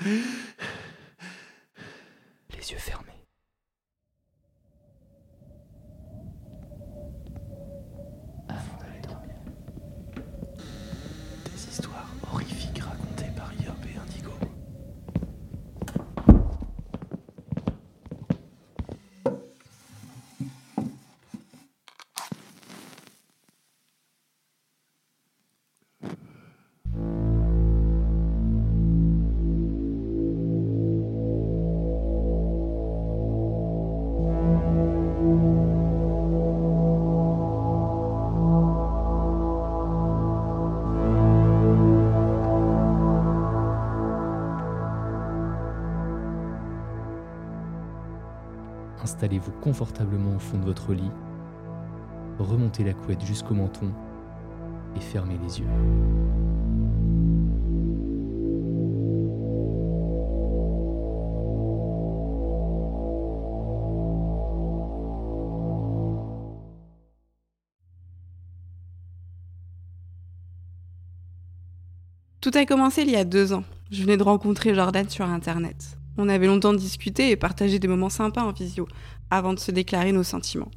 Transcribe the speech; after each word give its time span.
Les 0.00 0.20
yeux 2.70 2.78
fermés. 2.78 3.07
Installez-vous 49.18 49.50
confortablement 49.60 50.36
au 50.36 50.38
fond 50.38 50.58
de 50.58 50.64
votre 50.64 50.92
lit, 50.94 51.10
remontez 52.38 52.84
la 52.84 52.94
couette 52.94 53.24
jusqu'au 53.24 53.52
menton 53.52 53.90
et 54.94 55.00
fermez 55.00 55.36
les 55.42 55.58
yeux. 55.58 55.66
Tout 72.40 72.52
a 72.54 72.64
commencé 72.66 73.02
il 73.02 73.10
y 73.10 73.16
a 73.16 73.24
deux 73.24 73.52
ans. 73.52 73.64
Je 73.90 74.00
venais 74.00 74.16
de 74.16 74.22
rencontrer 74.22 74.76
Jordan 74.76 75.08
sur 75.08 75.24
Internet. 75.24 75.97
On 76.18 76.28
avait 76.28 76.48
longtemps 76.48 76.74
discuté 76.74 77.30
et 77.30 77.36
partagé 77.36 77.78
des 77.78 77.86
moments 77.86 78.08
sympas 78.08 78.42
en 78.42 78.50
visio, 78.50 78.88
avant 79.30 79.54
de 79.54 79.60
se 79.60 79.70
déclarer 79.70 80.10
nos 80.10 80.24
sentiments. 80.24 80.70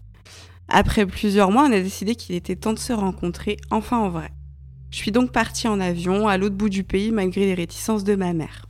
Après 0.68 1.06
plusieurs 1.06 1.52
mois, 1.52 1.64
on 1.68 1.74
a 1.74 1.82
décidé 1.82 2.16
qu'il 2.16 2.36
était 2.36 2.56
temps 2.56 2.74
de 2.74 2.80
se 2.80 2.94
rencontrer 2.94 3.58
enfin 3.72 3.98
en 3.98 4.10
vrai. 4.10 4.32
Je 4.92 4.98
suis 4.98 5.12
donc 5.12 5.32
partie 5.32 5.68
en 5.68 5.80
avion 5.80 6.28
à 6.28 6.38
l'autre 6.38 6.56
bout 6.56 6.70
du 6.70 6.84
pays 6.84 7.12
malgré 7.12 7.46
les 7.46 7.56
réticences 7.56 8.04
de 8.04 8.16
ma 8.16 8.34
mère. 8.34 8.68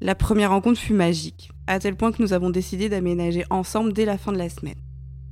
La 0.00 0.16
première 0.16 0.50
rencontre 0.50 0.80
fut 0.80 0.94
magique, 0.94 1.50
à 1.68 1.78
tel 1.78 1.96
point 1.96 2.10
que 2.10 2.22
nous 2.22 2.32
avons 2.32 2.50
décidé 2.50 2.88
d'aménager 2.88 3.44
ensemble 3.48 3.92
dès 3.92 4.04
la 4.04 4.18
fin 4.18 4.32
de 4.32 4.38
la 4.38 4.48
semaine. 4.48 4.80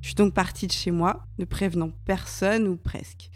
Je 0.00 0.08
suis 0.08 0.14
donc 0.14 0.32
partie 0.32 0.68
de 0.68 0.72
chez 0.72 0.92
moi, 0.92 1.26
ne 1.38 1.44
prévenant 1.44 1.90
personne 2.04 2.68
ou 2.68 2.76
presque. 2.76 3.30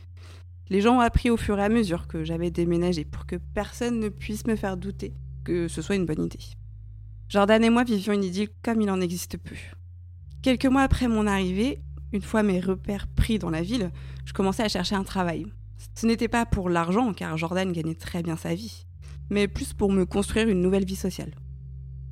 Les 0.69 0.81
gens 0.81 0.99
ont 0.99 1.01
appris 1.01 1.31
au 1.31 1.37
fur 1.37 1.59
et 1.59 1.65
à 1.65 1.69
mesure 1.69 2.07
que 2.07 2.23
j'avais 2.23 2.53
déménagé 2.53 3.05
pour 3.05 3.27
que 3.27 3.37
personne 3.55 3.99
ne 3.99 4.09
puisse 4.09 4.47
me 4.47 4.55
faire 4.55 4.77
douter 4.77 5.13
que 5.45 5.67
ce 5.67 5.83
soit 5.83 5.97
une 5.97 6.07
bonne 6.07 6.25
idée. 6.25 6.39
Jordan 7.31 7.63
et 7.63 7.71
moi 7.71 7.85
vivions 7.85 8.13
une 8.13 8.25
idylle 8.25 8.49
comme 8.61 8.81
il 8.81 8.91
en 8.91 9.01
existe 9.01 9.39
peu. 9.39 9.55
Quelques 10.43 10.67
mois 10.67 10.83
après 10.83 11.07
mon 11.07 11.29
arrivée, 11.29 11.81
une 12.13 12.23
fois 12.23 12.43
mes 12.43 12.59
repères 12.59 13.07
pris 13.07 13.39
dans 13.39 13.51
la 13.51 13.63
ville, 13.63 13.93
je 14.25 14.33
commençais 14.33 14.65
à 14.65 14.69
chercher 14.69 14.97
un 14.97 15.05
travail. 15.05 15.47
Ce 15.95 16.07
n'était 16.07 16.27
pas 16.27 16.45
pour 16.45 16.69
l'argent, 16.69 17.13
car 17.13 17.37
Jordan 17.37 17.71
gagnait 17.71 17.95
très 17.95 18.25
bien 18.25 18.37
sa 18.37 18.57
vie, 18.57 18.85
mais 19.31 19.47
plus 19.47 19.75
pour 19.75 19.93
me 19.93 20.05
construire 20.05 20.49
une 20.49 20.61
nouvelle 20.61 20.85
vie 20.85 20.97
sociale. 20.97 21.31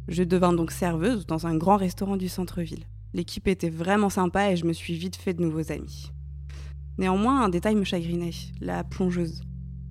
Je 0.07 0.23
devins 0.23 0.53
donc 0.53 0.71
serveuse 0.71 1.27
dans 1.27 1.49
un 1.49 1.57
grand 1.57 1.79
restaurant 1.79 2.17
du 2.17 2.29
centre-ville. 2.29 2.85
L'équipe 3.13 3.49
était 3.49 3.71
vraiment 3.71 4.11
sympa 4.11 4.53
et 4.53 4.57
je 4.57 4.67
me 4.67 4.73
suis 4.73 4.95
vite 4.95 5.17
fait 5.17 5.35
de 5.35 5.43
nouveaux 5.43 5.73
amis. 5.73 6.13
Néanmoins, 6.97 7.43
un 7.43 7.49
détail 7.49 7.75
me 7.75 7.83
chagrinait, 7.83 8.31
la 8.61 8.85
plongeuse. 8.85 9.43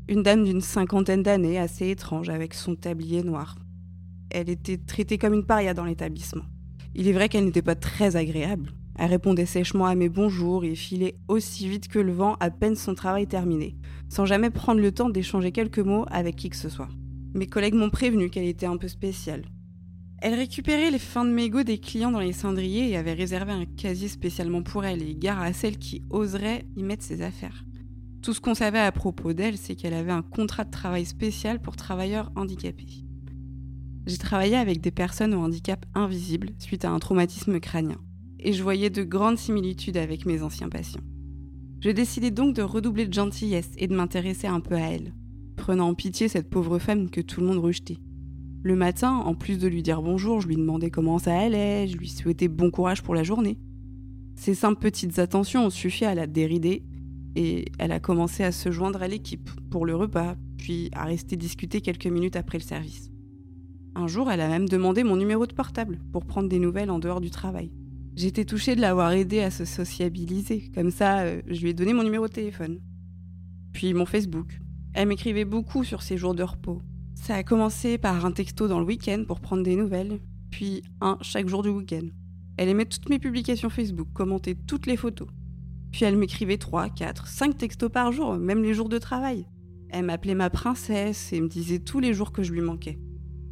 Une 0.07 0.23
dame 0.23 0.45
d'une 0.45 0.61
cinquantaine 0.61 1.21
d'années, 1.21 1.59
assez 1.59 1.89
étrange, 1.89 2.29
avec 2.29 2.53
son 2.53 2.77
tablier 2.77 3.23
noir. 3.23 3.57
Elle 4.29 4.49
était 4.49 4.77
traitée 4.77 5.17
comme 5.17 5.33
une 5.33 5.45
paria 5.45 5.73
dans 5.73 5.85
l'établissement. 5.85 6.45
Il 6.95 7.07
est 7.07 7.13
vrai 7.13 7.29
qu'elle 7.29 7.45
n'était 7.45 7.61
pas 7.61 7.75
très 7.75 8.15
agréable. 8.15 8.71
Elle 8.97 9.11
répondait 9.11 9.45
sèchement 9.45 9.85
à 9.85 9.95
mes 9.95 10.09
bonjours 10.09 10.65
et 10.65 10.73
filait 10.75 11.15
aussi 11.27 11.69
vite 11.69 11.87
que 11.87 11.99
le 11.99 12.11
vent 12.11 12.35
à 12.39 12.49
peine 12.49 12.75
son 12.75 12.95
travail 12.95 13.27
terminé, 13.27 13.75
sans 14.09 14.25
jamais 14.25 14.49
prendre 14.49 14.81
le 14.81 14.91
temps 14.91 15.09
d'échanger 15.09 15.51
quelques 15.51 15.79
mots 15.79 16.05
avec 16.09 16.35
qui 16.35 16.49
que 16.49 16.55
ce 16.55 16.69
soit. 16.69 16.89
Mes 17.35 17.45
collègues 17.45 17.75
m'ont 17.75 17.91
prévenu 17.91 18.29
qu'elle 18.29 18.47
était 18.47 18.65
un 18.65 18.77
peu 18.77 18.87
spéciale. 18.87 19.43
Elle 20.19 20.33
récupérait 20.33 20.89
les 20.89 20.97
fins 20.97 21.25
de 21.25 21.29
mégots 21.29 21.61
des 21.61 21.77
clients 21.77 22.09
dans 22.09 22.19
les 22.19 22.33
cendriers 22.33 22.89
et 22.89 22.97
avait 22.97 23.13
réservé 23.13 23.51
un 23.51 23.65
casier 23.65 24.07
spécialement 24.07 24.63
pour 24.63 24.83
elle 24.83 25.03
et 25.03 25.13
gare 25.13 25.41
à 25.41 25.53
celle 25.53 25.77
qui 25.77 26.03
oserait 26.09 26.65
y 26.75 26.81
mettre 26.81 27.03
ses 27.03 27.21
affaires. 27.21 27.63
Tout 28.23 28.33
ce 28.33 28.41
qu'on 28.41 28.55
savait 28.55 28.79
à 28.79 28.91
propos 28.91 29.33
d'elle, 29.33 29.57
c'est 29.57 29.75
qu'elle 29.75 29.93
avait 29.93 30.11
un 30.11 30.23
contrat 30.23 30.63
de 30.63 30.71
travail 30.71 31.05
spécial 31.05 31.61
pour 31.61 31.75
travailleurs 31.75 32.31
handicapés. 32.35 33.06
J'ai 34.07 34.17
travaillé 34.17 34.55
avec 34.55 34.79
des 34.79 34.89
personnes 34.89 35.33
au 35.33 35.39
handicap 35.39 35.85
invisible 35.93 36.51
suite 36.59 36.85
à 36.85 36.91
un 36.91 36.97
traumatisme 36.97 37.59
crânien, 37.59 37.99
et 38.39 38.53
je 38.53 38.63
voyais 38.63 38.89
de 38.89 39.03
grandes 39.03 39.37
similitudes 39.37 39.97
avec 39.97 40.25
mes 40.25 40.43
anciens 40.43 40.69
patients. 40.69 41.01
Je 41.81 41.89
décidai 41.89 42.31
donc 42.31 42.55
de 42.55 42.61
redoubler 42.61 43.05
de 43.05 43.13
gentillesse 43.13 43.69
et 43.77 43.87
de 43.87 43.93
m'intéresser 43.93 44.47
un 44.47 44.61
peu 44.61 44.75
à 44.75 44.91
elle, 44.91 45.13
prenant 45.57 45.89
en 45.89 45.93
pitié 45.93 46.29
cette 46.29 46.49
pauvre 46.49 46.79
femme 46.79 47.09
que 47.09 47.19
tout 47.19 47.41
le 47.41 47.47
monde 47.47 47.57
rejetait. 47.57 47.97
Le 48.63 48.77
matin, 48.77 49.11
en 49.11 49.35
plus 49.35 49.57
de 49.57 49.67
lui 49.67 49.83
dire 49.83 50.01
bonjour, 50.01 50.39
je 50.39 50.47
lui 50.47 50.55
demandais 50.55 50.89
comment 50.89 51.19
ça 51.19 51.37
allait, 51.37 51.85
je 51.89 51.97
lui 51.97 52.07
souhaitais 52.07 52.47
bon 52.47 52.71
courage 52.71 53.03
pour 53.03 53.13
la 53.13 53.23
journée. 53.23 53.59
Ces 54.37 54.55
simples 54.55 54.79
petites 54.79 55.19
attentions 55.19 55.65
ont 55.65 55.69
suffi 55.69 56.05
à 56.05 56.15
la 56.15 56.27
dérider 56.27 56.85
et 57.35 57.65
elle 57.77 57.91
a 57.91 57.99
commencé 57.99 58.45
à 58.45 58.53
se 58.53 58.71
joindre 58.71 59.01
à 59.01 59.09
l'équipe 59.09 59.49
pour 59.69 59.85
le 59.85 59.97
repas, 59.97 60.37
puis 60.57 60.89
à 60.93 61.03
rester 61.03 61.35
discuter 61.35 61.81
quelques 61.81 62.07
minutes 62.07 62.37
après 62.37 62.57
le 62.57 62.63
service. 62.63 63.11
Un 63.97 64.05
jour, 64.05 64.29
elle 64.29 64.41
a 64.41 64.47
même 64.47 64.69
demandé 64.69 65.03
mon 65.03 65.15
numéro 65.15 65.47
de 65.47 65.53
portable 65.53 65.99
pour 66.13 66.25
prendre 66.25 66.47
des 66.47 66.59
nouvelles 66.59 66.91
en 66.91 66.99
dehors 66.99 67.19
du 67.19 67.31
travail. 67.31 67.71
J'étais 68.15 68.45
touchée 68.45 68.75
de 68.75 68.81
l'avoir 68.81 69.11
aidée 69.11 69.41
à 69.41 69.49
se 69.49 69.65
sociabiliser, 69.65 70.71
comme 70.75 70.91
ça, 70.91 71.21
euh, 71.21 71.41
je 71.47 71.61
lui 71.61 71.71
ai 71.71 71.73
donné 71.73 71.93
mon 71.93 72.03
numéro 72.03 72.27
de 72.27 72.33
téléphone. 72.33 72.79
Puis 73.73 73.95
mon 73.95 74.05
Facebook. 74.05 74.59
Elle 74.93 75.07
m'écrivait 75.07 75.45
beaucoup 75.45 75.83
sur 75.83 76.03
ses 76.03 76.15
jours 76.15 76.35
de 76.35 76.43
repos, 76.43 76.83
ça 77.15 77.33
a 77.33 77.43
commencé 77.43 77.97
par 77.97 78.23
un 78.23 78.31
texto 78.31 78.67
dans 78.67 78.79
le 78.79 78.85
week-end 78.85 79.23
pour 79.27 79.39
prendre 79.39 79.63
des 79.63 79.75
nouvelles, 79.75 80.19
puis 80.51 80.83
un 81.01 81.17
chaque 81.21 81.49
jour 81.49 81.63
du 81.63 81.69
week-end. 81.69 82.07
Elle 82.55 82.69
aimait 82.69 82.85
toutes 82.85 83.09
mes 83.09 83.17
publications 83.17 83.71
Facebook, 83.71 84.07
commentait 84.13 84.55
toutes 84.55 84.85
les 84.85 84.95
photos. 84.95 85.27
Puis 85.91 86.05
elle 86.05 86.17
m'écrivait 86.17 86.57
3, 86.57 86.89
4, 86.89 87.25
5 87.27 87.57
textos 87.57 87.91
par 87.91 88.11
jour, 88.11 88.35
même 88.35 88.61
les 88.61 88.75
jours 88.75 88.89
de 88.89 88.99
travail. 88.99 89.47
Elle 89.89 90.05
m'appelait 90.05 90.35
ma 90.35 90.51
princesse 90.51 91.33
et 91.33 91.41
me 91.41 91.47
disait 91.47 91.79
tous 91.79 91.99
les 91.99 92.13
jours 92.13 92.31
que 92.31 92.43
je 92.43 92.53
lui 92.53 92.61
manquais. 92.61 92.99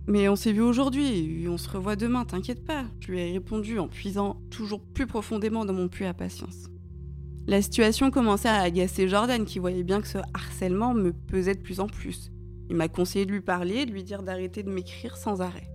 Mais 0.07 0.30
on 0.30 0.36
s'est 0.36 0.52
vu 0.52 0.62
aujourd'hui 0.62 1.42
et 1.42 1.48
on 1.48 1.57
se 1.57 1.69
revoit 1.69 1.96
demain, 1.96 2.25
t'inquiète 2.25 2.63
pas. 2.63 2.86
Je 3.00 3.12
lui 3.12 3.19
ai 3.19 3.31
répondu 3.31 3.80
en 3.80 3.88
puisant 3.88 4.38
toujours 4.52 4.81
plus 4.81 5.07
profondément 5.07 5.66
dans 5.66 5.74
mon 5.74 5.88
puits 5.88 6.06
à 6.06 6.13
patience. 6.13 6.69
La 7.48 7.62
situation 7.62 8.12
commençait 8.12 8.50
à 8.50 8.62
agacer 8.62 9.07
Jordan 9.07 9.46
qui 9.46 9.60
voyait 9.60 9.84
bien 9.84 10.02
que 10.02 10.07
ce 10.07 10.18
harcèlement 10.34 10.94
me 10.94 11.12
pesait 11.12 11.56
de 11.56 11.62
plus 11.62 11.80
en 11.80 11.88
plus. 11.88 12.31
Il 12.69 12.75
m'a 12.75 12.88
conseillé 12.88 13.25
de 13.25 13.31
lui 13.31 13.42
parler 13.42 13.86
de 13.86 13.92
lui 13.92 14.04
dire 14.04 14.24
d'arrêter 14.24 14.63
de 14.63 14.72
m'écrire 14.72 15.18
sans 15.18 15.42
arrêt. 15.42 15.69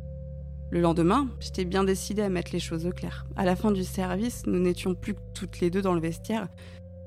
Le 0.72 0.80
lendemain, 0.80 1.28
j'étais 1.40 1.64
bien 1.64 1.82
décidée 1.82 2.22
à 2.22 2.28
mettre 2.28 2.52
les 2.52 2.60
choses 2.60 2.86
au 2.86 2.90
clair. 2.90 3.26
À 3.36 3.44
la 3.44 3.56
fin 3.56 3.72
du 3.72 3.82
service, 3.82 4.46
nous 4.46 4.60
n'étions 4.60 4.94
plus 4.94 5.14
que 5.14 5.20
toutes 5.34 5.60
les 5.60 5.70
deux 5.70 5.82
dans 5.82 5.94
le 5.94 6.00
vestiaire. 6.00 6.48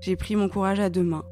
J'ai 0.02 0.18
pris 0.18 0.36
mon 0.36 0.50
courage 0.50 0.82
à 0.82 0.90
deux 0.90 1.04
mains. 1.04 1.26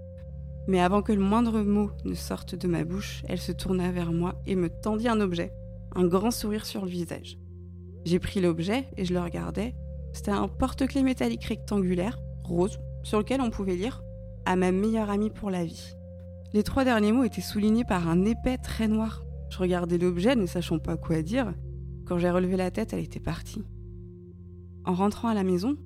Mais 0.67 0.79
avant 0.79 1.01
que 1.01 1.11
le 1.11 1.21
moindre 1.21 1.61
mot 1.61 1.91
ne 2.05 2.13
sorte 2.13 2.55
de 2.55 2.67
ma 2.67 2.85
bouche, 2.85 3.23
elle 3.27 3.39
se 3.39 3.51
tourna 3.51 3.91
vers 3.91 4.13
moi 4.13 4.35
et 4.45 4.55
me 4.55 4.69
tendit 4.69 5.09
un 5.09 5.19
objet, 5.19 5.51
un 5.95 6.05
grand 6.05 6.31
sourire 6.31 6.65
sur 6.65 6.85
le 6.85 6.91
visage. 6.91 7.38
J'ai 8.05 8.19
pris 8.19 8.41
l'objet 8.41 8.88
et 8.97 9.05
je 9.05 9.13
le 9.13 9.19
regardais. 9.19 9.75
C'était 10.13 10.31
un 10.31 10.47
porte-clés 10.47 11.03
métallique 11.03 11.45
rectangulaire, 11.45 12.17
rose, 12.43 12.79
sur 13.03 13.19
lequel 13.19 13.41
on 13.41 13.49
pouvait 13.49 13.75
lire 13.75 14.01
À 14.45 14.55
ma 14.55 14.71
meilleure 14.71 15.09
amie 15.09 15.29
pour 15.29 15.49
la 15.49 15.65
vie. 15.65 15.93
Les 16.53 16.63
trois 16.63 16.83
derniers 16.83 17.11
mots 17.11 17.23
étaient 17.23 17.41
soulignés 17.41 17.85
par 17.85 18.09
un 18.09 18.25
épais 18.25 18.57
trait 18.57 18.88
noir. 18.88 19.23
Je 19.49 19.57
regardais 19.57 19.97
l'objet, 19.97 20.35
ne 20.35 20.45
sachant 20.45 20.79
pas 20.79 20.97
quoi 20.97 21.21
dire. 21.21 21.53
Quand 22.05 22.17
j'ai 22.17 22.29
relevé 22.29 22.57
la 22.57 22.71
tête, 22.71 22.94
elle 22.94 23.03
était 23.03 23.19
partie. 23.19 23.63
En 24.83 24.94
rentrant 24.94 25.29
à 25.29 25.33
la 25.33 25.44
maison, 25.44 25.77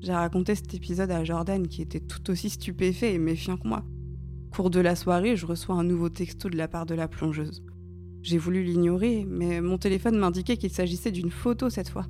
j'ai 0.00 0.12
raconté 0.12 0.54
cet 0.54 0.72
épisode 0.74 1.10
à 1.10 1.24
Jordan 1.24 1.66
qui 1.66 1.82
était 1.82 2.00
tout 2.00 2.30
aussi 2.30 2.50
stupéfait 2.50 3.14
et 3.14 3.18
méfiant 3.18 3.56
que 3.56 3.68
moi. 3.68 3.84
Cours 4.52 4.70
de 4.70 4.80
la 4.80 4.94
soirée, 4.94 5.36
je 5.36 5.46
reçois 5.46 5.74
un 5.74 5.84
nouveau 5.84 6.08
texto 6.08 6.48
de 6.48 6.56
la 6.56 6.68
part 6.68 6.86
de 6.86 6.94
la 6.94 7.08
plongeuse. 7.08 7.64
J'ai 8.24 8.38
voulu 8.38 8.62
l'ignorer, 8.62 9.26
mais 9.28 9.60
mon 9.60 9.76
téléphone 9.76 10.16
m'indiquait 10.16 10.56
qu'il 10.56 10.70
s'agissait 10.70 11.10
d'une 11.10 11.30
photo 11.30 11.68
cette 11.68 11.90
fois. 11.90 12.06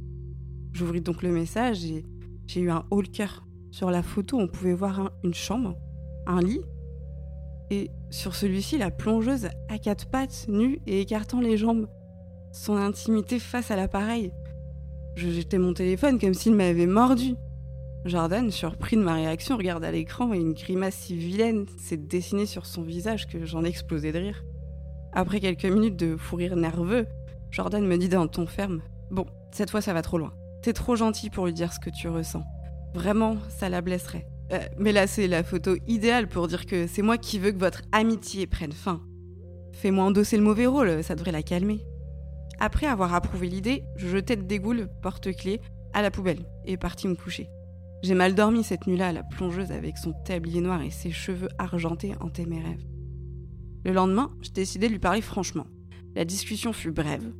J'ouvris 0.72 1.00
donc 1.00 1.24
le 1.24 1.32
message 1.32 1.84
et 1.84 2.04
j'ai 2.46 2.60
eu 2.60 2.70
un 2.70 2.84
haut 2.92 3.02
cœur. 3.02 3.44
Sur 3.72 3.90
la 3.90 4.04
photo, 4.04 4.38
on 4.38 4.46
pouvait 4.46 4.74
voir 4.74 5.10
une 5.24 5.34
chambre, 5.34 5.76
un 6.28 6.40
lit, 6.40 6.60
et 7.72 7.90
sur 8.10 8.36
celui-ci, 8.36 8.78
la 8.78 8.92
plongeuse 8.92 9.48
à 9.68 9.78
quatre 9.78 10.08
pattes, 10.08 10.46
nue 10.46 10.78
et 10.86 11.00
écartant 11.00 11.40
les 11.40 11.56
jambes. 11.56 11.88
Son 12.52 12.76
intimité 12.76 13.40
face 13.40 13.72
à 13.72 13.76
l'appareil. 13.76 14.30
Je 15.16 15.28
jetais 15.30 15.58
mon 15.58 15.74
téléphone 15.74 16.20
comme 16.20 16.34
s'il 16.34 16.54
m'avait 16.54 16.86
mordu. 16.86 17.34
Jordan, 18.04 18.52
surpris 18.52 18.96
de 18.96 19.02
ma 19.02 19.14
réaction, 19.14 19.56
regarde 19.56 19.82
à 19.82 19.90
l'écran 19.90 20.32
et 20.32 20.38
une 20.38 20.52
grimace 20.52 20.94
si 20.94 21.16
vilaine 21.16 21.66
s'est 21.76 21.96
dessinée 21.96 22.46
sur 22.46 22.66
son 22.66 22.82
visage 22.82 23.26
que 23.26 23.44
j'en 23.44 23.64
explosais 23.64 24.12
de 24.12 24.18
rire. 24.18 24.44
Après 25.16 25.38
quelques 25.38 25.64
minutes 25.64 25.96
de 25.96 26.16
fou 26.16 26.34
rire 26.34 26.56
nerveux, 26.56 27.06
Jordan 27.52 27.86
me 27.86 27.96
dit 27.96 28.08
d'un 28.08 28.26
ton 28.26 28.46
ferme 28.46 28.82
Bon, 29.12 29.26
cette 29.52 29.70
fois 29.70 29.80
ça 29.80 29.92
va 29.92 30.02
trop 30.02 30.18
loin. 30.18 30.32
T'es 30.60 30.72
trop 30.72 30.96
gentil 30.96 31.30
pour 31.30 31.46
lui 31.46 31.52
dire 31.52 31.72
ce 31.72 31.78
que 31.78 31.90
tu 31.90 32.08
ressens. 32.08 32.42
Vraiment, 32.94 33.36
ça 33.48 33.68
la 33.68 33.80
blesserait. 33.80 34.26
Euh, 34.52 34.58
mais 34.76 34.92
là, 34.92 35.06
c'est 35.06 35.28
la 35.28 35.44
photo 35.44 35.76
idéale 35.86 36.28
pour 36.28 36.48
dire 36.48 36.66
que 36.66 36.88
c'est 36.88 37.02
moi 37.02 37.16
qui 37.16 37.38
veux 37.38 37.52
que 37.52 37.58
votre 37.58 37.82
amitié 37.92 38.48
prenne 38.48 38.72
fin. 38.72 39.02
Fais-moi 39.72 40.04
endosser 40.04 40.36
le 40.36 40.42
mauvais 40.42 40.66
rôle, 40.66 41.04
ça 41.04 41.14
devrait 41.14 41.32
la 41.32 41.42
calmer. 41.42 41.80
Après 42.58 42.86
avoir 42.86 43.14
approuvé 43.14 43.48
l'idée, 43.48 43.84
je 43.96 44.08
jetais 44.08 44.36
de 44.36 44.42
dégoût 44.42 44.72
le 44.72 44.88
porte-clés 45.02 45.60
à 45.92 46.02
la 46.02 46.10
poubelle 46.10 46.44
et 46.64 46.76
parti 46.76 47.06
me 47.06 47.14
coucher. 47.14 47.48
J'ai 48.02 48.14
mal 48.14 48.34
dormi 48.34 48.64
cette 48.64 48.86
nuit-là, 48.86 49.12
la 49.12 49.22
plongeuse 49.22 49.70
avec 49.70 49.96
son 49.96 50.12
tablier 50.24 50.60
noir 50.60 50.82
et 50.82 50.90
ses 50.90 51.10
cheveux 51.10 51.48
argentés 51.58 52.14
hantaient 52.20 52.46
mes 52.46 52.60
rêves. 52.60 52.93
Le 53.84 53.92
lendemain, 53.92 54.30
je 54.40 54.50
décidé 54.50 54.86
de 54.86 54.92
lui 54.92 54.98
parler 54.98 55.20
franchement. 55.20 55.66
La 56.14 56.24
discussion 56.24 56.72
fut 56.72 56.90
brève. 56.90 57.32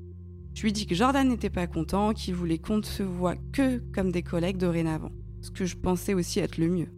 Je 0.54 0.62
lui 0.62 0.72
dis 0.72 0.86
que 0.86 0.94
Jordan 0.94 1.28
n'était 1.28 1.50
pas 1.50 1.66
content, 1.66 2.12
qu'il 2.12 2.34
voulait 2.34 2.58
qu'on 2.58 2.78
ne 2.78 2.82
se 2.82 3.02
voit 3.02 3.36
que 3.52 3.78
comme 3.92 4.12
des 4.12 4.22
collègues 4.22 4.58
dorénavant, 4.58 5.10
ce 5.40 5.50
que 5.50 5.64
je 5.64 5.76
pensais 5.76 6.14
aussi 6.14 6.40
être 6.40 6.58
le 6.58 6.68
mieux. 6.68 6.88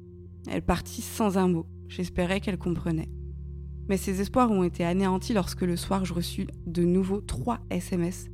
Elle 0.50 0.62
partit 0.62 1.02
sans 1.02 1.38
un 1.38 1.48
mot. 1.48 1.66
J'espérais 1.88 2.40
qu'elle 2.40 2.58
comprenait. 2.58 3.08
Mais 3.88 3.96
ses 3.96 4.20
espoirs 4.20 4.50
ont 4.50 4.64
été 4.64 4.84
anéantis 4.84 5.32
lorsque 5.32 5.62
le 5.62 5.76
soir 5.76 6.04
je 6.04 6.12
reçus 6.12 6.48
de 6.66 6.82
nouveau 6.82 7.20
trois 7.20 7.60
SMS. 7.70 8.26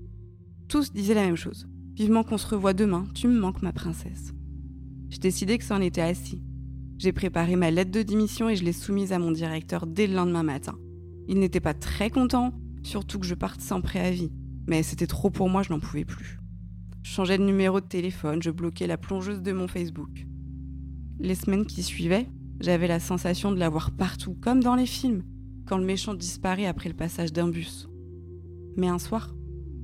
Tous 0.69 0.93
disaient 0.93 1.15
la 1.15 1.27
même 1.27 1.37
chose. 1.37 1.67
Vivement 1.95 2.25
qu'on 2.25 2.39
se 2.39 2.47
revoie 2.47 2.73
demain, 2.73 3.07
tu 3.15 3.29
me 3.29 3.39
manques 3.39 3.61
ma 3.61 3.73
princesse. 3.73 4.33
J'ai 5.11 5.19
décidé 5.19 5.59
que 5.59 5.65
ça 5.65 5.77
en 5.77 5.83
était 5.83 6.01
assis. 6.01 6.43
J'ai 6.97 7.13
préparé 7.13 7.57
ma 7.57 7.71
lettre 7.71 7.91
de 7.91 8.03
démission 8.03 8.49
et 8.49 8.57
je 8.57 8.65
l'ai 8.65 8.73
soumise 8.73 9.13
à 9.13 9.19
mon 9.19 9.31
directeur 9.31 9.87
dès 9.87 10.07
le 10.07 10.15
lendemain 10.15 10.43
matin. 10.43 10.79
Il 11.29 11.39
n'était 11.39 11.61
pas 11.61 11.75
très 11.75 12.11
content, 12.11 12.53
surtout 12.83 13.19
que 13.19 13.27
je 13.27 13.35
parte 13.35 13.61
sans 13.61 13.81
préavis. 13.81 14.31
Mais 14.67 14.83
c'était 14.83 15.07
trop 15.07 15.31
pour 15.31 15.49
moi, 15.49 15.63
je 15.63 15.73
n'en 15.73 15.81
pouvais 15.81 16.05
plus. 16.05 16.39
Je 17.03 17.11
changeais 17.11 17.39
de 17.39 17.45
numéro 17.45 17.81
de 17.81 17.87
téléphone, 17.87 18.43
je 18.43 18.51
bloquais 18.51 18.87
la 18.87 18.97
plongeuse 18.97 19.43
de 19.43 19.53
mon 19.53 19.67
Facebook. 19.67 20.27
Les 21.19 21.35
semaines 21.35 21.67
qui 21.67 21.83
suivaient, 21.83 22.29
j'avais 22.61 22.87
la 22.87 23.01
sensation 23.01 23.51
de 23.51 23.59
la 23.59 23.69
voir 23.69 23.91
partout, 23.91 24.37
comme 24.41 24.63
dans 24.63 24.77
les 24.77 24.87
films, 24.87 25.25
quand 25.67 25.79
le 25.79 25.85
méchant 25.85 26.15
disparaît 26.15 26.67
après 26.67 26.89
le 26.89 26.95
passage 26.95 27.33
d'un 27.33 27.49
bus. 27.49 27.89
Mais 28.77 28.89
un 28.89 28.99
soir, 28.99 29.35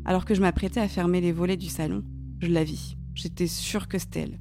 alors 0.04 0.24
que 0.24 0.34
je 0.34 0.40
m'apprêtais 0.40 0.80
à 0.80 0.88
fermer 0.88 1.20
les 1.20 1.32
volets 1.32 1.56
du 1.56 1.68
salon, 1.68 2.04
je 2.40 2.48
la 2.48 2.64
vis. 2.64 2.96
J'étais 3.14 3.48
sûre 3.48 3.88
que 3.88 3.98
c'était 3.98 4.20
elle. 4.20 4.40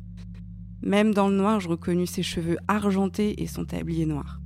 Même 0.83 1.13
dans 1.13 1.29
le 1.29 1.35
noir, 1.35 1.59
je 1.59 1.67
reconnus 1.67 2.11
ses 2.11 2.23
cheveux 2.23 2.57
argentés 2.67 3.41
et 3.41 3.47
son 3.47 3.65
tablier 3.65 4.05
noir. 4.05 4.39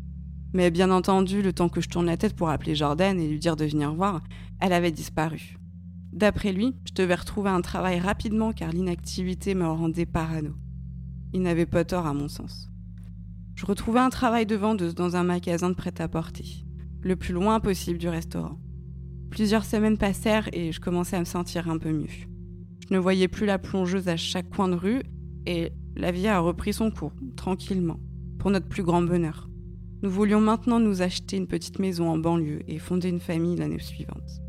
Mais 0.54 0.70
bien 0.70 0.92
entendu, 0.92 1.42
le 1.42 1.54
temps 1.54 1.70
que 1.70 1.82
je 1.82 1.90
tourne 1.90 2.06
la 2.06 2.18
tête 2.18 2.36
pour 2.36 2.50
appeler 2.50 2.76
Jordan 2.76 3.20
et 3.20 3.28
lui 3.28 3.40
dire 3.40 3.56
de 3.56 3.66
venir 3.66 3.94
voir, 3.94 4.22
elle 4.60 4.74
avait 4.74 4.92
disparu. 4.92 5.58
D'après 6.12 6.52
lui, 6.52 6.76
je 6.86 6.94
devais 6.94 7.16
retrouver 7.16 7.50
un 7.50 7.62
travail 7.62 8.00
rapidement 8.00 8.52
car 8.52 8.72
l'inactivité 8.72 9.56
me 9.56 9.66
rendait 9.66 10.06
parano. 10.06 10.52
Il 11.34 11.42
n'avait 11.42 11.66
pas 11.66 11.86
tort 11.86 12.06
à 12.06 12.14
mon 12.14 12.28
sens. 12.28 12.70
Je 13.56 13.66
retrouvais 13.66 14.00
un 14.00 14.10
travail 14.10 14.46
de 14.46 14.56
vendeuse 14.56 14.96
dans 14.96 15.16
un 15.16 15.24
magasin 15.24 15.70
de 15.70 15.76
prêt-à-porter, 15.76 16.66
le 17.02 17.16
plus 17.16 17.34
loin 17.34 17.60
possible 17.60 17.98
du 17.98 18.10
restaurant. 18.10 18.60
Plusieurs 19.30 19.64
semaines 19.64 19.98
passèrent 19.98 20.50
et 20.52 20.74
je 20.74 20.82
commençais 20.82 21.16
à 21.16 21.20
me 21.20 21.26
sentir 21.26 21.70
un 21.70 21.78
peu 21.78 21.92
mieux. 21.92 22.10
Je 22.90 22.94
ne 22.94 23.00
voyais 23.00 23.30
plus 23.30 23.46
la 23.46 23.60
plongeuse 23.60 24.10
à 24.10 24.18
chaque 24.18 24.50
coin 24.50 24.68
de 24.68 24.76
rue 24.76 25.04
et 25.46 25.72
la 25.96 26.12
vie 26.12 26.28
a 26.28 26.40
repris 26.40 26.74
son 26.74 26.92
cours, 26.92 27.14
tranquillement, 27.38 28.00
pour 28.38 28.52
notre 28.52 28.68
plus 28.68 28.84
grand 28.84 29.02
bonheur. 29.02 29.51
Nous 30.04 30.10
voulions 30.10 30.42
maintenant 30.42 30.80
nous 30.80 31.04
acheter 31.04 31.38
une 31.38 31.46
petite 31.46 31.78
maison 31.78 32.10
en 32.10 32.18
banlieue 32.18 32.64
et 32.68 32.80
fonder 32.80 33.10
une 33.10 33.20
famille 33.20 33.56
l'année 33.56 33.78
suivante. 33.78 34.42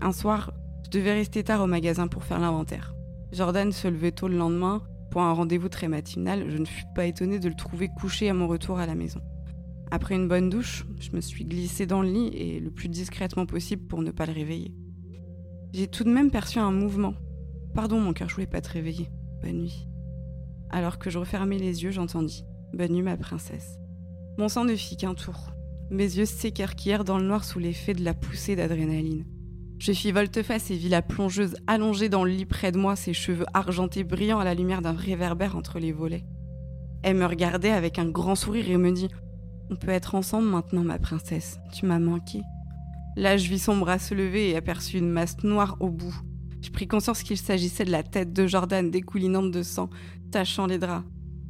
Un 0.00 0.10
soir, 0.10 0.52
je 0.84 0.90
devais 0.90 1.12
rester 1.12 1.44
tard 1.44 1.62
au 1.62 1.68
magasin 1.68 2.08
pour 2.08 2.24
faire 2.24 2.40
l'inventaire. 2.40 2.92
Jordan 3.30 3.70
se 3.70 3.86
levait 3.86 4.10
tôt 4.10 4.26
le 4.26 4.36
lendemain 4.36 4.82
pour 5.12 5.20
un 5.20 5.32
rendez-vous 5.32 5.68
très 5.68 5.86
matinal. 5.86 6.50
Je 6.50 6.58
ne 6.58 6.64
fus 6.64 6.84
pas 6.96 7.06
étonnée 7.06 7.38
de 7.38 7.48
le 7.48 7.54
trouver 7.54 7.88
couché 7.88 8.28
à 8.28 8.34
mon 8.34 8.48
retour 8.48 8.80
à 8.80 8.86
la 8.86 8.96
maison. 8.96 9.20
Après 9.92 10.16
une 10.16 10.26
bonne 10.26 10.50
douche, 10.50 10.84
je 10.98 11.12
me 11.12 11.20
suis 11.20 11.44
glissée 11.44 11.86
dans 11.86 12.02
le 12.02 12.10
lit 12.10 12.28
et 12.34 12.58
le 12.58 12.72
plus 12.72 12.88
discrètement 12.88 13.46
possible 13.46 13.86
pour 13.86 14.02
ne 14.02 14.10
pas 14.10 14.26
le 14.26 14.32
réveiller. 14.32 14.74
J'ai 15.72 15.86
tout 15.86 16.02
de 16.02 16.10
même 16.10 16.32
perçu 16.32 16.58
un 16.58 16.72
mouvement. 16.72 17.14
Pardon 17.74 18.00
mon 18.00 18.12
cœur, 18.12 18.28
je 18.28 18.34
voulais 18.34 18.48
pas 18.48 18.60
te 18.60 18.72
réveiller. 18.72 19.08
Bonne 19.40 19.60
nuit. 19.60 19.86
Alors 20.70 20.98
que 20.98 21.10
je 21.10 21.18
refermais 21.18 21.58
les 21.58 21.84
yeux, 21.84 21.92
j'entendis 21.92 22.44
Bonne 22.74 22.92
nuit 22.92 23.02
ma 23.02 23.16
princesse. 23.16 23.78
Mon 24.38 24.48
sang 24.48 24.64
ne 24.64 24.76
fit 24.76 24.98
qu'un 24.98 25.14
tour. 25.14 25.52
Mes 25.90 26.04
yeux 26.04 26.26
s'écarquillèrent 26.26 27.04
dans 27.04 27.16
le 27.16 27.24
noir 27.24 27.42
sous 27.42 27.58
l'effet 27.58 27.94
de 27.94 28.04
la 28.04 28.12
poussée 28.12 28.54
d'adrénaline. 28.54 29.24
Je 29.78 29.92
fis 29.92 30.12
volte-face 30.12 30.70
et 30.70 30.76
vis 30.76 30.90
la 30.90 31.00
plongeuse 31.00 31.56
allongée 31.66 32.10
dans 32.10 32.22
le 32.22 32.30
lit 32.30 32.44
près 32.44 32.70
de 32.70 32.78
moi, 32.78 32.96
ses 32.96 33.14
cheveux 33.14 33.46
argentés 33.54 34.04
brillants 34.04 34.38
à 34.38 34.44
la 34.44 34.54
lumière 34.54 34.82
d'un 34.82 34.92
réverbère 34.92 35.56
entre 35.56 35.78
les 35.78 35.92
volets. 35.92 36.24
Elle 37.02 37.16
me 37.16 37.24
regardait 37.24 37.70
avec 37.70 37.98
un 37.98 38.08
grand 38.10 38.34
sourire 38.34 38.68
et 38.68 38.76
me 38.76 38.92
dit 38.92 39.08
On 39.70 39.76
peut 39.76 39.90
être 39.90 40.14
ensemble 40.14 40.48
maintenant, 40.48 40.82
ma 40.82 40.98
princesse, 40.98 41.58
tu 41.72 41.86
m'as 41.86 41.98
manqué. 41.98 42.40
Là, 43.16 43.38
je 43.38 43.48
vis 43.48 43.58
son 43.58 43.78
bras 43.78 43.98
se 43.98 44.14
lever 44.14 44.50
et 44.50 44.56
aperçus 44.56 44.98
une 44.98 45.10
masse 45.10 45.42
noire 45.44 45.78
au 45.80 45.88
bout. 45.88 46.14
Je 46.60 46.70
pris 46.70 46.88
conscience 46.88 47.22
qu'il 47.22 47.38
s'agissait 47.38 47.86
de 47.86 47.90
la 47.90 48.02
tête 48.02 48.34
de 48.34 48.46
Jordan 48.46 48.90
découlinante 48.90 49.50
de 49.50 49.62
sang, 49.62 49.88
tachant 50.30 50.66
les 50.66 50.78
draps. 50.78 51.06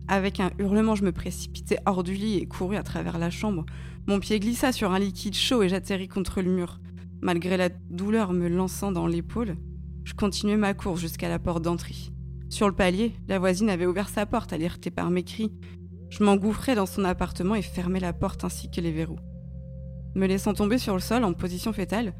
Avec 0.09 0.39
un 0.39 0.51
hurlement, 0.59 0.95
je 0.95 1.05
me 1.05 1.11
précipitai 1.11 1.79
hors 1.85 2.05
du 2.05 2.15
lit 2.15 2.39
et 2.39 2.47
courus 2.47 2.77
à 2.77 2.83
travers 2.85 3.19
la 3.19 3.31
chambre. 3.31 3.67
Mon 4.07 4.21
pied 4.21 4.39
glissa 4.39 4.71
sur 4.71 4.93
un 4.93 5.01
liquide 5.01 5.35
chaud 5.35 5.63
et 5.63 5.69
j'atterris 5.69 6.09
contre 6.09 6.43
le 6.43 6.51
mur. 6.51 6.79
Malgré 7.21 7.57
la 7.57 7.69
douleur 7.69 8.33
me 8.33 8.49
lançant 8.49 8.93
dans 8.93 9.09
l'épaule, 9.09 9.57
je 10.05 10.15
continuai 10.15 10.57
ma 10.57 10.75
course 10.75 11.01
jusqu'à 11.01 11.29
la 11.29 11.41
porte 11.41 11.63
d'entrée. 11.63 11.97
Sur 12.49 12.69
le 12.69 12.75
palier, 12.75 13.15
la 13.27 13.41
voisine 13.41 13.69
avait 13.69 13.87
ouvert 13.87 14.09
sa 14.09 14.27
porte, 14.27 14.53
alertée 14.53 14.93
par 14.93 15.11
mes 15.11 15.25
cris. 15.25 15.51
Je 16.09 16.23
m'engouffrai 16.23 16.77
dans 16.77 16.87
son 16.87 17.05
appartement 17.05 17.57
et 17.57 17.63
fermai 17.63 17.99
la 17.99 18.13
porte 18.13 18.45
ainsi 18.45 18.71
que 18.71 18.81
les 18.81 18.93
verrous. 18.93 19.19
Me 20.15 20.27
laissant 20.27 20.55
tomber 20.55 20.79
sur 20.79 20.95
le 20.95 21.01
sol 21.01 21.25
en 21.25 21.33
position 21.33 21.73
fétale, 21.73 22.15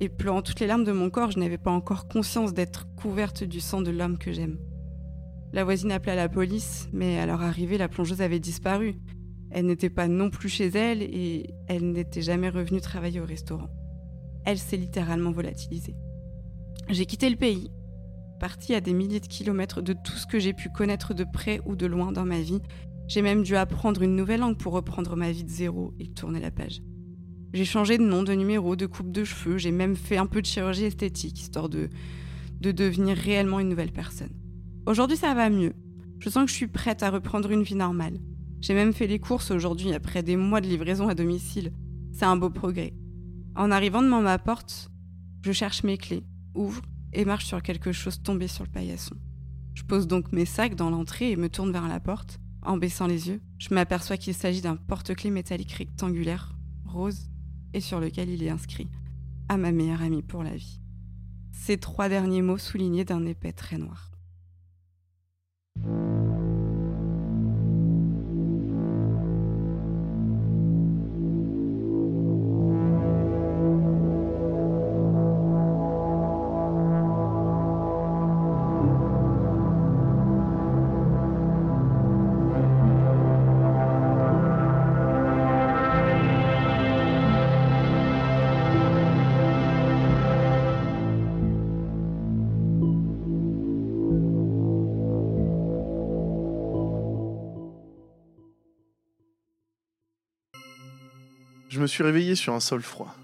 et 0.00 0.10
pleurant 0.10 0.42
toutes 0.42 0.60
les 0.60 0.66
larmes 0.66 0.84
de 0.84 0.92
mon 0.92 1.08
corps, 1.08 1.30
je 1.30 1.38
n'avais 1.38 1.58
pas 1.58 1.70
encore 1.70 2.08
conscience 2.08 2.52
d'être 2.52 2.86
couverte 2.96 3.44
du 3.44 3.60
sang 3.60 3.80
de 3.80 3.90
l'homme 3.90 4.18
que 4.18 4.32
j'aime. 4.32 4.58
La 5.52 5.64
voisine 5.64 5.90
appela 5.90 6.14
la 6.14 6.28
police, 6.28 6.88
mais 6.92 7.18
à 7.18 7.26
leur 7.26 7.42
arrivée, 7.42 7.76
la 7.76 7.88
plongeuse 7.88 8.22
avait 8.22 8.38
disparu. 8.38 8.94
Elle 9.50 9.66
n'était 9.66 9.90
pas 9.90 10.06
non 10.06 10.30
plus 10.30 10.48
chez 10.48 10.68
elle 10.68 11.02
et 11.02 11.50
elle 11.66 11.90
n'était 11.90 12.22
jamais 12.22 12.48
revenue 12.48 12.80
travailler 12.80 13.20
au 13.20 13.26
restaurant. 13.26 13.68
Elle 14.44 14.58
s'est 14.58 14.76
littéralement 14.76 15.32
volatilisée. 15.32 15.96
J'ai 16.88 17.04
quitté 17.04 17.28
le 17.28 17.36
pays, 17.36 17.68
parti 18.38 18.74
à 18.74 18.80
des 18.80 18.92
milliers 18.92 19.18
de 19.18 19.26
kilomètres 19.26 19.82
de 19.82 19.92
tout 19.92 20.16
ce 20.16 20.26
que 20.26 20.38
j'ai 20.38 20.52
pu 20.52 20.70
connaître 20.70 21.14
de 21.14 21.24
près 21.24 21.60
ou 21.66 21.74
de 21.74 21.86
loin 21.86 22.12
dans 22.12 22.24
ma 22.24 22.40
vie. 22.40 22.60
J'ai 23.08 23.22
même 23.22 23.42
dû 23.42 23.56
apprendre 23.56 24.02
une 24.02 24.14
nouvelle 24.14 24.40
langue 24.40 24.56
pour 24.56 24.72
reprendre 24.72 25.16
ma 25.16 25.32
vie 25.32 25.44
de 25.44 25.50
zéro 25.50 25.94
et 25.98 26.12
tourner 26.12 26.38
la 26.38 26.52
page. 26.52 26.80
J'ai 27.52 27.64
changé 27.64 27.98
de 27.98 28.04
nom, 28.04 28.22
de 28.22 28.32
numéro, 28.34 28.76
de 28.76 28.86
coupe 28.86 29.10
de 29.10 29.24
cheveux, 29.24 29.58
j'ai 29.58 29.72
même 29.72 29.96
fait 29.96 30.16
un 30.16 30.26
peu 30.26 30.40
de 30.40 30.46
chirurgie 30.46 30.84
esthétique, 30.84 31.40
histoire 31.40 31.68
de 31.68 31.90
devenir 32.60 33.16
réellement 33.16 33.58
une 33.58 33.68
nouvelle 33.68 33.90
personne. 33.90 34.39
Aujourd'hui, 34.86 35.16
ça 35.16 35.34
va 35.34 35.50
mieux. 35.50 35.74
Je 36.18 36.30
sens 36.30 36.44
que 36.44 36.50
je 36.50 36.56
suis 36.56 36.66
prête 36.66 37.02
à 37.02 37.10
reprendre 37.10 37.50
une 37.50 37.62
vie 37.62 37.74
normale. 37.74 38.18
J'ai 38.60 38.74
même 38.74 38.92
fait 38.92 39.06
les 39.06 39.18
courses 39.18 39.50
aujourd'hui 39.50 39.92
après 39.92 40.22
des 40.22 40.36
mois 40.36 40.60
de 40.60 40.66
livraison 40.66 41.08
à 41.08 41.14
domicile. 41.14 41.72
C'est 42.12 42.24
un 42.24 42.36
beau 42.36 42.50
progrès. 42.50 42.94
En 43.56 43.70
arrivant 43.70 44.02
devant 44.02 44.20
ma 44.20 44.38
porte, 44.38 44.90
je 45.42 45.52
cherche 45.52 45.82
mes 45.84 45.98
clés, 45.98 46.24
ouvre 46.54 46.82
et 47.12 47.24
marche 47.24 47.46
sur 47.46 47.62
quelque 47.62 47.92
chose 47.92 48.22
tombé 48.22 48.48
sur 48.48 48.64
le 48.64 48.70
paillasson. 48.70 49.16
Je 49.74 49.82
pose 49.82 50.06
donc 50.06 50.32
mes 50.32 50.44
sacs 50.44 50.74
dans 50.74 50.90
l'entrée 50.90 51.30
et 51.30 51.36
me 51.36 51.48
tourne 51.48 51.72
vers 51.72 51.88
la 51.88 52.00
porte. 52.00 52.40
En 52.62 52.76
baissant 52.76 53.06
les 53.06 53.28
yeux, 53.28 53.40
je 53.58 53.74
m'aperçois 53.74 54.16
qu'il 54.16 54.34
s'agit 54.34 54.60
d'un 54.60 54.76
porte-clés 54.76 55.30
métallique 55.30 55.72
rectangulaire, 55.72 56.54
rose, 56.84 57.30
et 57.72 57.80
sur 57.80 58.00
lequel 58.00 58.28
il 58.28 58.42
est 58.42 58.50
inscrit 58.50 58.88
À 59.48 59.56
ma 59.56 59.72
meilleure 59.72 60.02
amie 60.02 60.22
pour 60.22 60.42
la 60.42 60.54
vie. 60.54 60.80
Ces 61.52 61.78
trois 61.78 62.08
derniers 62.08 62.42
mots 62.42 62.58
soulignés 62.58 63.04
d'un 63.04 63.24
épais 63.24 63.52
très 63.52 63.78
noir. 63.78 64.09
Thank 65.82 65.94
you. 65.94 66.09
Je 101.80 101.82
me 101.82 101.88
suis 101.88 102.02
réveillé 102.02 102.34
sur 102.34 102.52
un 102.52 102.60
sol 102.60 102.82
froid. 102.82 103.16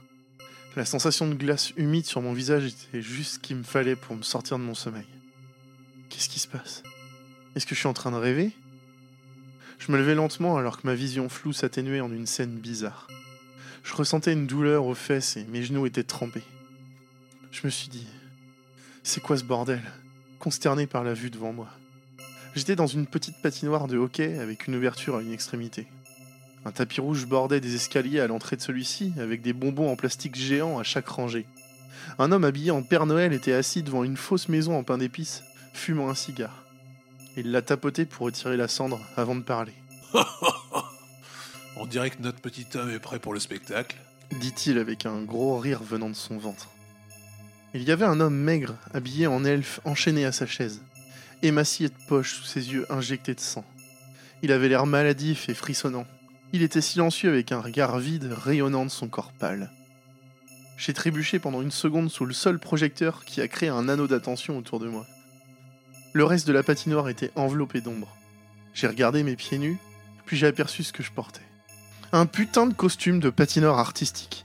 La 0.77 0.87
sensation 0.87 1.29
de 1.29 1.35
glace 1.35 1.75
humide 1.77 2.07
sur 2.07 2.23
mon 2.23 2.33
visage 2.33 2.65
était 2.65 3.03
juste 3.03 3.35
ce 3.35 3.39
qu'il 3.39 3.57
me 3.57 3.63
fallait 3.63 3.97
pour 3.97 4.17
me 4.17 4.23
sortir 4.23 4.59
de 4.59 4.63
mon 4.63 4.73
sommeil. 4.73 5.05
Qu'est-ce 6.09 6.31
qui 6.31 6.39
se 6.39 6.49
passe? 6.49 6.83
Est-ce 7.55 7.67
que 7.67 7.75
je 7.75 7.81
suis 7.81 7.87
en 7.87 7.93
train 7.93 8.13
de 8.13 8.17
rêver? 8.17 8.53
Je 9.79 9.93
me 9.93 9.99
levais 9.99 10.15
lentement 10.15 10.57
alors 10.57 10.81
que 10.81 10.87
ma 10.87 10.95
vision 10.95 11.29
floue 11.29 11.53
s'atténuait 11.53 12.01
en 12.01 12.11
une 12.11 12.25
scène 12.25 12.57
bizarre. 12.57 13.09
Je 13.85 13.93
ressentais 13.93 14.33
une 14.33 14.47
douleur 14.47 14.87
aux 14.87 14.95
fesses 14.95 15.37
et 15.37 15.45
mes 15.45 15.63
genoux 15.63 15.85
étaient 15.85 16.03
trempés. 16.03 16.45
Je 17.53 17.61
me 17.63 17.71
suis 17.71 17.89
dit, 17.89 18.07
c'est 19.03 19.21
quoi 19.21 19.37
ce 19.37 19.45
bordel? 19.45 19.83
Consterné 20.39 20.87
par 20.87 21.05
la 21.05 21.13
vue 21.13 21.29
devant 21.29 21.53
moi. 21.53 21.69
J'étais 22.55 22.75
dans 22.75 22.87
une 22.87 23.07
petite 23.07 23.37
patinoire 23.43 23.87
de 23.87 23.99
hockey 23.99 24.39
avec 24.39 24.67
une 24.67 24.77
ouverture 24.77 25.17
à 25.17 25.21
une 25.21 25.33
extrémité. 25.33 25.87
Un 26.65 26.73
tapis 26.73 27.01
rouge 27.01 27.27
bordait 27.27 27.61
des 27.61 27.75
escaliers 27.75 28.21
à 28.21 28.27
l'entrée 28.27 28.57
de 28.57 28.63
celui-ci, 28.63 29.13
avec 29.19 29.43
des 29.43 29.53
bonbons 29.53 29.91
en 29.91 29.97
plastique 29.97 30.35
géants 30.35 30.79
à 30.79 30.83
chaque 30.83 31.09
rangée. 31.09 31.47
Un 32.19 32.33
homme 32.33 32.45
habillé 32.45 32.71
en 32.71 32.83
Père 32.83 33.07
Noël 33.07 33.33
était 33.33 33.53
assis 33.53 33.83
devant 33.83 34.05
une 34.05 34.17
fausse 34.17 34.49
maison 34.49 34.77
en 34.77 34.83
pain 34.83 34.99
d'épices, 34.99 35.43
fumant 35.73 36.09
un 36.09 36.15
cigare. 36.15 36.65
Il 37.37 37.51
l'a 37.51 37.63
tapoté 37.63 38.07
pour 38.07 38.27
retirer 38.27 38.57
la 38.57 38.69
cendre 38.69 39.01
avant 39.17 39.35
de 39.35 39.43
parler. 39.43 39.75
On 41.77 41.87
dirait 41.87 42.11
que 42.11 42.23
notre 42.23 42.41
petit 42.41 42.67
homme 42.75 42.91
est 42.91 42.99
prêt 42.99 43.19
pour 43.19 43.35
le 43.35 43.41
spectacle. 43.41 43.97
dit-il 44.41 44.79
avec 44.79 45.05
un 45.05 45.23
gros 45.23 45.59
rire 45.59 45.83
venant 45.83 46.09
de 46.09 46.15
son 46.15 46.39
ventre. 46.39 46.71
Il 47.75 47.83
y 47.83 47.91
avait 47.91 48.07
un 48.07 48.21
homme 48.21 48.37
maigre, 48.37 48.75
habillé 48.95 49.27
en 49.27 49.45
elfe, 49.45 49.81
enchaîné 49.85 50.25
à 50.25 50.33
sa 50.33 50.47
chaise, 50.47 50.81
émacié 51.43 51.89
de 51.89 51.95
poche 52.09 52.37
sous 52.37 52.45
ses 52.45 52.73
yeux 52.73 52.91
injectés 52.91 53.35
de 53.35 53.41
sang. 53.41 53.65
Il 54.43 54.53
avait 54.53 54.69
l'air 54.71 54.87
maladif 54.87 55.51
et 55.51 55.55
frissonnant. 55.55 56.07
Il 56.53 56.63
était 56.63 56.81
silencieux 56.81 57.29
avec 57.29 57.53
un 57.53 57.61
regard 57.61 57.99
vide 57.99 58.33
rayonnant 58.33 58.85
de 58.85 58.91
son 58.91 59.09
corps 59.09 59.33
pâle. 59.33 59.71
J'ai 60.77 60.93
trébuché 60.93 61.39
pendant 61.39 61.63
une 61.63 61.71
seconde 61.71 62.11
sous 62.11 62.25
le 62.25 62.35
seul 62.35 62.59
projecteur 62.59 63.25
qui 63.25 63.41
a 63.41 63.49
créé 63.49 63.69
un 63.69 63.89
anneau 63.89 64.07
d'attention 64.07 64.59
autour 64.59 64.79
de 64.79 64.89
moi. 64.89 65.07
Le 66.13 66.25
reste 66.25 66.47
de 66.47 66.53
la 66.53 66.63
patinoire 66.63 67.09
était 67.09 67.33
enveloppé 67.35 67.81
d'ombre. 67.81 68.17
J'ai 68.75 68.87
regardé 68.87 69.23
mes 69.23 69.37
pieds 69.37 69.59
nus, 69.59 69.79
puis 70.27 70.37
j'ai 70.37 70.47
aperçu 70.47 70.83
ce 70.83 70.93
que 70.93 71.03
je 71.03 71.13
portais. 71.13 71.43
Un 72.13 72.27
putain 72.27 72.67
de 72.67 72.75
costume 72.75 73.21
de 73.21 73.31
patineur 73.31 73.79
artistique. 73.79 74.45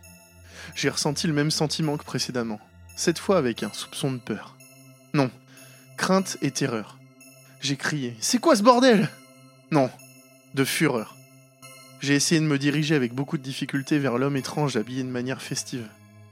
J'ai 0.73 0.89
ressenti 0.89 1.27
le 1.27 1.33
même 1.33 1.51
sentiment 1.51 1.97
que 1.97 2.03
précédemment, 2.03 2.59
cette 2.95 3.19
fois 3.19 3.37
avec 3.37 3.63
un 3.63 3.71
soupçon 3.73 4.11
de 4.11 4.17
peur. 4.17 4.57
Non, 5.13 5.29
crainte 5.97 6.37
et 6.41 6.51
terreur. 6.51 6.97
J'ai 7.59 7.75
crié 7.75 8.15
C'est 8.19 8.39
quoi 8.39 8.55
ce 8.55 8.63
bordel? 8.63 9.09
Non, 9.69 9.89
de 10.55 10.63
fureur. 10.63 11.15
J'ai 12.01 12.15
essayé 12.15 12.41
de 12.41 12.45
me 12.45 12.57
diriger 12.57 12.95
avec 12.95 13.13
beaucoup 13.13 13.37
de 13.37 13.43
difficulté 13.43 13.99
vers 13.99 14.17
l'homme 14.17 14.35
étrange 14.35 14.75
habillé 14.75 15.03
de 15.03 15.09
manière 15.09 15.41
festive. 15.41 15.87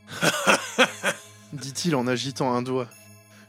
dit-il 1.54 1.96
en 1.96 2.08
agitant 2.08 2.54
un 2.54 2.64
doigt. 2.64 2.88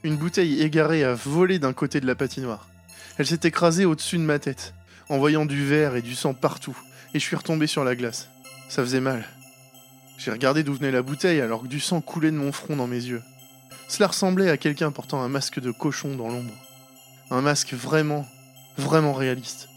Une 0.02 0.16
bouteille 0.16 0.60
égarée 0.60 1.02
a 1.02 1.14
volé 1.14 1.58
d'un 1.58 1.72
côté 1.72 1.98
de 1.98 2.06
la 2.06 2.14
patinoire. 2.14 2.68
Elle 3.16 3.26
s'est 3.26 3.40
écrasée 3.44 3.86
au-dessus 3.86 4.18
de 4.18 4.22
ma 4.22 4.38
tête, 4.38 4.74
envoyant 5.08 5.46
du 5.46 5.64
verre 5.64 5.96
et 5.96 6.02
du 6.02 6.14
sang 6.14 6.34
partout, 6.34 6.76
et 7.14 7.18
je 7.18 7.24
suis 7.24 7.36
retombé 7.36 7.66
sur 7.66 7.84
la 7.84 7.96
glace. 7.96 8.28
Ça 8.68 8.82
faisait 8.82 9.00
mal. 9.00 9.24
J'ai 10.18 10.30
regardé 10.30 10.62
d'où 10.62 10.74
venait 10.74 10.90
la 10.90 11.02
bouteille 11.02 11.40
alors 11.40 11.62
que 11.62 11.68
du 11.68 11.80
sang 11.80 12.02
coulait 12.02 12.30
de 12.30 12.36
mon 12.36 12.52
front 12.52 12.76
dans 12.76 12.86
mes 12.86 13.02
yeux. 13.02 13.22
Cela 13.88 14.08
ressemblait 14.08 14.50
à 14.50 14.58
quelqu'un 14.58 14.92
portant 14.92 15.22
un 15.22 15.28
masque 15.28 15.58
de 15.58 15.70
cochon 15.70 16.16
dans 16.16 16.28
l'ombre. 16.28 16.54
Un 17.30 17.40
masque 17.40 17.72
vraiment, 17.72 18.26
vraiment 18.76 19.14
réaliste. 19.14 19.68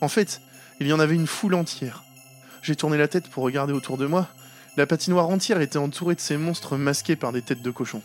En 0.00 0.08
fait, 0.08 0.40
il 0.80 0.86
y 0.86 0.92
en 0.92 1.00
avait 1.00 1.14
une 1.14 1.26
foule 1.26 1.54
entière. 1.54 2.02
J'ai 2.62 2.74
tourné 2.74 2.96
la 2.96 3.08
tête 3.08 3.28
pour 3.28 3.44
regarder 3.44 3.72
autour 3.72 3.98
de 3.98 4.06
moi. 4.06 4.28
La 4.76 4.86
patinoire 4.86 5.28
entière 5.28 5.60
était 5.60 5.78
entourée 5.78 6.14
de 6.14 6.20
ces 6.20 6.38
monstres 6.38 6.76
masqués 6.76 7.16
par 7.16 7.32
des 7.32 7.42
têtes 7.42 7.62
de 7.62 7.70
cochon. 7.70 8.02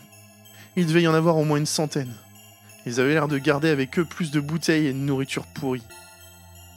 Il 0.75 0.85
devait 0.85 1.03
y 1.03 1.07
en 1.07 1.13
avoir 1.13 1.37
au 1.37 1.45
moins 1.45 1.57
une 1.57 1.65
centaine. 1.65 2.13
Ils 2.85 2.99
avaient 2.99 3.13
l'air 3.13 3.29
de 3.29 3.37
garder 3.37 3.69
avec 3.69 3.97
eux 3.97 4.05
plus 4.05 4.31
de 4.31 4.39
bouteilles 4.39 4.87
et 4.87 4.93
de 4.93 4.97
nourriture 4.97 5.45
pourrie. 5.45 5.83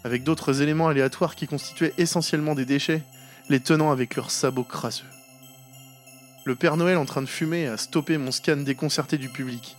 Avec 0.04 0.22
d'autres 0.22 0.62
éléments 0.62 0.88
aléatoires 0.88 1.34
qui 1.34 1.48
constituaient 1.48 1.94
essentiellement 1.98 2.54
des 2.54 2.64
déchets, 2.64 3.02
les 3.48 3.60
tenant 3.60 3.90
avec 3.90 4.14
leurs 4.14 4.30
sabots 4.30 4.62
crasseux. 4.62 5.04
Le 6.44 6.54
Père 6.54 6.76
Noël 6.76 6.96
en 6.96 7.04
train 7.04 7.22
de 7.22 7.26
fumer 7.26 7.66
a 7.66 7.76
stoppé 7.76 8.18
mon 8.18 8.30
scan 8.30 8.58
déconcerté 8.58 9.18
du 9.18 9.28
public. 9.28 9.76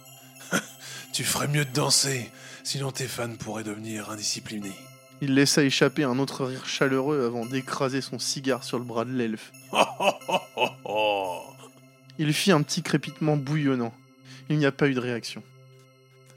Tu 1.13 1.23
ferais 1.23 1.47
mieux 1.47 1.65
de 1.65 1.71
danser, 1.71 2.29
sinon 2.63 2.91
tes 2.91 3.07
fans 3.07 3.35
pourraient 3.35 3.63
devenir 3.63 4.11
indisciplinés. 4.11 4.75
Il 5.21 5.33
laissa 5.33 5.63
échapper 5.63 6.03
un 6.03 6.17
autre 6.17 6.45
rire 6.45 6.65
chaleureux 6.65 7.25
avant 7.25 7.45
d'écraser 7.45 7.99
son 8.01 8.19
cigare 8.19 8.63
sur 8.63 8.79
le 8.79 8.85
bras 8.85 9.03
de 9.03 9.11
l'elfe. 9.11 9.51
Il 12.19 12.33
fit 12.33 12.51
un 12.51 12.61
petit 12.61 12.81
crépitement 12.81 13.35
bouillonnant. 13.37 13.93
Il 14.49 14.57
n'y 14.57 14.65
a 14.65 14.71
pas 14.71 14.87
eu 14.87 14.93
de 14.93 14.99
réaction. 14.99 15.43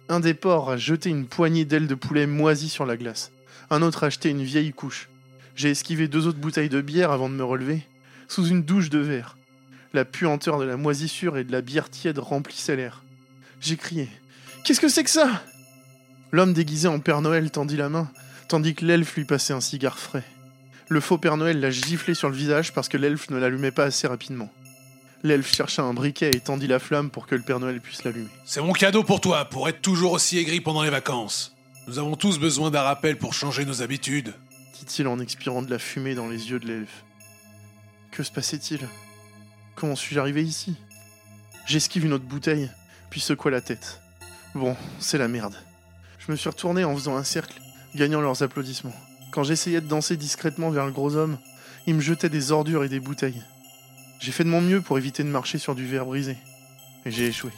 Un 0.08 0.20
des 0.20 0.34
porcs 0.34 0.70
a 0.70 0.76
jeté 0.76 1.10
une 1.10 1.26
poignée 1.26 1.64
d'ailes 1.64 1.86
de 1.86 1.94
poulet 1.94 2.26
moisies 2.26 2.68
sur 2.68 2.84
la 2.84 2.96
glace. 2.96 3.30
Un 3.70 3.82
autre 3.82 4.02
a 4.04 4.08
acheté 4.08 4.30
une 4.30 4.42
vieille 4.42 4.72
couche. 4.72 5.08
J'ai 5.54 5.70
esquivé 5.70 6.08
deux 6.08 6.26
autres 6.26 6.38
bouteilles 6.38 6.68
de 6.68 6.80
bière 6.80 7.10
avant 7.10 7.28
de 7.28 7.34
me 7.34 7.44
relever, 7.44 7.86
sous 8.28 8.46
une 8.46 8.62
douche 8.62 8.90
de 8.90 8.98
verre. 8.98 9.36
La 9.94 10.04
puanteur 10.04 10.58
de 10.58 10.64
la 10.64 10.76
moisissure 10.76 11.36
et 11.36 11.44
de 11.44 11.52
la 11.52 11.60
bière 11.60 11.88
tiède 11.88 12.18
remplissait 12.18 12.76
l'air. 12.76 13.02
J'ai 13.60 13.76
crié 13.76 14.08
Qu'est-ce 14.64 14.80
que 14.80 14.88
c'est 14.88 15.04
que 15.04 15.10
ça? 15.10 15.42
L'homme 16.30 16.52
déguisé 16.52 16.88
en 16.88 16.98
Père 17.00 17.20
Noël 17.20 17.50
tendit 17.50 17.76
la 17.76 17.88
main, 17.88 18.10
tandis 18.52 18.74
que 18.74 18.84
l'elfe 18.84 19.16
lui 19.16 19.24
passait 19.24 19.54
un 19.54 19.62
cigare 19.62 19.98
frais. 19.98 20.24
Le 20.90 21.00
faux 21.00 21.16
Père 21.16 21.38
Noël 21.38 21.58
l'a 21.58 21.70
giflé 21.70 22.12
sur 22.12 22.28
le 22.28 22.36
visage 22.36 22.74
parce 22.74 22.90
que 22.90 22.98
l'elfe 22.98 23.30
ne 23.30 23.38
l'allumait 23.38 23.70
pas 23.70 23.84
assez 23.84 24.06
rapidement. 24.06 24.52
L'elfe 25.22 25.54
chercha 25.54 25.82
un 25.82 25.94
briquet 25.94 26.28
et 26.34 26.40
tendit 26.40 26.66
la 26.66 26.78
flamme 26.78 27.08
pour 27.08 27.26
que 27.26 27.34
le 27.34 27.40
Père 27.40 27.60
Noël 27.60 27.80
puisse 27.80 28.04
l'allumer. 28.04 28.28
C'est 28.44 28.60
mon 28.60 28.74
cadeau 28.74 29.04
pour 29.04 29.22
toi, 29.22 29.46
pour 29.46 29.70
être 29.70 29.80
toujours 29.80 30.12
aussi 30.12 30.36
aigri 30.36 30.60
pendant 30.60 30.82
les 30.82 30.90
vacances. 30.90 31.56
Nous 31.88 31.98
avons 31.98 32.14
tous 32.14 32.38
besoin 32.38 32.70
d'un 32.70 32.82
rappel 32.82 33.16
pour 33.16 33.32
changer 33.32 33.64
nos 33.64 33.80
habitudes. 33.80 34.34
dit-il 34.78 35.08
en 35.08 35.18
expirant 35.18 35.62
de 35.62 35.70
la 35.70 35.78
fumée 35.78 36.14
dans 36.14 36.28
les 36.28 36.50
yeux 36.50 36.58
de 36.58 36.66
l'elfe. 36.66 37.04
Que 38.10 38.22
se 38.22 38.30
passait-il? 38.30 38.86
Comment 39.76 39.96
suis-je 39.96 40.20
arrivé 40.20 40.44
ici? 40.44 40.74
J'esquive 41.64 42.04
une 42.04 42.12
autre 42.12 42.26
bouteille, 42.26 42.70
puis 43.08 43.20
secoua 43.22 43.50
la 43.50 43.62
tête. 43.62 44.02
Bon, 44.54 44.76
c'est 44.98 45.16
la 45.16 45.28
merde. 45.28 45.56
Je 46.18 46.30
me 46.30 46.36
suis 46.36 46.50
retourné 46.50 46.84
en 46.84 46.94
faisant 46.94 47.16
un 47.16 47.24
cercle, 47.24 47.58
gagnant 47.94 48.20
leurs 48.20 48.42
applaudissements. 48.42 48.94
Quand 49.30 49.44
j'essayais 49.44 49.80
de 49.80 49.88
danser 49.88 50.16
discrètement 50.16 50.70
vers 50.70 50.86
le 50.86 50.92
gros 50.92 51.16
homme, 51.16 51.38
il 51.86 51.94
me 51.94 52.00
jetait 52.00 52.28
des 52.28 52.52
ordures 52.52 52.84
et 52.84 52.88
des 52.88 53.00
bouteilles. 53.00 53.42
J'ai 54.20 54.32
fait 54.32 54.44
de 54.44 54.48
mon 54.48 54.60
mieux 54.60 54.80
pour 54.80 54.98
éviter 54.98 55.24
de 55.24 55.28
marcher 55.28 55.58
sur 55.58 55.74
du 55.74 55.86
verre 55.86 56.06
brisé. 56.06 56.36
Et 57.04 57.10
j'ai 57.10 57.26
échoué. 57.26 57.50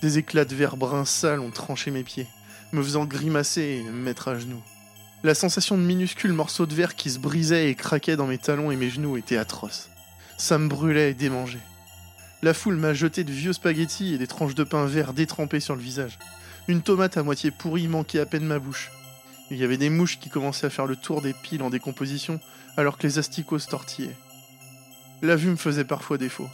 Des 0.00 0.18
éclats 0.18 0.44
de 0.44 0.54
verre 0.54 0.76
brun 0.76 1.04
sale 1.04 1.40
ont 1.40 1.50
tranché 1.50 1.90
mes 1.90 2.04
pieds, 2.04 2.26
me 2.72 2.82
faisant 2.82 3.04
grimacer 3.04 3.80
et 3.80 3.82
me 3.82 3.92
mettre 3.92 4.28
à 4.28 4.38
genoux. 4.38 4.62
La 5.22 5.34
sensation 5.34 5.76
de 5.76 5.82
minuscules 5.82 6.32
morceaux 6.32 6.66
de 6.66 6.74
verre 6.74 6.94
qui 6.94 7.10
se 7.10 7.18
brisaient 7.18 7.70
et 7.70 7.74
craquaient 7.74 8.16
dans 8.16 8.26
mes 8.26 8.38
talons 8.38 8.70
et 8.70 8.76
mes 8.76 8.90
genoux 8.90 9.16
était 9.16 9.36
atroce. 9.36 9.88
Ça 10.36 10.58
me 10.58 10.68
brûlait 10.68 11.10
et 11.10 11.14
démangeait. 11.14 11.58
La 12.42 12.52
foule 12.52 12.76
m'a 12.76 12.92
jeté 12.92 13.24
de 13.24 13.32
vieux 13.32 13.54
spaghettis 13.54 14.14
et 14.14 14.18
des 14.18 14.26
tranches 14.26 14.54
de 14.54 14.64
pain 14.64 14.84
vert 14.84 15.14
détrempées 15.14 15.60
sur 15.60 15.76
le 15.76 15.80
visage. 15.80 16.18
Une 16.68 16.82
tomate 16.82 17.16
à 17.16 17.22
moitié 17.22 17.50
pourrie 17.50 17.88
manquait 17.88 18.20
à 18.20 18.26
peine 18.26 18.44
ma 18.44 18.58
bouche. 18.58 18.90
Il 19.50 19.58
y 19.58 19.64
avait 19.64 19.76
des 19.76 19.90
mouches 19.90 20.18
qui 20.18 20.30
commençaient 20.30 20.66
à 20.66 20.70
faire 20.70 20.86
le 20.86 20.96
tour 20.96 21.20
des 21.20 21.34
piles 21.34 21.62
en 21.62 21.70
décomposition 21.70 22.40
alors 22.76 22.96
que 22.96 23.06
les 23.06 23.18
asticots 23.18 23.58
se 23.58 23.68
tortillaient. 23.68 24.16
La 25.22 25.36
vue 25.36 25.50
me 25.50 25.56
faisait 25.56 25.84
parfois 25.84 26.18
défaut. 26.18 26.48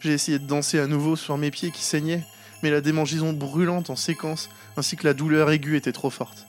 J'ai 0.00 0.12
essayé 0.12 0.38
de 0.38 0.46
danser 0.46 0.78
à 0.78 0.86
nouveau 0.86 1.16
sur 1.16 1.38
mes 1.38 1.50
pieds 1.50 1.70
qui 1.70 1.82
saignaient, 1.82 2.24
mais 2.62 2.70
la 2.70 2.80
démangeaison 2.80 3.32
brûlante 3.32 3.90
en 3.90 3.96
séquence 3.96 4.50
ainsi 4.76 4.96
que 4.96 5.06
la 5.06 5.14
douleur 5.14 5.50
aiguë 5.50 5.76
étaient 5.76 5.92
trop 5.92 6.10
fortes. 6.10 6.46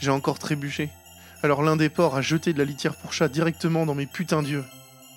J'ai 0.00 0.10
encore 0.10 0.38
trébuché. 0.38 0.90
Alors 1.42 1.62
l'un 1.62 1.76
des 1.76 1.88
porcs 1.88 2.16
a 2.16 2.22
jeté 2.22 2.52
de 2.52 2.58
la 2.58 2.64
litière 2.64 2.96
pour 2.96 3.12
chat 3.12 3.28
directement 3.28 3.86
dans 3.86 3.94
mes 3.94 4.06
putains 4.06 4.42
d'yeux. 4.42 4.64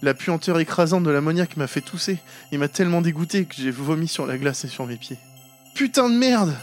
La 0.01 0.13
puanteur 0.13 0.59
écrasante 0.59 1.03
de 1.03 1.11
l'ammoniaque 1.11 1.57
m'a 1.57 1.67
fait 1.67 1.81
tousser 1.81 2.17
et 2.51 2.57
m'a 2.57 2.67
tellement 2.67 3.01
dégoûté 3.01 3.45
que 3.45 3.55
j'ai 3.55 3.71
vomi 3.71 4.07
sur 4.07 4.25
la 4.25 4.37
glace 4.37 4.65
et 4.65 4.69
sur 4.69 4.85
mes 4.85 4.97
pieds. 4.97 5.17
Putain 5.73 6.09
de 6.09 6.15
merde 6.15 6.55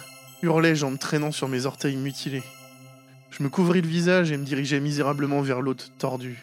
hurlai-je 0.43 0.85
en 0.87 0.91
me 0.93 0.99
traînant 0.99 1.33
sur 1.33 1.49
mes 1.49 1.67
orteils 1.67 1.97
mutilés. 1.97 2.43
Je 3.31 3.43
me 3.43 3.49
couvris 3.49 3.81
le 3.81 3.89
visage 3.89 4.33
et 4.33 4.37
me 4.37 4.45
dirigeai 4.45 4.81
misérablement 4.81 5.41
vers 5.41 5.61
l'hôte 5.61 5.93
tordu. 5.99 6.43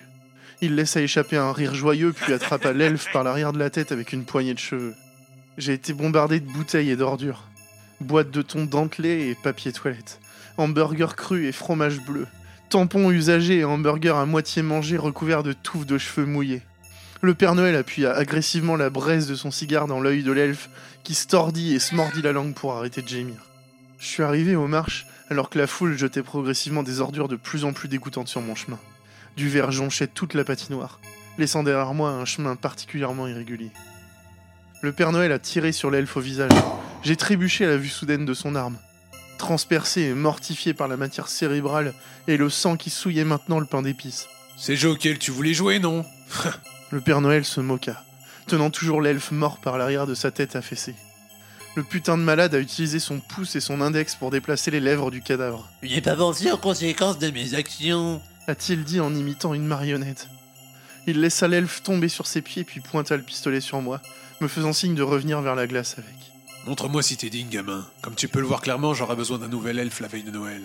Il 0.62 0.76
laissa 0.76 1.02
échapper 1.02 1.38
un 1.38 1.52
rire 1.52 1.76
joyeux 1.76 2.14
puis 2.14 2.34
attrapa 2.34 2.74
l'elfe 2.74 3.12
par 3.12 3.24
l'arrière 3.24 3.54
de 3.54 3.60
la 3.60 3.70
tête 3.70 3.92
avec 3.92 4.14
une 4.14 4.26
poignée 4.26 4.54
de 4.54 4.60
cheveux. 4.60 4.96
J'ai 5.58 5.74
été 5.74 5.94
bombardé 5.94 6.40
de 6.40 6.50
bouteilles 6.50 6.90
et 6.90 6.96
d'ordures. 6.96 7.44
Boîtes 8.00 8.32
de 8.32 8.42
thon 8.42 8.66
dentelées 8.66 9.30
et 9.30 9.36
papier 9.36 9.72
toilette. 9.72 10.20
Hamburgers 10.58 11.16
crus 11.16 11.48
et 11.48 11.52
fromage 11.52 12.00
bleu. 12.00 12.26
Tampons 12.70 13.12
usagés 13.12 13.60
et 13.60 13.66
hamburgers 13.66 14.18
à 14.18 14.26
moitié 14.26 14.62
mangés 14.62 14.98
recouverts 14.98 15.44
de 15.44 15.54
touffes 15.54 15.86
de 15.86 15.98
cheveux 15.98 16.26
mouillés. 16.26 16.62
Le 17.22 17.34
Père 17.34 17.56
Noël 17.56 17.76
appuya 17.76 18.14
agressivement 18.14 18.76
la 18.76 18.90
braise 18.90 19.28
de 19.28 19.36
son 19.36 19.52
cigare 19.52 19.88
dans 19.88 20.00
l'œil 20.00 20.24
de 20.24 20.32
l'elfe, 20.32 20.70
qui 21.04 21.16
se 21.16 21.28
tordit 21.28 21.74
et 21.74 21.80
se 21.80 21.96
mordit 21.96 22.22
la 22.22 22.32
langue 22.32 22.54
pour 22.54 22.74
arrêter 22.74 23.02
de 23.02 23.08
gémir. 23.08 23.38
Je 24.00 24.06
suis 24.06 24.24
arrivé 24.24 24.56
aux 24.56 24.68
marches 24.68 25.08
alors 25.30 25.50
que 25.50 25.60
la 25.60 25.68
foule 25.68 25.98
jetait 25.98 26.24
progressivement 26.24 26.84
des 26.84 27.02
ordures 27.02 27.28
de 27.28 27.36
plus 27.36 27.66
en 27.66 27.74
plus 27.74 27.88
dégoûtantes 27.88 28.28
sur 28.28 28.42
mon 28.42 28.56
chemin. 28.56 28.80
Du 29.36 29.50
verre 29.50 29.72
jonchait 29.72 30.08
toute 30.08 30.34
la 30.34 30.44
patinoire, 30.44 31.00
laissant 31.38 31.64
derrière 31.64 31.94
moi 31.94 32.10
un 32.10 32.26
chemin 32.26 32.56
particulièrement 32.56 33.28
irrégulier. 33.28 33.72
Le 34.82 34.92
Père 34.92 35.12
Noël 35.12 35.32
a 35.32 35.40
tiré 35.40 35.72
sur 35.72 35.92
l'elfe 35.92 36.18
au 36.18 36.22
visage. 36.22 36.52
J'ai 37.04 37.16
trébuché 37.16 37.66
à 37.66 37.70
la 37.70 37.78
vue 37.78 37.90
soudaine 37.90 38.26
de 38.26 38.34
son 38.34 38.56
arme. 38.56 38.78
Transpercé 39.38 40.02
et 40.02 40.14
mortifié 40.14 40.74
par 40.74 40.88
la 40.88 40.98
matière 40.98 41.28
cérébrale 41.28 41.94
et 42.28 42.38
le 42.38 42.50
sang 42.50 42.78
qui 42.78 42.90
souillait 42.90 43.24
maintenant 43.24 43.60
le 43.60 43.66
pain 43.66 43.82
d'épices. 43.82 44.28
C'est 44.58 44.76
jeu 44.76 44.90
auquel 44.90 45.20
tu 45.20 45.32
voulais 45.32 45.54
jouer, 45.54 45.80
non? 45.80 46.06
Le 46.92 47.02
Père 47.02 47.22
Noël 47.22 47.44
se 47.44 47.60
moqua, 47.60 48.02
tenant 48.48 48.70
toujours 48.70 49.02
l'elfe 49.02 49.32
mort 49.32 49.60
par 49.60 49.78
l'arrière 49.78 50.08
de 50.08 50.16
sa 50.16 50.32
tête 50.32 50.56
affaissée. 50.56 50.96
Le 51.78 51.84
putain 51.84 52.18
de 52.18 52.24
malade 52.24 52.56
a 52.56 52.60
utilisé 52.60 52.98
son 52.98 53.20
pouce 53.20 53.56
et 53.56 53.60
son 53.60 53.82
index 53.82 54.16
pour 54.16 54.32
déplacer 54.32 54.72
les 54.72 54.80
lèvres 54.80 55.12
du 55.12 55.22
cadavre, 55.22 55.70
Je 55.84 55.94
n'ai 55.94 56.02
pas 56.02 56.16
pensé 56.16 56.52
aux 56.52 56.58
conséquences 56.58 57.20
de 57.20 57.30
mes 57.30 57.54
actions. 57.54 58.20
a-t-il 58.48 58.84
dit 58.84 59.00
en 59.00 59.14
imitant 59.14 59.54
une 59.54 59.68
marionnette. 59.68 60.28
Il 61.06 61.22
laissa 61.22 61.48
l'elfe 61.48 61.84
tomber 61.84 62.10
sur 62.10 62.26
ses 62.26 62.42
pieds 62.42 62.64
puis 62.64 62.80
pointa 62.80 63.16
le 63.16 63.22
pistolet 63.22 63.62
sur 63.62 63.80
moi, 63.80 64.02
me 64.42 64.48
faisant 64.48 64.74
signe 64.74 64.96
de 64.96 65.04
revenir 65.04 65.40
vers 65.44 65.54
la 65.54 65.68
glace 65.68 66.00
avec. 66.00 66.16
Montre-moi 66.66 67.04
si 67.04 67.16
t'es 67.16 67.30
digne, 67.30 67.50
gamin. 67.50 67.86
Comme 68.02 68.16
tu 68.16 68.28
peux 68.28 68.40
le 68.40 68.48
voir 68.48 68.62
clairement, 68.62 68.96
j'aurai 68.96 69.16
besoin 69.16 69.38
d'un 69.38 69.48
nouvel 69.48 69.78
elfe 69.78 70.00
la 70.00 70.08
veille 70.08 70.24
de 70.24 70.32
Noël. 70.32 70.64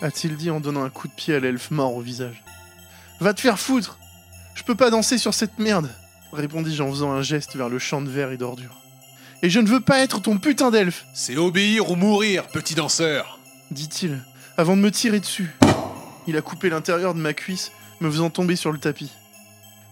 a-t-il 0.00 0.38
dit 0.38 0.48
en 0.48 0.60
donnant 0.60 0.84
un 0.84 0.88
coup 0.90 1.08
de 1.08 1.12
pied 1.12 1.34
à 1.34 1.40
l'elfe 1.40 1.70
mort 1.70 1.94
au 1.94 2.00
visage. 2.00 2.42
Va 3.20 3.34
te 3.34 3.42
faire 3.42 3.58
foutre 3.58 3.98
Je 4.54 4.62
peux 4.62 4.74
pas 4.74 4.88
danser 4.88 5.18
sur 5.18 5.34
cette 5.34 5.58
merde 5.58 5.90
répondis-je 6.32 6.82
en 6.82 6.90
faisant 6.90 7.12
un 7.12 7.20
geste 7.20 7.56
vers 7.56 7.68
le 7.68 7.78
champ 7.78 8.00
de 8.00 8.08
verre 8.08 8.30
et 8.30 8.38
d'ordures. 8.38 8.80
Et 9.42 9.50
je 9.50 9.60
ne 9.60 9.68
veux 9.68 9.80
pas 9.80 10.00
être 10.00 10.20
ton 10.20 10.38
putain 10.38 10.70
d'elfe 10.70 11.06
C'est 11.14 11.36
obéir 11.36 11.90
ou 11.90 11.96
mourir, 11.96 12.46
petit 12.48 12.74
danseur 12.74 13.40
dit-il, 13.70 14.18
avant 14.56 14.76
de 14.76 14.82
me 14.82 14.90
tirer 14.90 15.20
dessus. 15.20 15.50
Il 16.26 16.36
a 16.36 16.42
coupé 16.42 16.70
l'intérieur 16.70 17.14
de 17.14 17.20
ma 17.20 17.32
cuisse, 17.32 17.72
me 18.00 18.10
faisant 18.10 18.30
tomber 18.30 18.56
sur 18.56 18.72
le 18.72 18.78
tapis. 18.78 19.10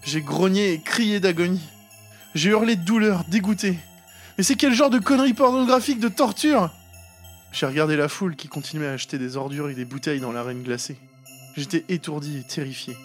J'ai 0.03 0.21
grogné 0.21 0.73
et 0.73 0.81
crié 0.81 1.19
d'agonie. 1.19 1.63
J'ai 2.35 2.49
hurlé 2.49 2.75
de 2.75 2.83
douleur, 2.83 3.23
dégoûté. 3.27 3.77
Mais 4.37 4.43
c'est 4.43 4.55
quel 4.55 4.73
genre 4.73 4.89
de 4.89 4.99
connerie 4.99 5.33
pornographique 5.33 5.99
de 5.99 6.07
torture? 6.07 6.71
J'ai 7.51 7.65
regardé 7.65 7.95
la 7.95 8.07
foule 8.07 8.35
qui 8.35 8.47
continuait 8.47 8.87
à 8.87 8.93
acheter 8.93 9.17
des 9.17 9.35
ordures 9.35 9.69
et 9.69 9.73
des 9.73 9.85
bouteilles 9.85 10.19
dans 10.19 10.31
l'arène 10.31 10.61
glacée. 10.61 10.97
J'étais 11.57 11.83
étourdi 11.89 12.37
et 12.37 12.43
terrifié, 12.43 12.95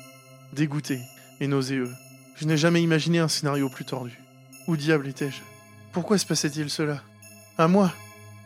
dégoûté 0.53 1.01
et 1.41 1.47
nauséeux. 1.47 1.91
Je 2.37 2.45
n'ai 2.45 2.57
jamais 2.57 2.83
imaginé 2.83 3.19
un 3.19 3.29
scénario 3.29 3.69
plus 3.69 3.85
tordu. 3.85 4.21
Où 4.67 4.77
diable 4.77 5.09
étais-je? 5.09 5.41
Pourquoi 5.95 6.19
se 6.19 6.27
passait-il 6.27 6.71
cela? 6.71 7.01
À 7.57 7.69
moi 7.69 7.93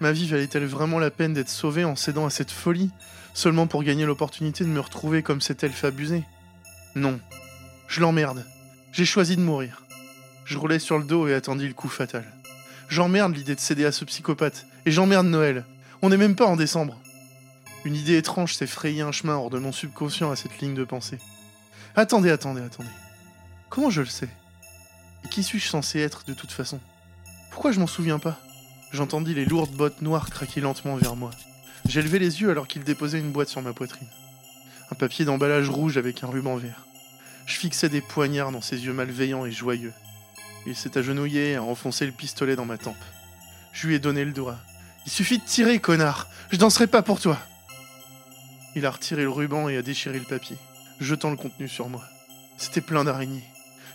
Ma 0.00 0.12
vie 0.12 0.28
valait-elle 0.28 0.66
vraiment 0.66 0.98
la 0.98 1.10
peine 1.10 1.32
d'être 1.32 1.48
sauvée 1.48 1.82
en 1.82 1.96
cédant 1.96 2.26
à 2.26 2.30
cette 2.30 2.50
folie, 2.50 2.90
seulement 3.32 3.66
pour 3.66 3.82
gagner 3.82 4.04
l'opportunité 4.04 4.64
de 4.64 4.68
me 4.68 4.80
retrouver 4.80 5.22
comme 5.22 5.40
cet 5.40 5.64
elfe 5.64 5.82
abusé? 5.82 6.24
Non. 6.94 7.18
Je 7.88 8.02
l'emmerde. 8.02 8.44
J'ai 8.92 9.06
choisi 9.06 9.34
de 9.34 9.40
mourir. 9.40 9.80
Je 10.44 10.58
roulais 10.58 10.78
sur 10.78 10.98
le 10.98 11.04
dos 11.04 11.26
et 11.26 11.32
attendis 11.32 11.66
le 11.66 11.72
coup 11.72 11.88
fatal. 11.88 12.30
J'emmerde 12.90 13.34
l'idée 13.34 13.54
de 13.54 13.60
céder 13.60 13.86
à 13.86 13.92
ce 13.92 14.04
psychopathe, 14.04 14.66
et 14.84 14.90
j'emmerde 14.90 15.26
Noël. 15.26 15.64
On 16.02 16.10
n'est 16.10 16.18
même 16.18 16.36
pas 16.36 16.46
en 16.46 16.56
décembre. 16.56 17.00
Une 17.86 17.96
idée 17.96 18.18
étrange 18.18 18.56
s'est 18.56 18.66
frayé 18.66 19.00
un 19.00 19.12
chemin 19.12 19.36
hors 19.36 19.48
de 19.48 19.58
mon 19.58 19.72
subconscient 19.72 20.30
à 20.30 20.36
cette 20.36 20.58
ligne 20.58 20.74
de 20.74 20.84
pensée. 20.84 21.18
Attendez, 21.96 22.30
attendez, 22.30 22.60
attendez. 22.60 22.90
Comment 23.70 23.88
je 23.88 24.02
le 24.02 24.06
sais? 24.06 24.28
Et 25.24 25.28
qui 25.28 25.42
suis-je 25.42 25.68
censé 25.68 25.98
être 26.00 26.24
de 26.26 26.34
toute 26.34 26.52
façon? 26.52 26.78
Pourquoi 27.50 27.72
je 27.72 27.80
m'en 27.80 27.86
souviens 27.86 28.18
pas 28.18 28.38
J'entendis 28.92 29.34
les 29.34 29.44
lourdes 29.44 29.74
bottes 29.74 30.02
noires 30.02 30.30
craquer 30.30 30.60
lentement 30.60 30.96
vers 30.96 31.16
moi. 31.16 31.30
J'ai 31.86 32.02
levé 32.02 32.18
les 32.18 32.40
yeux 32.40 32.50
alors 32.50 32.68
qu'il 32.68 32.84
déposait 32.84 33.18
une 33.18 33.32
boîte 33.32 33.48
sur 33.48 33.62
ma 33.62 33.72
poitrine. 33.72 34.08
Un 34.90 34.94
papier 34.94 35.24
d'emballage 35.24 35.68
rouge 35.68 35.98
avec 35.98 36.22
un 36.22 36.28
ruban 36.28 36.56
vert. 36.56 36.86
Je 37.46 37.54
fixais 37.54 37.88
des 37.88 38.00
poignards 38.00 38.52
dans 38.52 38.60
ses 38.60 38.84
yeux 38.84 38.92
malveillants 38.92 39.46
et 39.46 39.52
joyeux. 39.52 39.92
Il 40.66 40.76
s'est 40.76 40.98
agenouillé 40.98 41.52
et 41.52 41.56
a 41.56 41.62
enfoncé 41.62 42.06
le 42.06 42.12
pistolet 42.12 42.56
dans 42.56 42.64
ma 42.64 42.78
tempe. 42.78 42.96
Je 43.72 43.86
lui 43.86 43.94
ai 43.94 43.98
donné 43.98 44.24
le 44.24 44.32
doigt. 44.32 44.58
Il 45.06 45.12
suffit 45.12 45.38
de 45.38 45.44
tirer, 45.44 45.78
connard 45.78 46.28
Je 46.50 46.58
danserai 46.58 46.86
pas 46.86 47.02
pour 47.02 47.20
toi 47.20 47.38
Il 48.74 48.84
a 48.84 48.90
retiré 48.90 49.22
le 49.22 49.30
ruban 49.30 49.68
et 49.68 49.76
a 49.76 49.82
déchiré 49.82 50.18
le 50.18 50.24
papier, 50.24 50.56
jetant 51.00 51.30
le 51.30 51.36
contenu 51.36 51.68
sur 51.68 51.88
moi. 51.88 52.04
C'était 52.56 52.80
plein 52.80 53.04
d'araignées. 53.04 53.44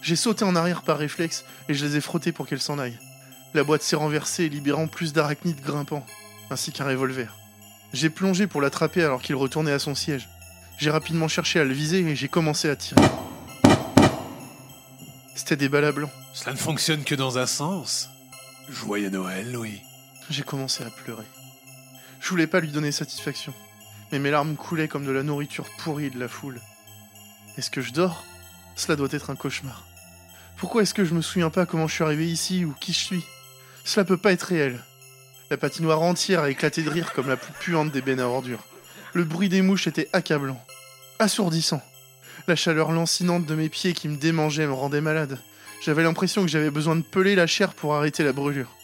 J'ai 0.01 0.15
sauté 0.15 0.45
en 0.45 0.55
arrière 0.55 0.81
par 0.81 0.97
réflexe 0.97 1.45
et 1.69 1.73
je 1.73 1.85
les 1.85 1.97
ai 1.97 2.01
frottées 2.01 2.31
pour 2.31 2.47
qu'elles 2.47 2.61
s'en 2.61 2.79
aillent. 2.79 2.99
La 3.53 3.63
boîte 3.63 3.83
s'est 3.83 3.95
renversée, 3.95 4.49
libérant 4.49 4.87
plus 4.87 5.13
d'arachnides 5.13 5.61
grimpants, 5.61 6.05
ainsi 6.49 6.71
qu'un 6.71 6.85
revolver. 6.85 7.35
J'ai 7.93 8.09
plongé 8.09 8.47
pour 8.47 8.61
l'attraper 8.61 9.03
alors 9.03 9.21
qu'il 9.21 9.35
retournait 9.35 9.71
à 9.71 9.77
son 9.77 9.93
siège. 9.93 10.27
J'ai 10.79 10.89
rapidement 10.89 11.27
cherché 11.27 11.59
à 11.59 11.63
le 11.63 11.73
viser 11.73 11.99
et 11.99 12.15
j'ai 12.15 12.27
commencé 12.27 12.67
à 12.67 12.75
tirer. 12.75 12.99
C'était 15.35 15.55
des 15.55 15.69
balles 15.69 15.85
à 15.85 15.91
blanc. 15.91 16.09
Cela 16.33 16.53
ne 16.53 16.57
fonctionne 16.57 17.03
que 17.03 17.13
dans 17.13 17.37
un 17.37 17.45
sens. 17.45 18.09
Joyeux 18.69 19.11
Noël, 19.11 19.51
Louis. 19.51 19.81
J'ai 20.31 20.41
commencé 20.41 20.83
à 20.83 20.89
pleurer. 20.89 21.25
Je 22.19 22.29
voulais 22.29 22.47
pas 22.47 22.59
lui 22.59 22.71
donner 22.71 22.91
satisfaction, 22.91 23.53
mais 24.11 24.17
mes 24.17 24.31
larmes 24.31 24.55
coulaient 24.55 24.87
comme 24.87 25.05
de 25.05 25.11
la 25.11 25.21
nourriture 25.21 25.69
pourrie 25.77 26.09
de 26.09 26.19
la 26.19 26.27
foule. 26.27 26.59
Est-ce 27.57 27.69
que 27.69 27.81
je 27.81 27.93
dors? 27.93 28.23
Cela 28.75 28.95
doit 28.95 29.09
être 29.11 29.29
un 29.29 29.35
cauchemar. 29.35 29.85
Pourquoi 30.57 30.81
est-ce 30.81 30.95
que 30.95 31.05
je 31.05 31.13
me 31.13 31.21
souviens 31.21 31.51
pas 31.51 31.67
comment 31.67 31.87
je 31.87 31.93
suis 31.93 32.03
arrivé 32.03 32.31
ici 32.31 32.65
ou 32.65 32.73
qui 32.79 32.93
je 32.93 32.99
suis? 32.99 33.23
Cela 33.83 34.05
peut 34.05 34.17
pas 34.17 34.31
être 34.31 34.43
réel. 34.43 34.79
La 35.49 35.57
patinoire 35.57 36.01
entière 36.01 36.41
a 36.41 36.49
éclaté 36.49 36.81
de 36.83 36.89
rire 36.89 37.13
comme 37.13 37.29
la 37.29 37.37
plus 37.37 37.53
puante 37.53 37.91
des 37.91 38.01
bennes 38.01 38.19
à 38.19 38.27
ordures. 38.27 38.65
Le 39.13 39.23
bruit 39.23 39.49
des 39.49 39.61
mouches 39.61 39.87
était 39.87 40.09
accablant, 40.13 40.63
assourdissant. 41.19 41.81
La 42.47 42.55
chaleur 42.55 42.91
lancinante 42.91 43.45
de 43.45 43.55
mes 43.55 43.69
pieds 43.69 43.93
qui 43.93 44.07
me 44.07 44.17
démangeait 44.17 44.67
me 44.67 44.73
rendait 44.73 45.01
malade. 45.01 45.39
J'avais 45.81 46.03
l'impression 46.03 46.41
que 46.41 46.47
j'avais 46.47 46.71
besoin 46.71 46.95
de 46.95 47.01
peler 47.01 47.35
la 47.35 47.45
chair 47.45 47.73
pour 47.73 47.93
arrêter 47.93 48.23
la 48.23 48.33
brûlure. 48.33 48.75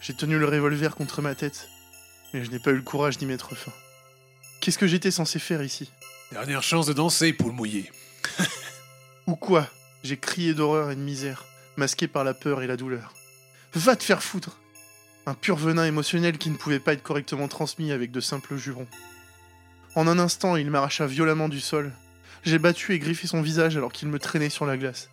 J'ai 0.00 0.14
tenu 0.14 0.38
le 0.38 0.46
revolver 0.46 0.96
contre 0.96 1.22
ma 1.22 1.34
tête, 1.34 1.68
mais 2.32 2.44
je 2.44 2.50
n'ai 2.50 2.58
pas 2.58 2.70
eu 2.70 2.76
le 2.76 2.82
courage 2.82 3.18
d'y 3.18 3.26
mettre 3.26 3.54
fin. 3.54 3.72
Qu'est-ce 4.60 4.78
que 4.78 4.86
j'étais 4.86 5.10
censé 5.10 5.38
faire 5.38 5.62
ici? 5.62 5.90
Dernière 6.32 6.62
chance 6.62 6.86
de 6.86 6.92
danser, 6.92 7.32
poule 7.32 7.52
mouillée. 7.52 7.92
Ou 9.26 9.36
quoi? 9.36 9.68
J'ai 10.02 10.16
crié 10.16 10.54
d'horreur 10.54 10.90
et 10.90 10.96
de 10.96 11.00
misère, 11.00 11.44
masqué 11.76 12.08
par 12.08 12.24
la 12.24 12.34
peur 12.34 12.62
et 12.62 12.66
la 12.66 12.76
douleur. 12.76 13.14
Va 13.76 13.96
te 13.96 14.04
faire 14.04 14.22
foutre 14.22 14.60
Un 15.26 15.34
pur 15.34 15.56
venin 15.56 15.84
émotionnel 15.84 16.38
qui 16.38 16.48
ne 16.48 16.56
pouvait 16.56 16.78
pas 16.78 16.92
être 16.92 17.02
correctement 17.02 17.48
transmis 17.48 17.90
avec 17.90 18.12
de 18.12 18.20
simples 18.20 18.56
jurons. 18.56 18.86
En 19.96 20.06
un 20.06 20.20
instant, 20.20 20.54
il 20.54 20.70
m'arracha 20.70 21.08
violemment 21.08 21.48
du 21.48 21.58
sol. 21.58 21.92
J'ai 22.44 22.60
battu 22.60 22.92
et 22.92 23.00
griffé 23.00 23.26
son 23.26 23.42
visage 23.42 23.76
alors 23.76 23.92
qu'il 23.92 24.06
me 24.08 24.20
traînait 24.20 24.48
sur 24.48 24.64
la 24.64 24.76
glace. 24.76 25.10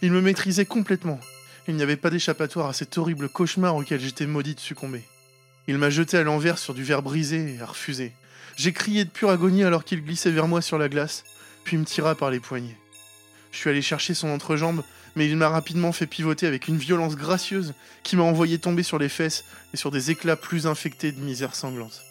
Il 0.00 0.12
me 0.12 0.20
maîtrisait 0.20 0.64
complètement. 0.64 1.18
Il 1.66 1.74
n'y 1.74 1.82
avait 1.82 1.96
pas 1.96 2.08
d'échappatoire 2.10 2.68
à 2.68 2.72
cet 2.72 2.98
horrible 2.98 3.28
cauchemar 3.28 3.74
auquel 3.74 4.00
j'étais 4.00 4.26
maudit 4.26 4.54
de 4.54 4.60
succomber. 4.60 5.02
Il 5.66 5.78
m'a 5.78 5.90
jeté 5.90 6.16
à 6.16 6.22
l'envers 6.22 6.58
sur 6.58 6.72
du 6.72 6.84
verre 6.84 7.02
brisé 7.02 7.56
et 7.56 7.60
a 7.60 7.66
refusé. 7.66 8.12
J'ai 8.56 8.72
crié 8.72 9.04
de 9.04 9.10
pure 9.10 9.30
agonie 9.30 9.64
alors 9.64 9.82
qu'il 9.82 10.04
glissait 10.04 10.30
vers 10.30 10.46
moi 10.46 10.62
sur 10.62 10.78
la 10.78 10.88
glace, 10.88 11.24
puis 11.64 11.78
me 11.78 11.84
tira 11.84 12.14
par 12.14 12.30
les 12.30 12.38
poignets. 12.38 12.78
Je 13.50 13.58
suis 13.58 13.70
allé 13.70 13.82
chercher 13.82 14.14
son 14.14 14.28
entrejambe, 14.28 14.84
mais 15.16 15.28
il 15.28 15.36
m'a 15.36 15.48
rapidement 15.48 15.92
fait 15.92 16.06
pivoter 16.06 16.46
avec 16.46 16.68
une 16.68 16.76
violence 16.76 17.16
gracieuse 17.16 17.74
qui 18.02 18.16
m'a 18.16 18.22
envoyé 18.22 18.58
tomber 18.58 18.82
sur 18.82 18.98
les 18.98 19.08
fesses 19.08 19.44
et 19.72 19.76
sur 19.76 19.90
des 19.90 20.10
éclats 20.10 20.36
plus 20.36 20.66
infectés 20.66 21.12
de 21.12 21.20
misère 21.20 21.54
sanglante. 21.54 22.02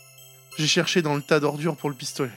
J'ai 0.57 0.67
cherché 0.67 1.01
dans 1.01 1.15
le 1.15 1.21
tas 1.21 1.39
d'ordures 1.39 1.75
pour 1.75 1.89
le 1.89 1.95
pistolet. 1.95 2.31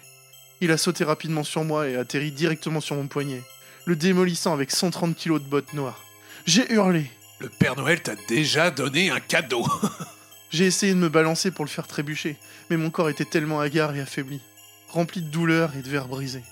Il 0.61 0.71
a 0.71 0.79
sauté 0.79 1.05
rapidement 1.05 1.45
sur 1.45 1.65
moi 1.65 1.89
et 1.89 1.97
atterri 1.97 2.33
directement 2.33 2.81
sur 2.81 2.97
mon 2.97 3.07
poignet, 3.07 3.43
le 3.85 3.95
démolissant 3.95 4.55
avec 4.55 4.71
130 4.71 5.15
kilos 5.15 5.43
de 5.43 5.47
bottes 5.47 5.75
noires. 5.75 6.03
J'ai 6.47 6.73
hurlé. 6.73 7.11
Le 7.39 7.49
Père 7.49 7.77
Noël 7.77 8.03
t'a 8.03 8.15
déjà 8.29 8.71
donné 8.71 9.11
un 9.11 9.21
cadeau. 9.21 9.67
J'ai 10.51 10.67
essayé 10.67 10.95
de 10.95 10.99
me 10.99 11.11
balancer 11.11 11.51
pour 11.51 11.65
le 11.65 11.71
faire 11.71 11.87
trébucher, 11.87 12.37
mais 12.71 12.77
mon 12.77 12.91
corps 12.91 13.11
était 13.11 13.25
tellement 13.25 13.61
hagard 13.61 13.95
et 13.95 14.01
affaibli, 14.01 14.41
rempli 14.89 15.21
de 15.21 15.29
douleur 15.29 15.77
et 15.77 15.83
de 15.83 15.89
verres 15.89 16.09
brisés. 16.09 16.45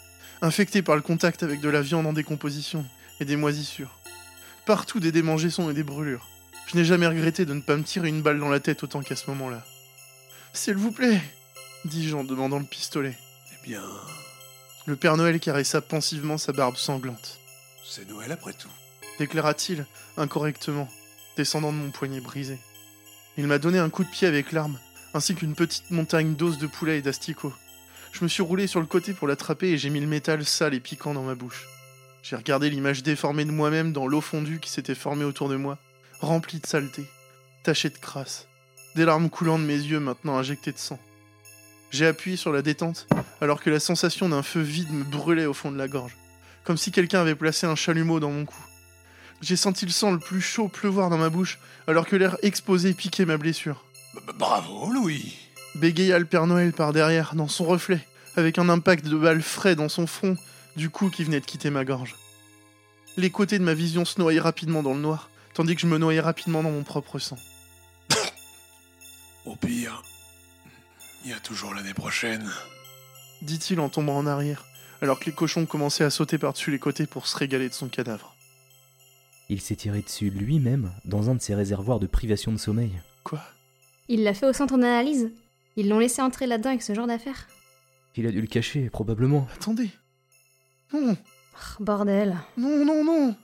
Infecté 0.43 0.83
par 0.83 0.97
le 0.97 1.03
contact 1.03 1.43
avec 1.43 1.61
de 1.61 1.69
la 1.71 1.81
viande 1.81 2.07
en 2.07 2.13
décomposition, 2.13 2.85
et 3.21 3.25
des 3.25 3.37
moisissures. 3.37 3.99
Partout 4.67 4.99
des 4.99 5.13
démangeaisons 5.13 5.71
et 5.71 5.75
des 5.75 5.83
brûlures. 5.83 6.27
Je 6.67 6.77
n'ai 6.77 6.85
jamais 6.85 7.07
regretté 7.07 7.45
de 7.45 7.53
ne 7.53 7.61
pas 7.61 7.77
me 7.77 7.83
tirer 7.83 8.09
une 8.09 8.23
balle 8.23 8.41
dans 8.41 8.49
la 8.49 8.61
tête 8.61 8.83
autant 8.83 9.03
qu'à 9.03 9.17
ce 9.17 9.29
moment-là. 9.31 9.63
S'il 10.55 10.77
vous 10.77 10.93
plaît, 10.93 11.21
dis-je 11.85 12.17
en 12.17 12.25
demandant 12.25 12.59
le 12.59 12.65
pistolet. 12.65 13.17
Eh 13.53 13.67
bien, 13.69 13.83
Le 14.87 14.97
Père 14.97 15.17
Noël 15.19 15.39
caressa 15.39 15.83
pensivement 15.83 16.39
sa 16.39 16.53
barbe 16.53 16.77
sanglante. 16.77 17.39
c'est 17.85 18.09
Noël 18.09 18.33
après 18.33 18.55
tout. 18.55 18.71
déclara-t-il 19.19 19.85
incorrectement, 20.17 20.89
descendant 21.37 21.73
de 21.73 21.77
mon 21.77 21.91
poignet 21.91 22.21
brisé. 22.21 22.59
Il 23.37 23.47
m'a 23.47 23.59
donné 23.59 23.79
un 23.79 23.91
coup 23.91 24.05
de 24.05 24.09
pied 24.09 24.27
avec 24.27 24.53
l'arme, 24.53 24.79
ainsi 25.13 25.35
qu'une 25.35 25.55
petite 25.55 25.91
montagne 25.91 26.37
d'os 26.37 26.57
de 26.57 26.67
poulet 26.67 26.99
et 26.99 27.03
d'asticots. 27.03 27.53
Je 28.13 28.23
me 28.25 28.29
suis 28.29 28.43
roulé 28.43 28.67
sur 28.67 28.81
le 28.81 28.87
côté 28.87 29.13
pour 29.13 29.29
l'attraper 29.29 29.71
et 29.71 29.79
j'ai 29.79 29.91
mis 29.91 30.01
le 30.01 30.07
métal 30.07 30.45
sale 30.47 30.73
et 30.73 30.81
piquant 30.81 31.13
dans 31.13 31.25
ma 31.25 31.35
bouche. 31.35 31.67
J'ai 32.25 32.37
regardé 32.37 32.71
l'image 32.71 33.03
déformée 33.03 33.45
de 33.45 33.51
moi-même 33.51 33.93
dans 33.93 34.07
l'eau 34.07 34.23
fondue 34.23 34.59
qui 34.59 34.71
s'était 34.71 34.95
formée 34.95 35.27
autour 35.27 35.51
de 35.51 35.57
moi, 35.57 35.77
remplie 36.21 36.59
de 36.59 36.67
saleté, 36.67 37.05
tachée 37.63 37.91
de 37.91 37.99
crasse, 37.99 38.49
des 38.97 39.05
larmes 39.05 39.29
coulant 39.29 39.59
de 39.59 39.65
mes 39.65 39.77
yeux 39.77 40.01
maintenant 40.01 40.39
injectées 40.39 40.73
de 40.73 40.79
sang. 40.79 40.99
J'ai 41.91 42.07
appuyé 42.07 42.39
sur 42.39 42.51
la 42.51 42.63
détente 42.63 43.07
alors 43.43 43.61
que 43.61 43.69
la 43.69 43.79
sensation 43.79 44.31
d'un 44.31 44.43
feu 44.43 44.63
vide 44.63 44.91
me 44.91 45.05
brûlait 45.05 45.45
au 45.45 45.53
fond 45.53 45.71
de 45.71 45.77
la 45.77 45.87
gorge, 45.87 46.17
comme 46.65 46.79
si 46.79 46.93
quelqu'un 46.93 47.21
avait 47.21 47.35
placé 47.35 47.67
un 47.67 47.77
chalumeau 47.77 48.21
dans 48.21 48.31
mon 48.31 48.47
cou. 48.47 48.65
J'ai 49.43 49.57
senti 49.57 49.85
le 49.85 49.93
sang 49.93 50.11
le 50.11 50.19
plus 50.19 50.41
chaud 50.41 50.69
pleuvoir 50.69 51.11
dans 51.11 51.19
ma 51.19 51.29
bouche 51.29 51.59
alors 51.87 52.07
que 52.07 52.17
l'air 52.17 52.39
exposé 52.41 52.95
piquait 52.95 53.27
ma 53.27 53.37
blessure. 53.37 53.85
Bravo, 54.39 54.91
Louis. 54.91 55.37
Bégaya 55.75 56.19
le 56.19 56.25
Père 56.25 56.47
Noël 56.47 56.73
par 56.73 56.95
derrière, 56.95 57.35
dans 57.35 57.49
son 57.49 57.65
reflet, 57.65 58.01
avec 58.35 58.59
un 58.59 58.71
impact 58.71 59.05
de 59.05 59.19
balle 59.19 59.43
frais 59.43 59.77
dans 59.77 59.91
son 59.91 60.07
front 60.07 60.39
du 60.77 60.91
coup 60.91 61.11
qui 61.11 61.25
venait 61.25 61.41
de 61.41 61.45
quitter 61.45 61.71
ma 61.71 61.85
gorge. 61.85 62.17
Les 63.17 63.31
côtés 63.31 63.59
de 63.59 63.65
ma 63.65 63.75
vision 63.75 64.05
se 64.05 64.19
noyaient 64.21 64.41
rapidement 64.41 64.83
dans 64.83 64.95
le 64.95 65.01
noir, 65.01 65.31
tandis 65.55 65.75
que 65.75 65.81
je 65.81 65.87
me 65.87 65.99
noyais 65.99 66.21
rapidement 66.21 66.63
dans 66.63 66.71
mon 66.71 66.83
propre 66.83 67.19
sang. 67.19 67.39
Au 69.45 69.55
pire, 69.57 70.03
il 71.25 71.31
y 71.31 71.35
a 71.35 71.41
toujours 71.41 71.75
l'année 71.75 71.95
prochaine. 71.95 72.51
Dit-il 73.43 73.79
en 73.79 73.89
tombant 73.89 74.17
en 74.17 74.27
arrière, 74.27 74.65
alors 75.01 75.21
que 75.21 75.27
les 75.27 75.33
cochons 75.33 75.67
commençaient 75.67 76.05
à 76.05 76.11
sauter 76.11 76.39
par-dessus 76.39 76.71
les 76.71 76.79
côtés 76.79 77.07
pour 77.07 77.27
se 77.27 77.37
régaler 77.37 77.69
de 77.69 77.75
son 77.75 77.89
cadavre. 77.89 78.35
Il 79.49 79.61
s'est 79.61 79.77
tiré 79.77 80.01
dessus 80.01 80.31
lui-même 80.31 80.91
dans 81.05 81.31
un 81.31 81.35
de 81.35 81.43
ses 81.43 81.55
réservoirs 81.55 82.01
de 82.01 82.07
privation 82.07 82.51
de 82.51 82.57
sommeil. 82.57 82.93
Quoi? 83.23 83.43
Il 84.09 84.23
l'a 84.25 84.35
fait 84.35 84.47
au 84.47 84.53
centre 84.53 84.77
d'analyse 84.77 85.31
Ils 85.77 85.89
l'ont 85.89 85.99
laissé 85.99 86.23
entrer 86.23 86.47
là-dedans 86.47 86.71
avec 86.71 86.83
ce 86.83 86.95
genre 86.95 87.07
d'affaires 87.07 87.49
Il 88.17 88.27
a 88.27 88.31
dû 88.31 88.41
le 88.41 88.47
cacher, 88.47 88.89
probablement. 88.89 89.47
Attendez 89.55 89.91
Non 90.95 91.17
Oh, 91.57 91.83
Bordel. 91.83 92.37
Non, 92.57 92.85
non, 92.85 93.03
non 93.05 93.37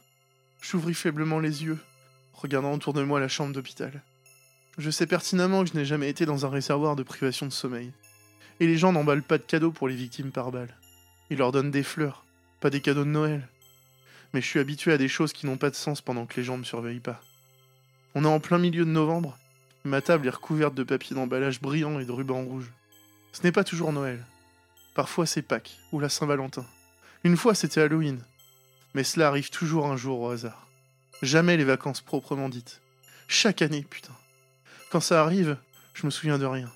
J'ouvris 0.62 0.94
faiblement 0.94 1.40
les 1.40 1.64
yeux, 1.64 1.78
regardant 2.32 2.72
autour 2.72 2.92
de 2.92 3.02
moi 3.02 3.18
la 3.18 3.26
chambre 3.26 3.52
d'hôpital. 3.52 4.02
Je 4.78 4.88
sais 4.88 5.06
pertinemment 5.06 5.64
que 5.64 5.70
je 5.70 5.74
n'ai 5.74 5.84
jamais 5.84 6.08
été 6.08 6.26
dans 6.26 6.46
un 6.46 6.48
réservoir 6.48 6.94
de 6.94 7.02
privation 7.02 7.46
de 7.46 7.52
sommeil. 7.52 7.92
Et 8.60 8.68
les 8.68 8.76
gens 8.76 8.92
n'emballent 8.92 9.24
pas 9.24 9.38
de 9.38 9.42
cadeaux 9.42 9.72
pour 9.72 9.88
les 9.88 9.96
victimes 9.96 10.30
par 10.30 10.52
balle. 10.52 10.76
Ils 11.28 11.38
leur 11.38 11.50
donnent 11.50 11.72
des 11.72 11.82
fleurs, 11.82 12.24
pas 12.60 12.70
des 12.70 12.80
cadeaux 12.80 13.04
de 13.04 13.10
Noël. 13.10 13.48
Mais 14.32 14.40
je 14.40 14.46
suis 14.46 14.60
habitué 14.60 14.92
à 14.92 14.98
des 14.98 15.08
choses 15.08 15.32
qui 15.32 15.46
n'ont 15.46 15.56
pas 15.56 15.70
de 15.70 15.74
sens 15.74 16.00
pendant 16.00 16.26
que 16.26 16.36
les 16.36 16.44
gens 16.44 16.54
ne 16.54 16.60
me 16.60 16.64
surveillent 16.64 17.00
pas. 17.00 17.20
On 18.14 18.24
est 18.24 18.28
en 18.28 18.38
plein 18.38 18.58
milieu 18.58 18.84
de 18.84 18.90
novembre. 18.90 19.36
Ma 19.82 20.00
table 20.00 20.28
est 20.28 20.30
recouverte 20.30 20.74
de 20.74 20.84
papier 20.84 21.16
d'emballage 21.16 21.60
brillant 21.60 21.98
et 21.98 22.04
de 22.04 22.12
rubans 22.12 22.44
rouges. 22.44 22.70
Ce 23.32 23.42
n'est 23.42 23.52
pas 23.52 23.64
toujours 23.64 23.92
Noël. 23.92 24.24
Parfois 24.94 25.26
c'est 25.26 25.42
Pâques 25.42 25.78
ou 25.90 25.98
la 25.98 26.08
Saint-Valentin. 26.08 26.64
Une 27.22 27.36
fois 27.36 27.54
c'était 27.54 27.82
Halloween. 27.82 28.22
Mais 28.94 29.04
cela 29.04 29.28
arrive 29.28 29.50
toujours 29.50 29.86
un 29.86 29.96
jour 29.96 30.20
au 30.20 30.30
hasard. 30.30 30.66
Jamais 31.22 31.56
les 31.56 31.64
vacances 31.64 32.00
proprement 32.00 32.48
dites. 32.48 32.80
Chaque 33.28 33.62
année, 33.62 33.86
putain. 33.88 34.14
Quand 34.90 35.00
ça 35.00 35.22
arrive, 35.22 35.56
je 35.94 36.06
me 36.06 36.10
souviens 36.10 36.38
de 36.38 36.46
rien. 36.46 36.72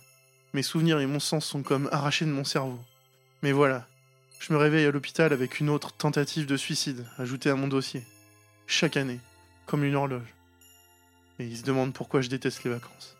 Mes 0.53 0.63
souvenirs 0.63 1.01
et 1.01 1.07
mon 1.07 1.19
sens 1.19 1.45
sont 1.47 1.63
comme 1.63 1.89
arrachés 1.91 2.27
de 2.27 2.31
mon 2.31 2.45
cerveau. 2.45 2.79
Mais 3.43 3.53
voilà, 3.53 3.89
je 4.39 4.53
me 4.53 4.59
réveille 4.59 4.87
à 4.87 4.91
l'hôpital 4.91 5.33
avec 5.33 5.59
une 5.59 5.71
autre 5.71 5.93
tentative 5.93 6.47
de 6.47 6.57
suicide 6.57 7.07
ajoutée 7.19 7.51
à 7.51 7.57
mon 7.57 7.67
dossier. 7.67 8.05
Chaque 8.67 8.97
année, 8.97 9.21
comme 9.67 9.83
une 9.83 9.97
horloge. 9.97 10.35
Et 11.39 11.47
ils 11.47 11.57
se 11.57 11.65
demandent 11.65 11.95
pourquoi 11.95 12.21
je 12.21 12.29
déteste 12.29 12.63
les 12.65 12.71
vacances. 12.71 13.17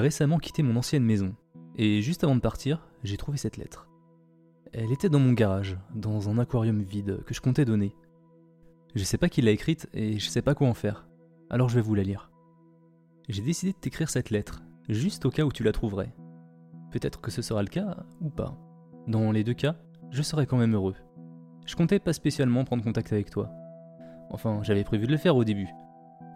J'ai 0.00 0.04
récemment 0.04 0.38
quitté 0.38 0.62
mon 0.62 0.76
ancienne 0.76 1.04
maison, 1.04 1.34
et 1.76 2.00
juste 2.00 2.24
avant 2.24 2.34
de 2.34 2.40
partir, 2.40 2.88
j'ai 3.02 3.18
trouvé 3.18 3.36
cette 3.36 3.58
lettre. 3.58 3.86
Elle 4.72 4.92
était 4.92 5.10
dans 5.10 5.18
mon 5.18 5.34
garage, 5.34 5.76
dans 5.94 6.30
un 6.30 6.38
aquarium 6.38 6.80
vide 6.80 7.22
que 7.24 7.34
je 7.34 7.42
comptais 7.42 7.66
donner. 7.66 7.94
Je 8.94 9.04
sais 9.04 9.18
pas 9.18 9.28
qui 9.28 9.42
l'a 9.42 9.50
écrite 9.50 9.90
et 9.92 10.18
je 10.18 10.26
sais 10.30 10.40
pas 10.40 10.54
quoi 10.54 10.68
en 10.68 10.72
faire, 10.72 11.06
alors 11.50 11.68
je 11.68 11.74
vais 11.74 11.82
vous 11.82 11.94
la 11.94 12.02
lire. 12.02 12.30
J'ai 13.28 13.42
décidé 13.42 13.72
de 13.72 13.76
t'écrire 13.76 14.08
cette 14.08 14.30
lettre, 14.30 14.62
juste 14.88 15.26
au 15.26 15.30
cas 15.30 15.44
où 15.44 15.52
tu 15.52 15.64
la 15.64 15.72
trouverais. 15.72 16.14
Peut-être 16.92 17.20
que 17.20 17.30
ce 17.30 17.42
sera 17.42 17.62
le 17.62 17.68
cas 17.68 17.98
ou 18.22 18.30
pas. 18.30 18.56
Dans 19.06 19.32
les 19.32 19.44
deux 19.44 19.52
cas, 19.52 19.76
je 20.08 20.22
serai 20.22 20.46
quand 20.46 20.56
même 20.56 20.76
heureux. 20.76 20.96
Je 21.66 21.76
comptais 21.76 21.98
pas 21.98 22.14
spécialement 22.14 22.64
prendre 22.64 22.82
contact 22.82 23.12
avec 23.12 23.28
toi. 23.28 23.50
Enfin, 24.30 24.60
j'avais 24.62 24.82
prévu 24.82 25.06
de 25.06 25.12
le 25.12 25.18
faire 25.18 25.36
au 25.36 25.44
début. 25.44 25.68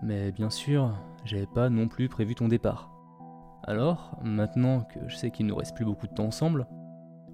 Mais 0.03 0.33
bien 0.33 0.51
sûr, 0.51 0.95
j'avais 1.25 1.47
pas 1.47 1.71
non 1.71 1.89
plus 1.89 2.11
prévu 2.11 2.35
ton 2.35 2.49
départ. 2.49 2.94
Alors, 3.67 4.19
maintenant 4.23 4.83
que 4.83 5.01
je 5.09 5.17
sais 5.17 5.31
qu'il 5.31 5.47
nous 5.47 5.57
reste 5.57 5.75
plus 5.75 5.87
beaucoup 5.87 6.07
de 6.07 6.13
temps 6.13 6.27
ensemble, 6.27 6.67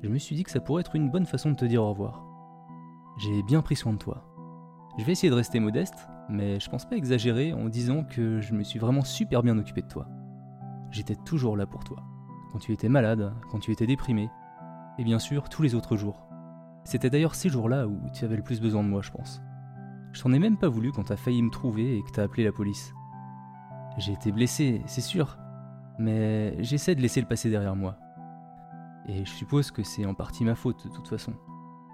je 0.00 0.08
me 0.08 0.18
suis 0.18 0.36
dit 0.36 0.44
que 0.44 0.50
ça 0.52 0.60
pourrait 0.60 0.82
être 0.82 0.94
une 0.94 1.10
bonne 1.10 1.26
façon 1.26 1.50
de 1.50 1.56
te 1.56 1.64
dire 1.64 1.82
au 1.82 1.90
revoir. 1.90 2.24
J'ai 3.18 3.42
bien 3.42 3.62
pris 3.62 3.74
soin 3.74 3.92
de 3.92 3.98
toi. 3.98 4.24
Je 4.96 5.04
vais 5.04 5.12
essayer 5.12 5.30
de 5.30 5.34
rester 5.34 5.58
modeste, 5.58 6.08
mais 6.28 6.60
je 6.60 6.70
pense 6.70 6.88
pas 6.88 6.96
exagérer 6.96 7.52
en 7.52 7.68
disant 7.68 8.04
que 8.04 8.40
je 8.40 8.54
me 8.54 8.62
suis 8.62 8.78
vraiment 8.78 9.02
super 9.02 9.42
bien 9.42 9.58
occupé 9.58 9.82
de 9.82 9.88
toi. 9.88 10.06
J'étais 10.92 11.16
toujours 11.16 11.56
là 11.56 11.66
pour 11.66 11.82
toi. 11.82 11.98
Quand 12.52 12.60
tu 12.60 12.72
étais 12.72 12.88
malade, 12.88 13.34
quand 13.50 13.58
tu 13.58 13.72
étais 13.72 13.86
déprimé, 13.86 14.30
et 14.98 15.04
bien 15.04 15.18
sûr 15.18 15.48
tous 15.48 15.62
les 15.62 15.74
autres 15.74 15.96
jours. 15.96 16.28
C'était 16.84 17.10
d'ailleurs 17.10 17.34
ces 17.34 17.48
jours-là 17.48 17.88
où 17.88 17.98
tu 18.14 18.24
avais 18.24 18.36
le 18.36 18.42
plus 18.42 18.60
besoin 18.60 18.84
de 18.84 18.88
moi, 18.88 19.02
je 19.02 19.10
pense. 19.10 19.42
Je 20.12 20.22
t'en 20.22 20.32
ai 20.32 20.38
même 20.38 20.58
pas 20.58 20.68
voulu 20.68 20.92
quand 20.92 21.04
t'as 21.04 21.16
failli 21.16 21.42
me 21.42 21.50
trouver 21.50 21.96
et 21.96 22.02
que 22.02 22.10
t'as 22.10 22.22
appelé 22.22 22.44
la 22.44 22.52
police. 22.52 22.94
J'ai 23.98 24.12
été 24.12 24.30
blessé, 24.30 24.82
c'est 24.86 25.00
sûr, 25.00 25.36
mais 26.00 26.62
j'essaie 26.62 26.94
de 26.94 27.02
laisser 27.02 27.20
le 27.20 27.26
passé 27.26 27.50
derrière 27.50 27.76
moi. 27.76 27.96
Et 29.06 29.24
je 29.24 29.30
suppose 29.30 29.70
que 29.70 29.82
c'est 29.82 30.06
en 30.06 30.14
partie 30.14 30.44
ma 30.44 30.54
faute 30.54 30.86
de 30.86 30.92
toute 30.92 31.08
façon. 31.08 31.34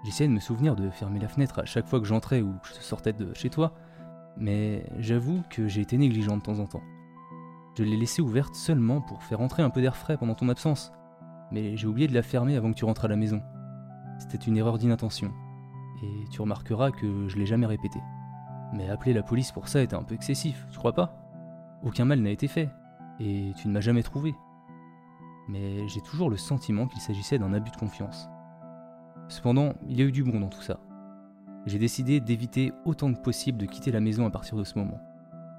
J'essayais 0.05 0.29
de 0.29 0.33
me 0.33 0.39
souvenir 0.39 0.75
de 0.75 0.89
fermer 0.89 1.19
la 1.19 1.27
fenêtre 1.27 1.59
à 1.59 1.65
chaque 1.65 1.87
fois 1.87 1.99
que 1.99 2.05
j'entrais 2.05 2.41
ou 2.41 2.53
que 2.53 2.67
je 2.69 2.73
sortais 2.75 3.11
de 3.11 3.33
chez 3.33 3.49
toi, 3.49 3.73
mais 4.37 4.85
j'avoue 4.97 5.43
que 5.49 5.67
j'ai 5.67 5.81
été 5.81 5.97
négligent 5.97 6.37
de 6.37 6.41
temps 6.41 6.59
en 6.59 6.67
temps. 6.67 6.83
Je 7.77 7.83
l'ai 7.83 7.97
laissée 7.97 8.21
ouverte 8.21 8.55
seulement 8.55 9.01
pour 9.01 9.23
faire 9.23 9.41
entrer 9.41 9.61
un 9.61 9.69
peu 9.69 9.81
d'air 9.81 9.97
frais 9.97 10.17
pendant 10.17 10.35
ton 10.35 10.47
absence, 10.47 10.93
mais 11.51 11.75
j'ai 11.75 11.87
oublié 11.87 12.07
de 12.07 12.13
la 12.13 12.21
fermer 12.21 12.55
avant 12.55 12.71
que 12.71 12.77
tu 12.77 12.85
rentres 12.85 13.05
à 13.05 13.09
la 13.09 13.17
maison. 13.17 13.41
C'était 14.19 14.37
une 14.37 14.55
erreur 14.55 14.77
d'inattention, 14.77 15.33
et 16.01 16.29
tu 16.31 16.41
remarqueras 16.41 16.91
que 16.91 17.27
je 17.27 17.37
l'ai 17.37 17.45
jamais 17.45 17.65
répété. 17.65 17.99
Mais 18.73 18.89
appeler 18.89 19.13
la 19.13 19.23
police 19.23 19.51
pour 19.51 19.67
ça 19.67 19.81
était 19.81 19.95
un 19.95 20.03
peu 20.03 20.15
excessif, 20.15 20.65
tu 20.71 20.77
crois 20.77 20.93
pas? 20.93 21.13
Aucun 21.83 22.05
mal 22.05 22.21
n'a 22.21 22.31
été 22.31 22.47
fait, 22.47 22.69
et 23.19 23.53
tu 23.57 23.67
ne 23.67 23.73
m'as 23.73 23.81
jamais 23.81 24.03
trouvé. 24.03 24.35
Mais 25.47 25.87
j'ai 25.87 26.01
toujours 26.01 26.29
le 26.29 26.37
sentiment 26.37 26.87
qu'il 26.87 27.01
s'agissait 27.01 27.39
d'un 27.39 27.53
abus 27.53 27.71
de 27.71 27.77
confiance. 27.77 28.27
Cependant, 29.29 29.73
il 29.87 29.97
y 29.97 30.01
a 30.01 30.05
eu 30.05 30.11
du 30.11 30.23
bon 30.23 30.39
dans 30.39 30.49
tout 30.49 30.61
ça. 30.61 30.79
J'ai 31.65 31.79
décidé 31.79 32.19
d'éviter 32.19 32.71
autant 32.85 33.13
que 33.13 33.19
possible 33.19 33.57
de 33.57 33.65
quitter 33.65 33.91
la 33.91 33.99
maison 33.99 34.25
à 34.25 34.29
partir 34.29 34.57
de 34.57 34.63
ce 34.63 34.77
moment, 34.77 34.99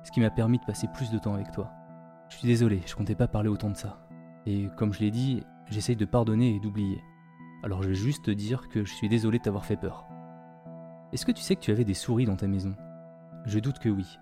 ce 0.04 0.10
qui 0.10 0.20
m'a 0.20 0.30
permis 0.30 0.58
de 0.58 0.64
passer 0.64 0.88
plus 0.94 1.10
de 1.10 1.18
temps 1.18 1.34
avec 1.34 1.50
toi. 1.52 1.70
Je 2.30 2.36
suis 2.36 2.48
désolé, 2.48 2.80
je 2.86 2.94
comptais 2.94 3.14
pas 3.14 3.28
parler 3.28 3.48
autant 3.48 3.70
de 3.70 3.76
ça. 3.76 3.98
Et 4.46 4.68
comme 4.76 4.92
je 4.92 5.00
l'ai 5.00 5.10
dit, 5.10 5.42
j'essaye 5.66 5.96
de 5.96 6.04
pardonner 6.04 6.54
et 6.54 6.60
d'oublier. 6.60 7.02
Alors 7.62 7.82
je 7.82 7.88
vais 7.88 7.94
juste 7.94 8.24
te 8.24 8.30
dire 8.30 8.68
que 8.68 8.84
je 8.84 8.94
suis 8.94 9.08
désolé 9.08 9.38
de 9.38 9.42
t'avoir 9.42 9.64
fait 9.64 9.76
peur. 9.76 10.06
Est-ce 11.12 11.26
que 11.26 11.32
tu 11.32 11.42
sais 11.42 11.56
que 11.56 11.60
tu 11.60 11.70
avais 11.70 11.84
des 11.84 11.94
souris 11.94 12.26
dans 12.26 12.36
ta 12.36 12.46
maison? 12.46 12.74
Je 13.46 13.58
doute 13.58 13.78
que 13.78 13.88
oui. 13.88 14.18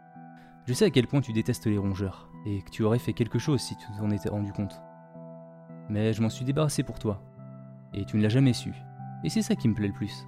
Je 0.66 0.72
sais 0.72 0.87
à 0.87 0.90
quel 0.90 1.07
point 1.07 1.20
tu 1.20 1.33
détestes 1.33 1.66
les 1.66 1.79
rongeurs, 1.79 2.29
et 2.46 2.62
que 2.62 2.70
tu 2.70 2.85
aurais 2.85 2.98
fait 2.98 3.12
quelque 3.12 3.38
chose 3.38 3.61
si 3.61 3.76
tu 3.76 3.87
t'en 3.98 4.11
étais 4.11 4.30
rendu 4.30 4.52
compte. 4.52 4.80
Mais 5.90 6.12
je 6.12 6.22
m'en 6.22 6.30
suis 6.30 6.44
débarrassé 6.44 6.82
pour 6.82 6.98
toi, 6.98 7.20
et 7.92 8.04
tu 8.04 8.16
ne 8.16 8.22
l'as 8.22 8.28
jamais 8.28 8.52
su, 8.52 8.72
et 9.24 9.28
c'est 9.28 9.42
ça 9.42 9.56
qui 9.56 9.68
me 9.68 9.74
plaît 9.74 9.88
le 9.88 9.92
plus. 9.92 10.26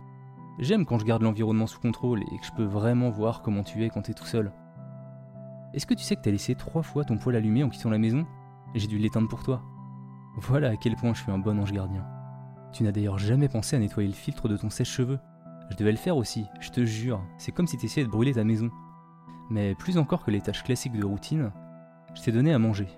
J'aime 0.59 0.85
quand 0.85 0.99
je 0.99 1.05
garde 1.05 1.23
l'environnement 1.23 1.69
sous 1.69 1.81
contrôle 1.81 2.23
et 2.23 2.39
que 2.39 2.45
je 2.45 2.53
peux 2.53 2.65
vraiment 2.65 3.11
voir 3.11 3.43
comment 3.43 3.63
tu 3.63 3.85
es 3.85 3.91
quand 3.91 4.03
t'es 4.03 4.15
tout 4.15 4.27
seul. 4.27 4.53
Est-ce 5.73 5.87
que 5.87 5.95
tu 5.95 6.03
sais 6.03 6.17
que 6.17 6.23
t'as 6.23 6.33
laissé 6.33 6.57
trois 6.57 6.83
fois 6.83 7.05
ton 7.05 7.17
poêle 7.17 7.37
allumé 7.37 7.63
en 7.63 7.69
quittant 7.69 7.91
la 7.91 7.99
maison? 7.99 8.27
J'ai 8.75 8.89
dû 8.89 8.99
l'éteindre 8.99 9.29
pour 9.29 9.45
toi. 9.45 9.63
Voilà 10.37 10.71
à 10.71 10.77
quel 10.77 10.97
point 10.97 11.15
je 11.15 11.23
suis 11.23 11.31
un 11.31 11.39
bon 11.39 11.61
ange 11.61 11.73
gardien. 11.73 12.05
Tu 12.73 12.83
n'as 12.83 12.91
d'ailleurs 12.91 13.19
jamais 13.19 13.49
pensé 13.49 13.77
à 13.77 13.79
nettoyer 13.79 14.09
le 14.09 14.15
filtre 14.15 14.49
de 14.49 14.57
ton 14.57 14.69
sèche-cheveux. 14.69 15.21
Je 15.71 15.77
devais 15.77 15.93
le 15.93 15.97
faire 15.97 16.17
aussi, 16.17 16.47
je 16.61 16.71
te 16.71 16.85
jure, 16.85 17.23
c'est 17.37 17.53
comme 17.53 17.67
si 17.67 17.77
t'essayais 17.77 18.07
de 18.07 18.11
brûler 18.11 18.33
ta 18.33 18.43
maison. 18.43 18.71
Mais 19.51 19.75
plus 19.75 19.97
encore 19.97 20.25
que 20.25 20.31
les 20.31 20.41
tâches 20.41 20.65
classiques 20.65 20.99
de 20.99 21.05
routine, 21.05 21.53
je 22.19 22.25
t'ai 22.25 22.33
donné 22.33 22.53
à 22.53 22.59
manger. 22.59 22.89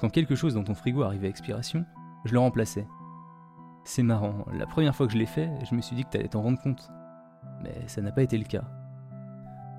Quand 0.00 0.08
quelque 0.08 0.34
chose 0.34 0.54
dans 0.54 0.64
ton 0.64 0.74
frigo 0.74 1.02
arrivait 1.02 1.26
à 1.26 1.30
expiration, 1.30 1.84
je 2.24 2.32
le 2.32 2.38
remplaçais. 2.38 2.88
C'est 3.84 4.02
marrant, 4.02 4.46
la 4.54 4.66
première 4.66 4.96
fois 4.96 5.06
que 5.06 5.12
je 5.12 5.18
l'ai 5.18 5.26
fait, 5.26 5.50
je 5.68 5.74
me 5.74 5.82
suis 5.82 5.94
dit 5.94 6.04
que 6.04 6.08
t'allais 6.08 6.28
t'en 6.28 6.40
rendre 6.40 6.60
compte. 6.60 6.90
Mais 7.62 7.86
ça 7.88 8.00
n'a 8.00 8.12
pas 8.12 8.22
été 8.22 8.38
le 8.38 8.44
cas. 8.44 8.64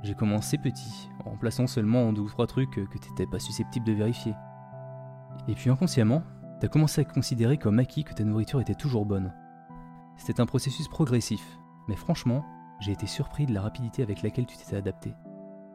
J'ai 0.04 0.14
commencé 0.14 0.60
petit, 0.60 1.10
en 1.26 1.32
remplaçant 1.32 1.66
seulement 1.66 2.14
deux 2.14 2.22
ou 2.22 2.30
trois 2.30 2.46
trucs 2.46 2.70
que 2.70 2.98
t'étais 3.00 3.26
pas 3.26 3.40
susceptible 3.40 3.88
de 3.88 3.94
vérifier. 3.94 4.36
Et 5.48 5.56
puis 5.56 5.72
inconsciemment, 5.72 6.22
t'as 6.60 6.68
commencé 6.68 7.02
à 7.02 7.06
considérer 7.06 7.58
comme 7.58 7.80
acquis 7.80 8.04
que 8.04 8.14
ta 8.14 8.24
nourriture 8.24 8.62
était 8.62 8.76
toujours 8.76 9.08
bonne. 9.08 9.34
C'était 10.16 10.42
un 10.42 10.46
processus 10.46 10.88
progressif, 10.88 11.58
mais 11.88 11.96
franchement, 11.96 12.46
j'ai 12.82 12.92
été 12.92 13.08
surpris 13.08 13.48
de 13.48 13.54
la 13.54 13.62
rapidité 13.62 14.04
avec 14.04 14.22
laquelle 14.22 14.46
tu 14.46 14.58
t'étais 14.58 14.78
adapté. 14.78 15.16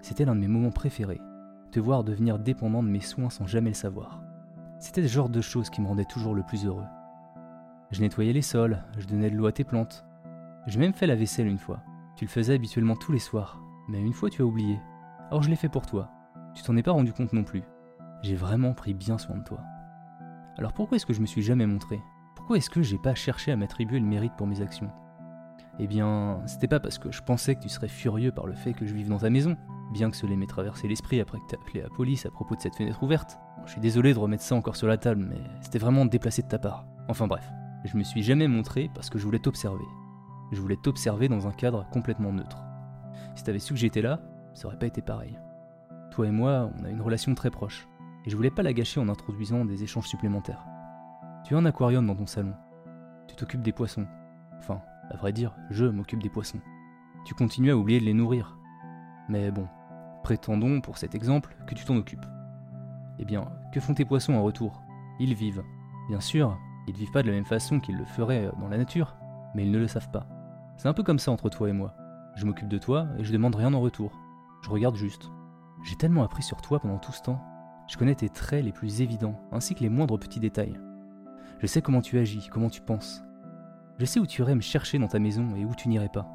C'était 0.01 0.25
l'un 0.25 0.37
de 0.37 0.41
mes 0.41 0.49
moments 0.49 0.71
préférés, 0.71 1.21
te 1.73 1.81
voir 1.81 2.05
devenir 2.05 2.39
dépendant 2.39 2.83
de 2.83 2.89
mes 2.89 3.01
soins 3.01 3.31
sans 3.31 3.47
jamais 3.47 3.71
le 3.71 3.75
savoir. 3.75 4.23
C'était 4.79 5.01
le 5.01 5.09
genre 5.09 5.31
de 5.31 5.41
choses 5.41 5.71
qui 5.71 5.81
me 5.81 5.87
rendaient 5.87 6.05
toujours 6.05 6.35
le 6.35 6.43
plus 6.43 6.67
heureux. 6.67 6.85
Je 7.91 8.03
nettoyais 8.03 8.35
les 8.35 8.43
sols, 8.43 8.85
je 8.99 9.07
donnais 9.07 9.31
de 9.31 9.37
l'eau 9.37 9.47
à 9.47 9.53
tes 9.53 9.65
plantes. 9.65 10.05
J'ai 10.67 10.79
même 10.79 10.93
fait 10.93 11.07
la 11.07 11.17
vaisselle 11.17 11.47
une 11.47 11.59
fois. 11.59 11.81
Tu 12.15 12.27
le 12.27 12.31
faisais 12.31 12.55
habituellement 12.55 12.95
tous 12.95 13.13
les 13.13 13.19
soirs, 13.19 13.59
mais 13.89 14.01
une 14.01 14.13
fois 14.13 14.29
tu 14.29 14.43
as 14.43 14.45
oublié. 14.45 14.79
Alors 15.31 15.43
je 15.43 15.49
l'ai 15.49 15.57
fait 15.57 15.71
pour 15.71 15.87
toi. 15.87 16.11
Tu 16.55 16.63
t'en 16.63 16.77
es 16.77 16.83
pas 16.83 16.93
rendu 16.93 17.13
compte 17.15 17.33
non 17.33 17.43
plus. 17.43 17.63
J'ai 18.23 18.37
vraiment 18.37 18.75
pris 18.75 18.93
bien 18.93 19.17
soin 19.17 19.39
de 19.39 19.45
toi. 19.45 19.61
Alors 20.59 20.75
pourquoi 20.75 20.97
est-ce 20.97 21.07
que 21.07 21.15
je 21.15 21.23
me 21.23 21.27
suis 21.27 21.43
jamais 21.43 21.67
montré? 21.67 21.99
Pourquoi 22.37 22.59
est-ce 22.59 22.71
que 22.71 22.83
j'ai 22.83 22.99
pas 22.99 23.15
cherché 23.15 23.51
à 23.51 23.57
m'attribuer 23.57 23.99
le 23.99 24.07
mérite 24.07 24.35
pour 24.37 24.47
mes 24.47 24.61
actions? 24.61 24.91
Eh 25.79 25.87
bien, 25.87 26.43
c'était 26.45 26.69
pas 26.69 26.81
parce 26.81 26.99
que 26.99 27.11
je 27.11 27.23
pensais 27.23 27.55
que 27.55 27.63
tu 27.63 27.71
serais 27.71 27.89
furieux 27.89 28.31
par 28.31 28.47
le 28.47 28.53
fait 28.53 28.75
que 28.75 28.85
je 28.85 28.93
vive 28.93 29.09
dans 29.09 29.21
ta 29.21 29.31
maison, 29.31 29.57
bien 29.93 30.11
que 30.11 30.17
cela 30.17 30.35
m'ait 30.35 30.47
traversé 30.47 30.89
l'esprit 30.89 31.21
après 31.21 31.39
que 31.39 31.47
t'aies 31.47 31.59
appelé 31.59 31.83
la 31.83 31.91
police 31.91 32.27
à 32.27 32.31
propos 32.31 32.57
de 32.57 32.61
cette 32.61 32.77
fenêtre 32.77 33.03
ouverte. 33.03 33.39
je 33.67 33.73
suis 33.73 33.81
désolé 33.81 34.15
de 34.15 34.19
remettre 34.19 34.43
ça 34.43 34.55
encore 34.55 34.77
sur 34.77 34.89
la 34.89 34.97
table, 34.97 35.25
mais 35.29 35.41
c'était 35.61 35.79
vraiment 35.79 36.07
déplacé 36.07 36.43
de 36.43 36.49
ta 36.49 36.59
part. 36.59 36.87
Enfin 37.09 37.27
bref, 37.27 37.49
je 37.85 37.97
me 37.97 38.03
suis 38.03 38.23
jamais 38.23 38.49
montré 38.49 38.91
parce 38.95 39.11
que 39.11 39.19
je 39.19 39.25
voulais 39.25 39.39
t'observer. 39.39 39.85
Je 40.51 40.61
voulais 40.61 40.77
t'observer 40.77 41.29
dans 41.29 41.47
un 41.47 41.53
cadre 41.53 41.87
complètement 41.91 42.33
neutre. 42.33 42.63
Si 43.35 43.45
t'avais 43.45 43.59
su 43.59 43.75
que 43.75 43.79
j'étais 43.79 44.03
là, 44.03 44.21
ça 44.55 44.67
aurait 44.67 44.79
pas 44.79 44.87
été 44.87 45.03
pareil. 45.03 45.39
Toi 46.11 46.27
et 46.27 46.31
moi, 46.31 46.71
on 46.79 46.85
a 46.85 46.91
une 46.91 47.01
relation 47.01 47.35
très 47.35 47.51
proche, 47.51 47.89
et 48.25 48.31
je 48.31 48.37
voulais 48.37 48.51
pas 48.51 48.63
la 48.63 48.73
gâcher 48.73 49.01
en 49.01 49.09
introduisant 49.09 49.65
des 49.65 49.83
échanges 49.83 50.09
supplémentaires. 50.09 50.65
Tu 51.45 51.55
as 51.55 51.59
un 51.59 51.65
aquarium 51.65 52.07
dans 52.07 52.15
ton 52.15 52.27
salon. 52.27 52.55
Tu 53.27 53.35
t'occupes 53.35 53.63
des 53.63 53.73
poissons. 53.73 54.07
Enfin, 54.59 54.81
à 55.11 55.17
vrai 55.17 55.33
dire, 55.33 55.55
je 55.71 55.87
m'occupe 55.87 56.23
des 56.23 56.29
poissons. 56.29 56.61
Tu 57.25 57.35
continues 57.35 57.71
à 57.71 57.77
oublier 57.77 58.01
de 58.01 58.05
les 58.05 58.15
nourrir. 58.15 58.59
Mais 59.29 59.51
bon, 59.51 59.67
prétendons 60.23 60.81
pour 60.81 60.99
cet 60.99 61.15
exemple 61.15 61.57
que 61.67 61.75
tu 61.75 61.85
t'en 61.85 61.97
occupes. 61.97 62.27
Eh 63.19 63.25
bien, 63.25 63.49
que 63.73 63.81
font 63.81 63.95
tes 63.95 64.05
poissons 64.05 64.35
en 64.35 64.43
retour? 64.43 64.83
Ils 65.21 65.35
vivent. 65.35 65.63
Bien 66.09 66.21
sûr, 66.21 66.59
ils 66.87 66.95
ne 66.95 66.99
vivent 66.99 67.13
pas 67.13 67.23
de 67.23 67.29
la 67.29 67.35
même 67.35 67.45
façon 67.45 67.81
qu'ils 67.81 67.97
le 67.97 68.05
feraient 68.05 68.51
dans 68.59 68.69
la 68.69 68.79
nature, 68.79 69.17
mais 69.55 69.65
ils 69.65 69.71
ne 69.71 69.79
le 69.79 69.89
savent 69.89 70.11
pas. 70.11 70.27
C'est 70.77 70.89
un 70.89 70.95
peu 70.95 71.03
comme 71.03 71.19
ça 71.19 71.31
entre 71.31 71.49
toi 71.49 71.69
et 71.69 71.73
moi. 71.73 71.95
Je 72.35 72.47
m'occupe 72.47 72.69
de 72.69 72.79
toi 72.79 73.07
et 73.19 73.25
je 73.25 73.33
demande 73.33 73.55
rien 73.55 73.75
en 73.75 73.81
retour. 73.81 74.13
Je 74.63 74.71
regarde 74.71 74.97
juste. 74.97 75.31
J'ai 75.85 75.97
tellement 75.97 76.25
appris 76.25 76.43
sur 76.43 76.63
toi 76.63 76.81
pendant 76.81 76.99
tout 76.99 77.13
ce 77.13 77.23
temps. 77.23 77.41
Je 77.89 77.97
connais 77.97 78.15
tes 78.15 78.29
traits 78.29 78.65
les 78.65 78.73
plus 78.73 79.03
évidents, 79.03 79.39
ainsi 79.51 79.75
que 79.75 79.81
les 79.81 79.89
moindres 79.89 80.19
petits 80.19 80.41
détails. 80.41 80.79
Je 81.59 81.67
sais 81.67 81.83
comment 81.83 82.01
tu 82.01 82.19
agis, 82.19 82.49
comment 82.51 82.71
tu 82.71 82.81
penses. 82.81 83.23
Je 83.99 84.05
sais 84.05 84.19
où 84.19 84.27
tu 84.27 84.43
irais 84.43 84.55
me 84.55 84.61
chercher 84.61 84.99
dans 84.99 85.09
ta 85.09 85.19
maison 85.19 85.55
et 85.57 85.65
où 85.65 85.75
tu 85.75 85.89
n'irais 85.89 86.09
pas. 86.09 86.29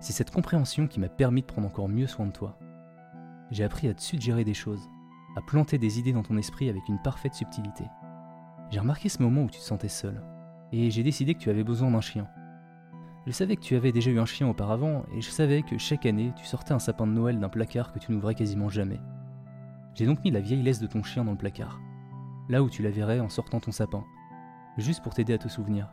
C'est 0.00 0.12
cette 0.12 0.30
compréhension 0.30 0.86
qui 0.86 1.00
m'a 1.00 1.08
permis 1.08 1.40
de 1.40 1.46
prendre 1.46 1.66
encore 1.66 1.88
mieux 1.88 2.06
soin 2.06 2.26
de 2.26 2.32
toi. 2.32 2.58
J'ai 3.50 3.64
appris 3.64 3.88
à 3.88 3.94
te 3.94 4.02
suggérer 4.02 4.44
des 4.44 4.54
choses, 4.54 4.90
à 5.36 5.40
planter 5.40 5.78
des 5.78 5.98
idées 5.98 6.12
dans 6.12 6.22
ton 6.22 6.36
esprit 6.36 6.68
avec 6.68 6.86
une 6.88 7.00
parfaite 7.00 7.34
subtilité. 7.34 7.84
J'ai 8.70 8.80
remarqué 8.80 9.08
ce 9.08 9.22
moment 9.22 9.42
où 9.42 9.50
tu 9.50 9.58
te 9.58 9.64
sentais 9.64 9.88
seul, 9.88 10.22
et 10.72 10.90
j'ai 10.90 11.02
décidé 11.02 11.34
que 11.34 11.38
tu 11.38 11.48
avais 11.48 11.64
besoin 11.64 11.90
d'un 11.90 12.02
chien. 12.02 12.28
Je 13.26 13.32
savais 13.32 13.56
que 13.56 13.62
tu 13.62 13.74
avais 13.74 13.92
déjà 13.92 14.10
eu 14.10 14.18
un 14.18 14.26
chien 14.26 14.48
auparavant, 14.48 15.04
et 15.14 15.22
je 15.22 15.30
savais 15.30 15.62
que 15.62 15.78
chaque 15.78 16.04
année, 16.04 16.32
tu 16.36 16.44
sortais 16.44 16.74
un 16.74 16.78
sapin 16.78 17.06
de 17.06 17.12
Noël 17.12 17.38
d'un 17.38 17.48
placard 17.48 17.92
que 17.92 17.98
tu 17.98 18.12
n'ouvrais 18.12 18.34
quasiment 18.34 18.68
jamais. 18.68 19.00
J'ai 19.94 20.04
donc 20.04 20.22
mis 20.22 20.30
la 20.30 20.40
vieille 20.40 20.62
laisse 20.62 20.80
de 20.80 20.86
ton 20.86 21.02
chien 21.02 21.24
dans 21.24 21.32
le 21.32 21.38
placard, 21.38 21.80
là 22.50 22.62
où 22.62 22.68
tu 22.68 22.82
la 22.82 22.90
verrais 22.90 23.20
en 23.20 23.30
sortant 23.30 23.60
ton 23.60 23.72
sapin, 23.72 24.04
juste 24.76 25.02
pour 25.02 25.14
t'aider 25.14 25.32
à 25.32 25.38
te 25.38 25.48
souvenir. 25.48 25.90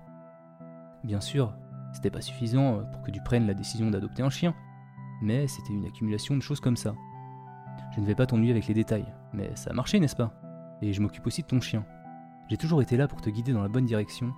Bien 1.06 1.22
sûr, 1.22 1.54
c'était 1.94 2.12
pas 2.12 2.22
suffisant 2.22 2.84
pour 2.92 3.02
que 3.02 3.12
tu 3.12 3.22
prennes 3.22 3.48
la 3.48 3.54
décision 3.54 3.90
d'adopter 3.90 4.22
un 4.22 4.30
chien, 4.30 4.54
mais 5.22 5.48
c'était 5.48 5.74
une 5.74 5.86
accumulation 5.86 6.36
de 6.36 6.42
choses 6.42 6.60
comme 6.60 6.78
ça. 6.78 6.94
Je 7.96 8.02
ne 8.02 8.06
vais 8.06 8.16
pas 8.16 8.26
t'ennuyer 8.26 8.52
avec 8.52 8.68
les 8.68 8.74
détails, 8.74 9.06
mais 9.32 9.56
ça 9.56 9.70
a 9.70 9.74
marché, 9.74 10.00
n'est-ce 10.00 10.18
pas? 10.18 10.34
Et 10.82 10.92
je 10.92 11.02
m'occupe 11.02 11.26
aussi 11.28 11.42
de 11.42 11.48
ton 11.48 11.62
chien. 11.62 11.86
J'ai 12.50 12.58
toujours 12.58 12.82
été 12.82 12.98
là 12.98 13.08
pour 13.08 13.22
te 13.22 13.30
guider 13.30 13.54
dans 13.54 13.62
la 13.62 13.70
bonne 13.70 13.86
direction 13.86 14.34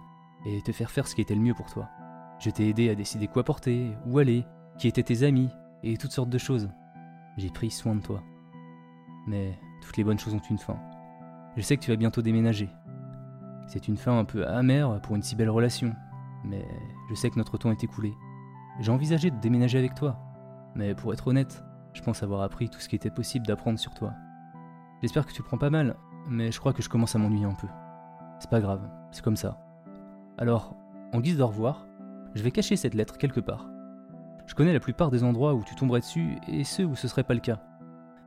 et 0.46 0.62
te 0.62 0.72
faire 0.72 0.91
faire 0.91 1.08
ce 1.08 1.15
qui 1.15 1.22
était 1.22 1.34
le 1.34 1.41
mieux 1.41 1.56
pour 1.56 1.65
toi. 1.65 1.89
Je 2.39 2.52
t'ai 2.52 2.70
aidé 2.70 2.89
à 2.89 2.96
décider 2.96 3.28
quoi 3.28 3.43
porter, 3.43 3.91
où 4.06 4.20
aller, 4.20 4.46
qui 4.78 4.88
étaient 4.88 5.02
tes 5.02 5.24
amis, 5.24 5.50
et 5.82 5.98
toutes 5.98 6.12
sortes 6.12 6.30
de 6.30 6.38
choses. 6.38 6.70
J'ai 7.38 7.50
pris 7.50 7.72
soin 7.72 7.96
de 7.96 8.02
toi. 8.02 8.22
Mais 9.26 9.58
toutes 9.82 9.98
les 9.98 10.04
bonnes 10.04 10.20
choses 10.20 10.36
ont 10.36 10.41
une 10.50 10.60
fin. 10.60 10.78
Je 11.56 11.62
sais 11.63 11.76
que 11.78 11.82
tu 11.82 11.89
vas 11.89 11.98
bientôt 11.98 12.22
déménager. 12.22 12.70
C'est 13.67 13.88
une 13.88 13.98
fin 13.98 14.17
un 14.17 14.24
peu 14.24 14.48
amère 14.48 15.02
pour 15.02 15.15
une 15.15 15.24
si 15.24 15.36
belle 15.36 15.50
relation, 15.50 15.96
mais 16.46 16.65
je 17.10 17.15
sais 17.15 17.32
que 17.32 17.38
notre 17.38 17.58
temps 17.58 17.72
est 17.72 17.84
écoulé. 17.84 18.13
J'ai 18.80 18.91
envisagé 18.91 19.32
de 19.32 19.39
déménager 19.39 19.80
avec 19.80 19.96
toi, 19.96 20.20
mais 20.76 20.93
pour 20.93 21.12
être 21.12 21.28
honnête, 21.28 21.63
je 21.97 22.03
pense 22.03 22.21
avoir 22.21 22.41
appris 22.41 22.69
tout 22.69 22.79
ce 22.79 22.88
qui 22.88 22.95
était 22.95 23.10
possible 23.10 23.47
d'apprendre 23.47 23.79
sur 23.79 23.93
toi. 23.95 24.13
J'espère 25.01 25.25
que 25.25 25.33
tu 25.33 25.41
prends 25.41 25.57
pas 25.57 25.71
mal, 25.71 25.95
mais 26.29 26.51
je 26.51 26.60
crois 26.60 26.71
que 26.71 26.83
je 26.83 26.89
commence 26.89 27.15
à 27.15 27.19
m'ennuyer 27.19 27.45
un 27.45 27.55
peu. 27.55 27.67
C'est 28.39 28.49
pas 28.49 28.62
grave, 28.62 28.88
c'est 29.12 29.23
comme 29.23 29.36
ça. 29.36 29.60
Alors, 30.38 30.75
en 31.12 31.19
guise 31.19 31.38
de 31.38 31.43
revoir, 31.43 31.88
je 32.36 32.43
vais 32.43 32.51
cacher 32.51 32.75
cette 32.75 32.93
lettre 32.93 33.17
quelque 33.17 33.39
part. 33.39 33.67
Je 34.45 34.53
connais 34.53 34.73
la 34.73 34.79
plupart 34.79 35.10
des 35.10 35.23
endroits 35.23 35.55
où 35.55 35.63
tu 35.63 35.75
tomberais 35.75 36.01
dessus 36.01 36.38
et 36.47 36.63
ceux 36.63 36.86
où 36.86 36.95
ce 36.95 37.07
serait 37.07 37.23
pas 37.23 37.33
le 37.33 37.39
cas. 37.39 37.62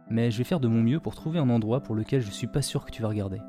Mais 0.08 0.32
je 0.32 0.38
vais 0.38 0.44
faire 0.44 0.60
de 0.60 0.68
mon 0.68 0.82
mieux 0.82 0.98
pour 0.98 1.14
trouver 1.14 1.38
un 1.38 1.48
endroit 1.48 1.80
pour 1.80 1.94
lequel 1.94 2.20
je 2.20 2.30
suis 2.30 2.48
pas 2.48 2.62
sûr 2.62 2.84
que 2.84 2.90
tu 2.90 3.02
vas 3.02 3.08
regarder. 3.08 3.40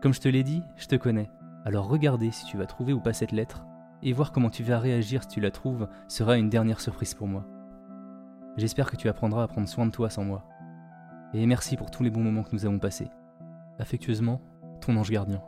Comme 0.00 0.14
je 0.14 0.20
te 0.20 0.28
l'ai 0.28 0.44
dit, 0.44 0.62
je 0.76 0.86
te 0.86 0.94
connais. 0.94 1.30
Alors 1.64 1.88
regardez 1.88 2.30
si 2.30 2.44
tu 2.46 2.56
vas 2.56 2.66
trouver 2.66 2.92
ou 2.92 3.00
pas 3.00 3.12
cette 3.12 3.32
lettre, 3.32 3.64
et 4.04 4.12
voir 4.12 4.30
comment 4.30 4.50
tu 4.50 4.62
vas 4.62 4.78
réagir 4.78 5.24
si 5.24 5.28
tu 5.28 5.40
la 5.40 5.50
trouves 5.50 5.88
sera 6.06 6.38
une 6.38 6.48
dernière 6.48 6.80
surprise 6.80 7.14
pour 7.14 7.26
moi. 7.26 7.44
J'espère 8.58 8.90
que 8.90 8.96
tu 8.96 9.08
apprendras 9.08 9.44
à 9.44 9.46
prendre 9.46 9.68
soin 9.68 9.86
de 9.86 9.92
toi 9.92 10.10
sans 10.10 10.24
moi. 10.24 10.42
Et 11.32 11.46
merci 11.46 11.76
pour 11.76 11.92
tous 11.92 12.02
les 12.02 12.10
bons 12.10 12.22
moments 12.22 12.42
que 12.42 12.52
nous 12.52 12.66
avons 12.66 12.80
passés. 12.80 13.08
Affectueusement, 13.78 14.40
ton 14.80 14.96
ange 14.96 15.12
gardien. 15.12 15.40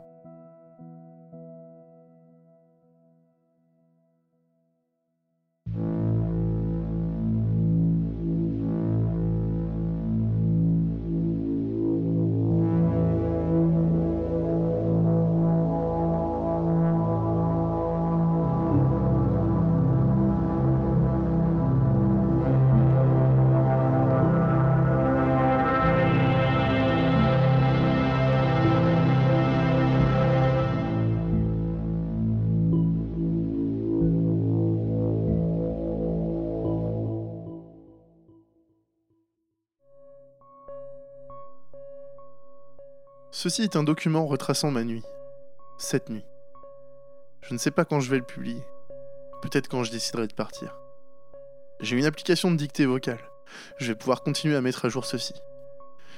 Ceci 43.43 43.63
est 43.63 43.75
un 43.75 43.81
document 43.81 44.27
retraçant 44.27 44.69
ma 44.69 44.83
nuit. 44.83 45.01
Cette 45.79 46.11
nuit. 46.11 46.27
Je 47.41 47.55
ne 47.55 47.57
sais 47.57 47.71
pas 47.71 47.85
quand 47.85 47.99
je 47.99 48.11
vais 48.11 48.19
le 48.19 48.23
publier. 48.23 48.61
Peut-être 49.41 49.67
quand 49.67 49.83
je 49.83 49.89
déciderai 49.89 50.27
de 50.27 50.35
partir. 50.35 50.77
J'ai 51.79 51.97
une 51.97 52.05
application 52.05 52.51
de 52.51 52.55
dictée 52.55 52.85
vocale. 52.85 53.17
Je 53.79 53.87
vais 53.87 53.95
pouvoir 53.95 54.21
continuer 54.21 54.55
à 54.55 54.61
mettre 54.61 54.85
à 54.85 54.89
jour 54.89 55.05
ceci. 55.05 55.33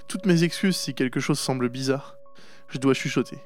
Toutes 0.09 0.25
mes 0.25 0.43
excuses 0.43 0.75
si 0.75 0.95
quelque 0.95 1.21
chose 1.21 1.39
semble 1.39 1.69
bizarre. 1.69 2.17
Je 2.67 2.77
dois 2.77 2.93
chuchoter. 2.93 3.39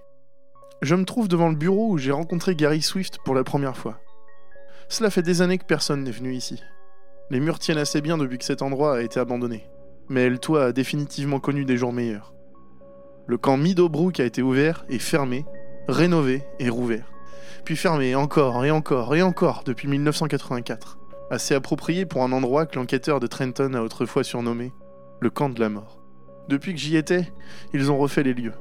Je 0.82 0.96
me 0.96 1.06
trouve 1.06 1.28
devant 1.28 1.50
le 1.50 1.56
bureau 1.56 1.92
où 1.92 2.00
j'ai 2.00 2.12
rencontré 2.12 2.56
Gary 2.56 2.82
Swift 2.82 3.20
pour 3.24 3.36
la 3.36 3.44
première 3.44 3.78
fois. 3.78 4.00
Cela 4.90 5.12
fait 5.12 5.22
des 5.22 5.44
années 5.44 5.60
que 5.60 5.66
personne 5.66 6.04
n'est 6.04 6.10
venu 6.10 6.34
ici. 6.34 6.64
Les 7.30 7.40
murs 7.40 7.60
tiennent 7.60 7.78
assez 7.78 8.02
bien 8.02 8.18
depuis 8.18 8.40
que 8.40 8.46
cet 8.46 8.64
endroit 8.64 8.98
a 8.98 9.02
été 9.02 9.20
abandonné. 9.20 9.70
Mais 10.10 10.30
le 10.30 10.40
toit 10.40 10.66
a 10.66 10.72
définitivement 10.72 11.40
connu 11.40 11.64
des 11.64 11.78
jours 11.78 11.94
meilleurs. 11.94 12.34
Le 13.28 13.38
camp 13.38 13.58
Meadowbrook 13.58 14.22
a 14.22 14.26
été 14.26 14.42
ouvert 14.42 14.86
et 14.88 15.00
fermé, 15.00 15.46
rénové 15.90 16.44
et 16.60 16.70
rouvert. 16.70 17.12
Puis 17.66 17.76
fermé 17.76 18.16
encore 18.16 18.64
et 18.64 18.72
encore 18.72 19.14
et 19.16 19.22
encore 19.22 19.64
depuis 19.66 19.90
1984. 19.90 20.98
Assez 21.30 21.54
approprié 21.54 22.06
pour 22.06 22.24
un 22.24 22.32
endroit 22.32 22.66
que 22.66 22.78
l'enquêteur 22.78 23.20
de 23.20 23.28
Trenton 23.28 23.74
a 23.74 23.82
autrefois 23.82 24.24
surnommé 24.24 24.72
le 25.20 25.30
camp 25.30 25.50
de 25.50 25.60
la 25.60 25.68
mort. 25.68 26.00
Depuis 26.48 26.74
que 26.74 26.80
j'y 26.80 26.96
étais, 26.96 27.34
ils 27.74 27.92
ont 27.92 27.98
refait 27.98 28.24
les 28.24 28.34
lieux. 28.34 28.54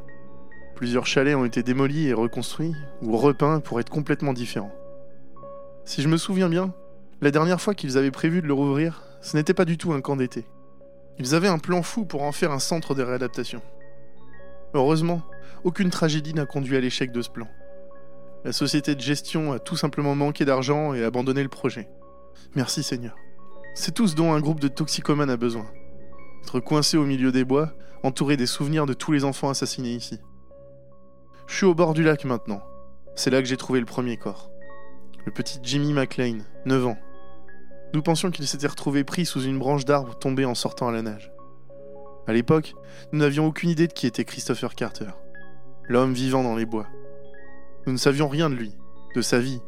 Plusieurs 0.74 1.06
chalets 1.06 1.36
ont 1.36 1.44
été 1.44 1.62
démolis 1.62 2.08
et 2.08 2.12
reconstruits, 2.12 2.74
ou 3.02 3.16
repeints 3.16 3.60
pour 3.60 3.78
être 3.78 3.90
complètement 3.90 4.32
différents. 4.32 4.74
Si 5.84 6.02
je 6.02 6.08
me 6.08 6.16
souviens 6.16 6.48
bien, 6.48 6.74
la 7.20 7.30
dernière 7.30 7.60
fois 7.60 7.74
qu'ils 7.74 7.96
avaient 7.96 8.10
prévu 8.10 8.42
de 8.42 8.48
le 8.48 8.52
rouvrir, 8.52 9.04
ce 9.22 9.36
n'était 9.36 9.54
pas 9.54 9.64
du 9.64 9.78
tout 9.78 9.92
un 9.92 10.00
camp 10.00 10.16
d'été. 10.16 10.44
Ils 11.18 11.36
avaient 11.36 11.46
un 11.46 11.58
plan 11.58 11.82
fou 11.82 12.04
pour 12.04 12.24
en 12.24 12.32
faire 12.32 12.50
un 12.50 12.58
centre 12.58 12.96
de 12.96 13.04
réadaptation. 13.04 13.62
Heureusement, 14.76 15.22
aucune 15.64 15.88
tragédie 15.88 16.34
n'a 16.34 16.44
conduit 16.44 16.76
à 16.76 16.80
l'échec 16.80 17.10
de 17.10 17.22
ce 17.22 17.30
plan. 17.30 17.48
La 18.44 18.52
société 18.52 18.94
de 18.94 19.00
gestion 19.00 19.52
a 19.52 19.58
tout 19.58 19.74
simplement 19.74 20.14
manqué 20.14 20.44
d'argent 20.44 20.92
et 20.92 21.02
abandonné 21.02 21.42
le 21.42 21.48
projet. 21.48 21.88
Merci 22.54 22.82
Seigneur. 22.82 23.16
C'est 23.74 23.94
tout 23.94 24.06
ce 24.06 24.14
dont 24.14 24.34
un 24.34 24.40
groupe 24.40 24.60
de 24.60 24.68
toxicomanes 24.68 25.30
a 25.30 25.38
besoin. 25.38 25.66
Être 26.42 26.60
coincé 26.60 26.98
au 26.98 27.06
milieu 27.06 27.32
des 27.32 27.44
bois, 27.44 27.72
entouré 28.02 28.36
des 28.36 28.44
souvenirs 28.44 28.84
de 28.84 28.92
tous 28.92 29.12
les 29.12 29.24
enfants 29.24 29.48
assassinés 29.48 29.94
ici. 29.94 30.20
Je 31.46 31.56
suis 31.56 31.66
au 31.66 31.74
bord 31.74 31.94
du 31.94 32.02
lac 32.02 32.26
maintenant. 32.26 32.62
C'est 33.14 33.30
là 33.30 33.40
que 33.40 33.48
j'ai 33.48 33.56
trouvé 33.56 33.80
le 33.80 33.86
premier 33.86 34.18
corps. 34.18 34.50
Le 35.24 35.32
petit 35.32 35.58
Jimmy 35.62 35.94
McLean, 35.94 36.40
9 36.66 36.86
ans. 36.86 36.98
Nous 37.94 38.02
pensions 38.02 38.30
qu'il 38.30 38.46
s'était 38.46 38.66
retrouvé 38.66 39.04
pris 39.04 39.24
sous 39.24 39.40
une 39.40 39.58
branche 39.58 39.86
d'arbre 39.86 40.18
tombée 40.18 40.44
en 40.44 40.54
sortant 40.54 40.88
à 40.88 40.92
la 40.92 41.00
nage. 41.00 41.32
À 42.26 42.32
l'époque, 42.32 42.74
nous 43.12 43.20
n'avions 43.20 43.46
aucune 43.46 43.70
idée 43.70 43.86
de 43.86 43.92
qui 43.92 44.06
était 44.06 44.24
Christopher 44.24 44.74
Carter, 44.74 45.10
l'homme 45.84 46.12
vivant 46.12 46.42
dans 46.42 46.56
les 46.56 46.66
bois. 46.66 46.88
Nous 47.86 47.92
ne 47.92 47.98
savions 47.98 48.28
rien 48.28 48.50
de 48.50 48.56
lui, 48.56 48.74
de 49.14 49.22
sa 49.22 49.38
vie, 49.38 49.60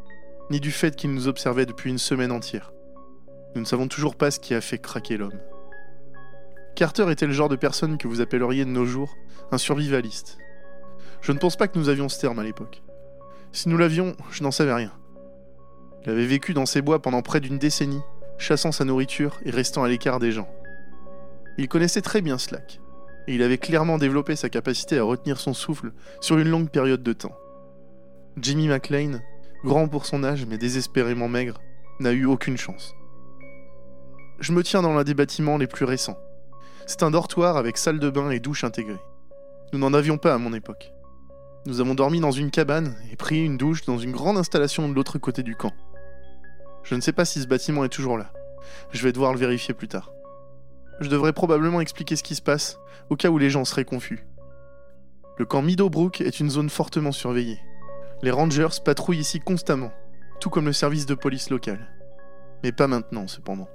ni 0.50 0.58
du 0.58 0.72
fait 0.72 0.96
qu'il 0.96 1.12
nous 1.12 1.28
observait 1.28 1.66
depuis 1.66 1.90
une 1.90 1.98
semaine 1.98 2.32
entière. 2.32 2.72
Nous 3.54 3.60
ne 3.60 3.66
savons 3.66 3.86
toujours 3.86 4.16
pas 4.16 4.32
ce 4.32 4.40
qui 4.40 4.54
a 4.54 4.60
fait 4.60 4.78
craquer 4.78 5.16
l'homme. 5.16 5.38
Carter 6.74 7.10
était 7.10 7.26
le 7.26 7.32
genre 7.32 7.48
de 7.48 7.56
personne 7.56 7.96
que 7.96 8.08
vous 8.08 8.20
appelleriez 8.20 8.64
de 8.64 8.70
nos 8.70 8.84
jours 8.84 9.14
un 9.52 9.58
survivaliste. 9.58 10.38
Je 11.20 11.32
ne 11.32 11.38
pense 11.38 11.56
pas 11.56 11.68
que 11.68 11.78
nous 11.78 11.88
avions 11.88 12.08
ce 12.08 12.20
terme 12.20 12.38
à 12.38 12.44
l'époque. 12.44 12.82
Si 13.52 13.68
nous 13.68 13.76
l'avions, 13.76 14.16
je 14.30 14.42
n'en 14.42 14.50
savais 14.50 14.74
rien. 14.74 14.92
Il 16.04 16.10
avait 16.10 16.26
vécu 16.26 16.54
dans 16.54 16.66
ces 16.66 16.82
bois 16.82 17.00
pendant 17.00 17.22
près 17.22 17.40
d'une 17.40 17.58
décennie, 17.58 18.02
chassant 18.36 18.72
sa 18.72 18.84
nourriture 18.84 19.38
et 19.44 19.50
restant 19.50 19.82
à 19.82 19.88
l'écart 19.88 20.18
des 20.18 20.32
gens. 20.32 20.48
Il 21.58 21.68
connaissait 21.68 22.02
très 22.02 22.20
bien 22.20 22.38
Slack, 22.38 22.80
et 23.26 23.34
il 23.34 23.42
avait 23.42 23.58
clairement 23.58 23.98
développé 23.98 24.36
sa 24.36 24.48
capacité 24.48 24.98
à 24.98 25.02
retenir 25.02 25.40
son 25.40 25.54
souffle 25.54 25.92
sur 26.20 26.38
une 26.38 26.48
longue 26.48 26.70
période 26.70 27.02
de 27.02 27.12
temps. 27.12 27.36
Jimmy 28.40 28.68
McLean, 28.68 29.18
grand 29.64 29.88
pour 29.88 30.06
son 30.06 30.22
âge 30.22 30.46
mais 30.46 30.56
désespérément 30.56 31.26
maigre, 31.26 31.60
n'a 31.98 32.12
eu 32.12 32.26
aucune 32.26 32.56
chance. 32.56 32.94
Je 34.38 34.52
me 34.52 34.62
tiens 34.62 34.82
dans 34.82 34.94
l'un 34.94 35.02
des 35.02 35.14
bâtiments 35.14 35.58
les 35.58 35.66
plus 35.66 35.84
récents. 35.84 36.16
C'est 36.86 37.02
un 37.02 37.10
dortoir 37.10 37.56
avec 37.56 37.76
salle 37.76 37.98
de 37.98 38.08
bain 38.08 38.30
et 38.30 38.38
douche 38.38 38.62
intégrée. 38.62 39.00
Nous 39.72 39.80
n'en 39.80 39.94
avions 39.94 40.16
pas 40.16 40.34
à 40.34 40.38
mon 40.38 40.54
époque. 40.54 40.92
Nous 41.66 41.80
avons 41.80 41.96
dormi 41.96 42.20
dans 42.20 42.30
une 42.30 42.52
cabane 42.52 42.94
et 43.10 43.16
pris 43.16 43.44
une 43.44 43.58
douche 43.58 43.84
dans 43.84 43.98
une 43.98 44.12
grande 44.12 44.38
installation 44.38 44.88
de 44.88 44.94
l'autre 44.94 45.18
côté 45.18 45.42
du 45.42 45.56
camp. 45.56 45.72
Je 46.84 46.94
ne 46.94 47.00
sais 47.00 47.12
pas 47.12 47.24
si 47.24 47.42
ce 47.42 47.48
bâtiment 47.48 47.84
est 47.84 47.88
toujours 47.88 48.16
là. 48.16 48.32
Je 48.92 49.02
vais 49.02 49.12
devoir 49.12 49.32
le 49.32 49.40
vérifier 49.40 49.74
plus 49.74 49.88
tard. 49.88 50.12
Je 51.00 51.08
devrais 51.08 51.32
probablement 51.32 51.80
expliquer 51.80 52.16
ce 52.16 52.22
qui 52.22 52.34
se 52.34 52.42
passe, 52.42 52.78
au 53.10 53.16
cas 53.16 53.28
où 53.28 53.38
les 53.38 53.50
gens 53.50 53.64
seraient 53.64 53.84
confus. 53.84 54.26
Le 55.38 55.44
camp 55.44 55.62
Meadowbrook 55.62 56.20
est 56.20 56.40
une 56.40 56.50
zone 56.50 56.68
fortement 56.68 57.12
surveillée. 57.12 57.60
Les 58.22 58.32
rangers 58.32 58.80
patrouillent 58.84 59.20
ici 59.20 59.38
constamment, 59.38 59.92
tout 60.40 60.50
comme 60.50 60.66
le 60.66 60.72
service 60.72 61.06
de 61.06 61.14
police 61.14 61.50
local. 61.50 61.78
Mais 62.64 62.72
pas 62.72 62.88
maintenant, 62.88 63.28
cependant. 63.28 63.68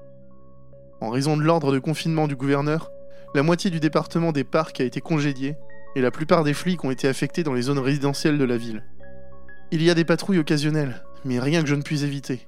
En 0.99 1.09
raison 1.09 1.38
de 1.38 1.43
l'ordre 1.43 1.71
de 1.71 1.79
confinement 1.79 2.27
du 2.27 2.36
gouverneur, 2.36 2.91
la 3.33 3.43
moitié 3.43 3.69
du 3.69 3.79
département 3.79 4.33
des 4.33 4.43
parcs 4.43 4.81
a 4.81 4.83
été 4.83 4.99
congédiée 4.99 5.55
et 5.95 6.01
la 6.01 6.12
plupart 6.12 6.43
des 6.43 6.53
flics 6.53 6.83
ont 6.83 6.91
été 6.91 7.07
affectés 7.07 7.43
dans 7.43 7.53
les 7.53 7.63
zones 7.63 7.79
résidentielles 7.79 8.38
de 8.38 8.43
la 8.43 8.57
ville. 8.57 8.83
Il 9.71 9.81
y 9.81 9.89
a 9.89 9.95
des 9.95 10.05
patrouilles 10.05 10.39
occasionnelles, 10.39 11.03
mais 11.23 11.39
rien 11.39 11.62
que 11.62 11.69
je 11.69 11.75
ne 11.75 11.81
puis 11.81 12.03
éviter. 12.03 12.47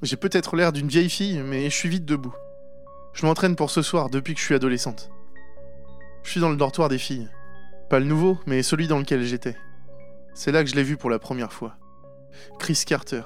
J'ai 0.00 0.16
peut-être 0.16 0.56
l'air 0.56 0.72
d'une 0.72 0.88
vieille 0.88 1.10
fille, 1.10 1.42
mais 1.44 1.64
je 1.68 1.76
suis 1.76 1.88
vite 1.88 2.04
debout. 2.04 2.34
Je 3.12 3.26
m'entraîne 3.26 3.56
pour 3.56 3.70
ce 3.70 3.82
soir 3.82 4.10
depuis 4.10 4.34
que 4.34 4.40
je 4.40 4.44
suis 4.44 4.54
adolescente. 4.54 5.10
Je 6.22 6.30
suis 6.30 6.40
dans 6.40 6.50
le 6.50 6.56
dortoir 6.56 6.88
des 6.88 6.98
filles. 6.98 7.28
Pas 7.90 7.98
le 7.98 8.06
nouveau, 8.06 8.38
mais 8.46 8.62
celui 8.62 8.88
dans 8.88 8.98
lequel 8.98 9.22
j'étais. 9.22 9.56
C'est 10.34 10.52
là 10.52 10.64
que 10.64 10.70
je 10.70 10.74
l'ai 10.74 10.82
vu 10.82 10.96
pour 10.96 11.10
la 11.10 11.18
première 11.18 11.52
fois. 11.52 11.76
Chris 12.58 12.84
Carter. 12.86 13.22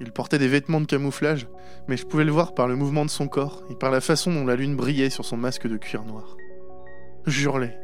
Il 0.00 0.12
portait 0.12 0.38
des 0.38 0.48
vêtements 0.48 0.80
de 0.80 0.86
camouflage, 0.86 1.46
mais 1.88 1.96
je 1.96 2.06
pouvais 2.06 2.24
le 2.24 2.32
voir 2.32 2.54
par 2.54 2.68
le 2.68 2.76
mouvement 2.76 3.04
de 3.04 3.10
son 3.10 3.28
corps 3.28 3.62
et 3.70 3.74
par 3.74 3.90
la 3.90 4.00
façon 4.00 4.32
dont 4.32 4.44
la 4.44 4.56
lune 4.56 4.76
brillait 4.76 5.10
sur 5.10 5.24
son 5.24 5.36
masque 5.36 5.66
de 5.66 5.76
cuir 5.76 6.04
noir. 6.04 6.36
J'hurlais. 7.26 7.78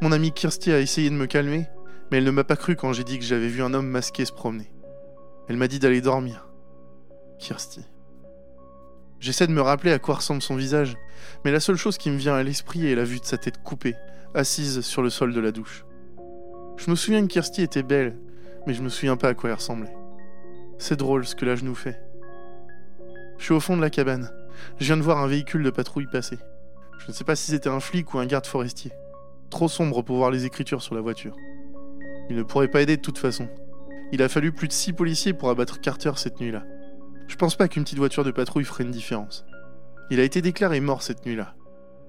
Mon 0.00 0.12
amie 0.12 0.32
Kirsty 0.32 0.72
a 0.72 0.80
essayé 0.80 1.10
de 1.10 1.14
me 1.14 1.26
calmer, 1.26 1.66
mais 2.10 2.18
elle 2.18 2.24
ne 2.24 2.30
m'a 2.30 2.44
pas 2.44 2.56
cru 2.56 2.76
quand 2.76 2.92
j'ai 2.92 3.04
dit 3.04 3.18
que 3.18 3.24
j'avais 3.24 3.48
vu 3.48 3.62
un 3.62 3.74
homme 3.74 3.88
masqué 3.88 4.24
se 4.24 4.32
promener. 4.32 4.70
Elle 5.48 5.56
m'a 5.56 5.68
dit 5.68 5.78
d'aller 5.78 6.00
dormir. 6.00 6.48
Kirsty. 7.38 7.84
J'essaie 9.20 9.46
de 9.46 9.52
me 9.52 9.60
rappeler 9.60 9.92
à 9.92 9.98
quoi 9.98 10.16
ressemble 10.16 10.40
son 10.40 10.56
visage, 10.56 10.96
mais 11.44 11.52
la 11.52 11.60
seule 11.60 11.76
chose 11.76 11.98
qui 11.98 12.10
me 12.10 12.16
vient 12.16 12.34
à 12.34 12.42
l'esprit 12.42 12.86
est 12.90 12.94
la 12.94 13.04
vue 13.04 13.20
de 13.20 13.26
sa 13.26 13.36
tête 13.36 13.62
coupée, 13.62 13.94
assise 14.34 14.80
sur 14.80 15.02
le 15.02 15.10
sol 15.10 15.34
de 15.34 15.40
la 15.40 15.52
douche. 15.52 15.84
Je 16.78 16.90
me 16.90 16.96
souviens 16.96 17.20
que 17.20 17.26
Kirsty 17.26 17.60
était 17.60 17.82
belle, 17.82 18.16
mais 18.66 18.72
je 18.72 18.82
me 18.82 18.88
souviens 18.88 19.18
pas 19.18 19.28
à 19.28 19.34
quoi 19.34 19.50
elle 19.50 19.56
ressemblait. 19.56 19.94
C'est 20.78 20.96
drôle 20.96 21.26
ce 21.26 21.34
que 21.34 21.44
l'âge 21.44 21.62
nous 21.62 21.74
fait. 21.74 22.00
Je 23.36 23.44
suis 23.44 23.52
au 23.52 23.60
fond 23.60 23.76
de 23.76 23.82
la 23.82 23.90
cabane. 23.90 24.30
Je 24.78 24.86
viens 24.86 24.96
de 24.96 25.02
voir 25.02 25.18
un 25.18 25.26
véhicule 25.26 25.62
de 25.62 25.70
patrouille 25.70 26.08
passer. 26.10 26.38
Je 26.98 27.08
ne 27.08 27.12
sais 27.12 27.24
pas 27.24 27.36
si 27.36 27.50
c'était 27.50 27.68
un 27.68 27.80
flic 27.80 28.14
ou 28.14 28.18
un 28.18 28.26
garde 28.26 28.46
forestier. 28.46 28.92
Trop 29.50 29.68
sombre 29.68 30.00
pour 30.02 30.16
voir 30.16 30.30
les 30.30 30.46
écritures 30.46 30.80
sur 30.80 30.94
la 30.94 31.02
voiture. 31.02 31.36
Il 32.30 32.36
ne 32.36 32.42
pourrait 32.42 32.68
pas 32.68 32.80
aider 32.80 32.96
de 32.96 33.02
toute 33.02 33.18
façon. 33.18 33.48
Il 34.12 34.22
a 34.22 34.30
fallu 34.30 34.52
plus 34.52 34.68
de 34.68 34.72
six 34.72 34.94
policiers 34.94 35.34
pour 35.34 35.50
abattre 35.50 35.80
Carter 35.80 36.12
cette 36.16 36.40
nuit-là. 36.40 36.64
Je 37.30 37.36
pense 37.36 37.54
pas 37.54 37.68
qu'une 37.68 37.84
petite 37.84 37.98
voiture 37.98 38.24
de 38.24 38.32
patrouille 38.32 38.64
ferait 38.64 38.82
une 38.82 38.90
différence. 38.90 39.46
Il 40.10 40.18
a 40.18 40.24
été 40.24 40.42
déclaré 40.42 40.80
mort 40.80 41.00
cette 41.00 41.24
nuit-là, 41.24 41.54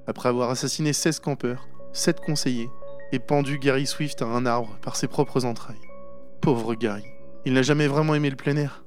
après 0.07 0.29
avoir 0.29 0.49
assassiné 0.49 0.93
16 0.93 1.19
campeurs, 1.19 1.67
7 1.93 2.19
conseillers, 2.19 2.71
et 3.11 3.19
pendu 3.19 3.59
Gary 3.59 3.85
Swift 3.85 4.23
à 4.23 4.25
un 4.25 4.47
arbre 4.47 4.79
par 4.81 4.95
ses 4.95 5.07
propres 5.07 5.45
entrailles. 5.45 5.77
Pauvre 6.41 6.73
Gary. 6.73 7.05
Il 7.45 7.53
n'a 7.53 7.61
jamais 7.61 7.85
vraiment 7.85 8.15
aimé 8.15 8.31
le 8.31 8.35
plein 8.35 8.57
air, 8.57 8.83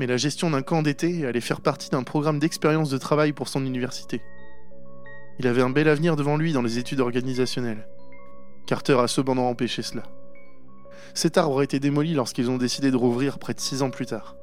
mais 0.00 0.06
la 0.06 0.16
gestion 0.16 0.50
d'un 0.50 0.62
camp 0.62 0.80
d'été 0.80 1.26
allait 1.26 1.42
faire 1.42 1.60
partie 1.60 1.90
d'un 1.90 2.02
programme 2.02 2.38
d'expérience 2.38 2.88
de 2.88 2.96
travail 2.96 3.34
pour 3.34 3.48
son 3.48 3.66
université. 3.66 4.22
Il 5.38 5.46
avait 5.46 5.62
un 5.62 5.70
bel 5.70 5.86
avenir 5.86 6.16
devant 6.16 6.38
lui 6.38 6.54
dans 6.54 6.62
les 6.62 6.78
études 6.78 7.00
organisationnelles. 7.00 7.86
Carter 8.66 8.98
a 8.98 9.06
cependant 9.06 9.50
empêché 9.50 9.82
cela. 9.82 10.04
Cet 11.12 11.36
arbre 11.36 11.60
a 11.60 11.64
été 11.64 11.78
démoli 11.78 12.14
lorsqu'ils 12.14 12.50
ont 12.50 12.56
décidé 12.56 12.90
de 12.90 12.96
rouvrir 12.96 13.38
près 13.38 13.52
de 13.52 13.60
six 13.60 13.82
ans 13.82 13.90
plus 13.90 14.06
tard. 14.06 14.34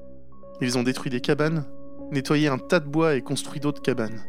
Ils 0.61 0.77
ont 0.77 0.83
détruit 0.83 1.09
des 1.09 1.21
cabanes, 1.21 1.65
nettoyé 2.11 2.47
un 2.47 2.59
tas 2.59 2.79
de 2.79 2.87
bois 2.87 3.15
et 3.15 3.21
construit 3.21 3.59
d'autres 3.59 3.81
cabanes. 3.81 4.21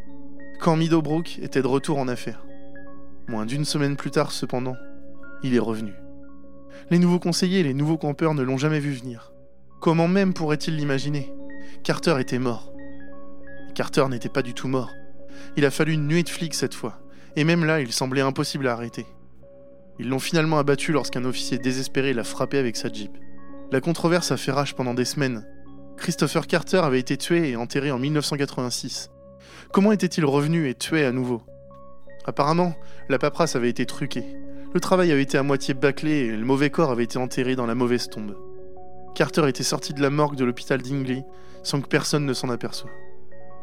Quand 0.60 0.76
Meadowbrook 0.76 1.38
était 1.40 1.60
de 1.60 1.66
retour 1.66 1.98
en 1.98 2.08
affaires. 2.08 2.46
Moins 3.28 3.44
d'une 3.44 3.64
semaine 3.66 3.96
plus 3.96 4.10
tard, 4.10 4.32
cependant, 4.32 4.76
il 5.42 5.54
est 5.54 5.60
revenu. 5.60 5.92
Les 6.90 6.98
nouveaux 6.98 7.18
conseillers 7.18 7.60
et 7.60 7.64
les 7.64 7.74
nouveaux 7.74 7.98
campeurs 7.98 8.34
ne 8.34 8.42
l'ont 8.42 8.56
jamais 8.56 8.80
vu 8.80 8.92
venir. 8.92 9.32
Comment 9.80 10.08
même 10.08 10.32
pourrait-il 10.32 10.76
l'imaginer? 10.76 11.32
Carter 11.84 12.16
était 12.18 12.38
mort. 12.38 12.72
Carter 13.74 14.06
n'était 14.08 14.28
pas 14.28 14.42
du 14.42 14.54
tout 14.54 14.68
mort. 14.68 14.90
Il 15.56 15.64
a 15.64 15.70
fallu 15.70 15.92
une 15.92 16.06
nuée 16.06 16.22
de 16.22 16.28
flics 16.28 16.54
cette 16.54 16.74
fois, 16.74 17.00
et 17.36 17.44
même 17.44 17.64
là, 17.64 17.80
il 17.80 17.92
semblait 17.92 18.20
impossible 18.20 18.68
à 18.68 18.72
arrêter. 18.72 19.06
Ils 19.98 20.08
l'ont 20.08 20.18
finalement 20.18 20.58
abattu 20.58 20.92
lorsqu'un 20.92 21.24
officier 21.24 21.58
désespéré 21.58 22.14
l'a 22.14 22.24
frappé 22.24 22.58
avec 22.58 22.76
sa 22.76 22.90
jeep. 22.90 23.12
La 23.70 23.80
controverse 23.80 24.32
a 24.32 24.36
fait 24.36 24.52
rage 24.52 24.74
pendant 24.74 24.94
des 24.94 25.04
semaines. 25.04 25.46
Christopher 26.02 26.48
Carter 26.48 26.78
avait 26.78 26.98
été 26.98 27.16
tué 27.16 27.50
et 27.50 27.54
enterré 27.56 27.92
en 27.92 27.98
1986. 28.00 29.12
Comment 29.72 29.92
était-il 29.92 30.24
revenu 30.24 30.68
et 30.68 30.74
tué 30.74 31.04
à 31.04 31.12
nouveau? 31.12 31.42
Apparemment, 32.24 32.74
la 33.08 33.20
paperasse 33.20 33.54
avait 33.54 33.70
été 33.70 33.86
truquée. 33.86 34.26
Le 34.74 34.80
travail 34.80 35.12
avait 35.12 35.22
été 35.22 35.38
à 35.38 35.44
moitié 35.44 35.74
bâclé 35.74 36.10
et 36.10 36.36
le 36.36 36.44
mauvais 36.44 36.70
corps 36.70 36.90
avait 36.90 37.04
été 37.04 37.18
enterré 37.18 37.54
dans 37.54 37.66
la 37.66 37.76
mauvaise 37.76 38.08
tombe. 38.08 38.36
Carter 39.14 39.48
était 39.48 39.62
sorti 39.62 39.94
de 39.94 40.02
la 40.02 40.10
morgue 40.10 40.34
de 40.34 40.44
l'hôpital 40.44 40.82
d'Ingley 40.82 41.24
sans 41.62 41.80
que 41.80 41.86
personne 41.86 42.26
ne 42.26 42.34
s'en 42.34 42.50
aperçoive. 42.50 42.90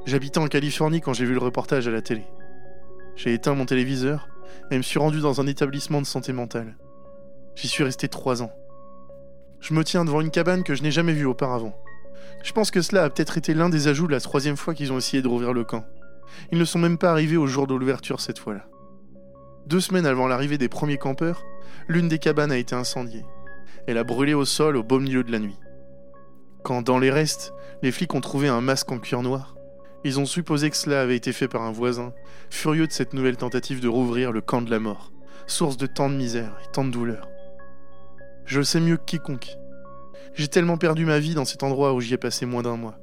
J'habitais 0.06 0.40
en 0.40 0.48
Californie 0.48 1.02
quand 1.02 1.12
j'ai 1.12 1.26
vu 1.26 1.34
le 1.34 1.42
reportage 1.42 1.90
à 1.90 1.92
la 1.92 2.02
télé. 2.02 2.24
J'ai 3.18 3.34
éteint 3.34 3.54
mon 3.54 3.66
téléviseur 3.66 4.30
et 4.72 4.78
me 4.78 4.82
suis 4.82 5.00
rendu 5.00 5.20
dans 5.20 5.42
un 5.42 5.48
établissement 5.48 6.00
de 6.00 6.08
santé 6.08 6.32
mentale. 6.32 6.78
J'y 7.56 7.68
suis 7.68 7.84
resté 7.84 8.08
trois 8.08 8.42
ans. 8.42 8.54
Je 9.60 9.74
me 9.74 9.84
tiens 9.84 10.06
devant 10.06 10.22
une 10.22 10.32
cabane 10.32 10.64
que 10.64 10.74
je 10.74 10.84
n'ai 10.84 10.92
jamais 10.92 11.12
vue 11.12 11.26
auparavant. 11.26 11.76
Je 12.44 12.54
pense 12.54 12.72
que 12.72 12.82
cela 12.82 13.04
a 13.04 13.10
peut-être 13.10 13.38
été 13.38 13.54
l'un 13.54 13.70
des 13.70 13.88
ajouts 13.88 14.08
de 14.08 14.12
la 14.12 14.20
troisième 14.20 14.58
fois 14.58 14.74
qu'ils 14.74 14.92
ont 14.92 14.98
essayé 14.98 15.22
de 15.22 15.28
rouvrir 15.28 15.54
le 15.54 15.64
camp. 15.64 15.86
Ils 16.52 16.58
ne 16.58 16.66
sont 16.66 16.80
même 16.80 16.98
pas 16.98 17.12
arrivés 17.12 17.38
au 17.38 17.48
jour 17.48 17.68
de 17.68 17.76
l'ouverture 17.76 18.22
cette 18.22 18.40
fois-là. 18.40 18.66
Deux 19.68 19.82
semaines 19.82 20.06
avant 20.06 20.28
l'arrivée 20.28 20.58
des 20.58 20.70
premiers 20.70 20.98
campeurs, 20.98 21.44
l'une 21.88 22.08
des 22.08 22.20
cabanes 22.20 22.52
a 22.52 22.58
été 22.58 22.76
incendiée. 22.76 23.26
Elle 23.88 23.98
a 23.98 24.04
brûlé 24.04 24.34
au 24.34 24.46
sol 24.46 24.78
au 24.78 24.84
beau 24.84 25.00
milieu 25.00 25.24
de 25.24 25.32
la 25.32 25.40
nuit. 25.40 25.58
Quand, 26.64 26.82
dans 26.82 27.00
les 27.00 27.12
restes, 27.12 27.54
les 27.82 27.92
flics 27.92 28.14
ont 28.14 28.22
trouvé 28.22 28.48
un 28.48 28.62
masque 28.62 28.92
en 28.92 29.00
cuir 29.00 29.22
noir, 29.22 29.56
ils 30.04 30.20
ont 30.20 30.26
supposé 30.26 30.70
que 30.70 30.78
cela 30.78 31.02
avait 31.02 31.18
été 31.18 31.34
fait 31.34 31.50
par 31.50 31.62
un 31.62 31.72
voisin, 31.72 32.14
furieux 32.50 32.88
de 32.88 32.92
cette 32.92 33.14
nouvelle 33.14 33.38
tentative 33.38 33.82
de 33.82 33.88
rouvrir 33.88 34.32
le 34.32 34.42
camp 34.42 34.62
de 34.62 34.72
la 34.72 34.80
mort, 34.80 35.12
source 35.46 35.78
de 35.78 35.88
tant 35.88 36.10
de 36.10 36.16
misère 36.16 36.58
et 36.64 36.72
tant 36.72 36.86
de 36.86 36.92
douleur. 36.92 37.28
Je 38.46 38.60
le 38.60 38.66
sais 38.66 38.80
mieux 38.80 38.98
que 38.98 39.04
quiconque. 39.06 39.58
J'ai 40.34 40.48
tellement 40.48 40.78
perdu 40.78 41.06
ma 41.06 41.20
vie 41.20 41.34
dans 41.34 41.46
cet 41.46 41.64
endroit 41.64 41.94
où 41.94 42.02
j'y 42.02 42.14
ai 42.14 42.18
passé 42.18 42.46
moins 42.46 42.62
d'un 42.62 42.78
mois. 42.78 42.98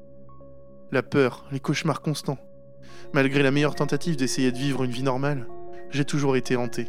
La 0.92 1.02
peur, 1.02 1.44
les 1.50 1.60
cauchemars 1.60 2.00
constants. 2.00 2.38
Malgré 3.12 3.42
la 3.42 3.50
meilleure 3.50 3.74
tentative 3.74 4.16
d'essayer 4.16 4.52
de 4.52 4.58
vivre 4.58 4.84
une 4.84 4.90
vie 4.90 5.02
normale, 5.02 5.46
j'ai 5.90 6.04
toujours 6.04 6.36
été 6.36 6.56
hanté. 6.56 6.88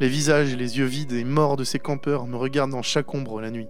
Les 0.00 0.08
visages 0.08 0.52
et 0.52 0.56
les 0.56 0.78
yeux 0.78 0.84
vides 0.84 1.12
et 1.12 1.24
morts 1.24 1.56
de 1.56 1.64
ces 1.64 1.78
campeurs 1.78 2.26
me 2.26 2.36
regardent 2.36 2.70
dans 2.70 2.82
chaque 2.82 3.12
ombre 3.14 3.40
la 3.40 3.50
nuit. 3.50 3.68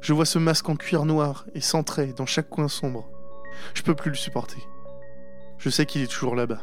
Je 0.00 0.12
vois 0.12 0.26
ce 0.26 0.38
masque 0.38 0.68
en 0.68 0.76
cuir 0.76 1.04
noir 1.04 1.46
et 1.54 1.60
sans 1.60 1.82
traits 1.82 2.16
dans 2.16 2.26
chaque 2.26 2.50
coin 2.50 2.68
sombre. 2.68 3.08
Je 3.74 3.82
peux 3.82 3.94
plus 3.94 4.10
le 4.10 4.16
supporter. 4.16 4.62
Je 5.58 5.70
sais 5.70 5.86
qu'il 5.86 6.02
est 6.02 6.12
toujours 6.12 6.36
là-bas, 6.36 6.62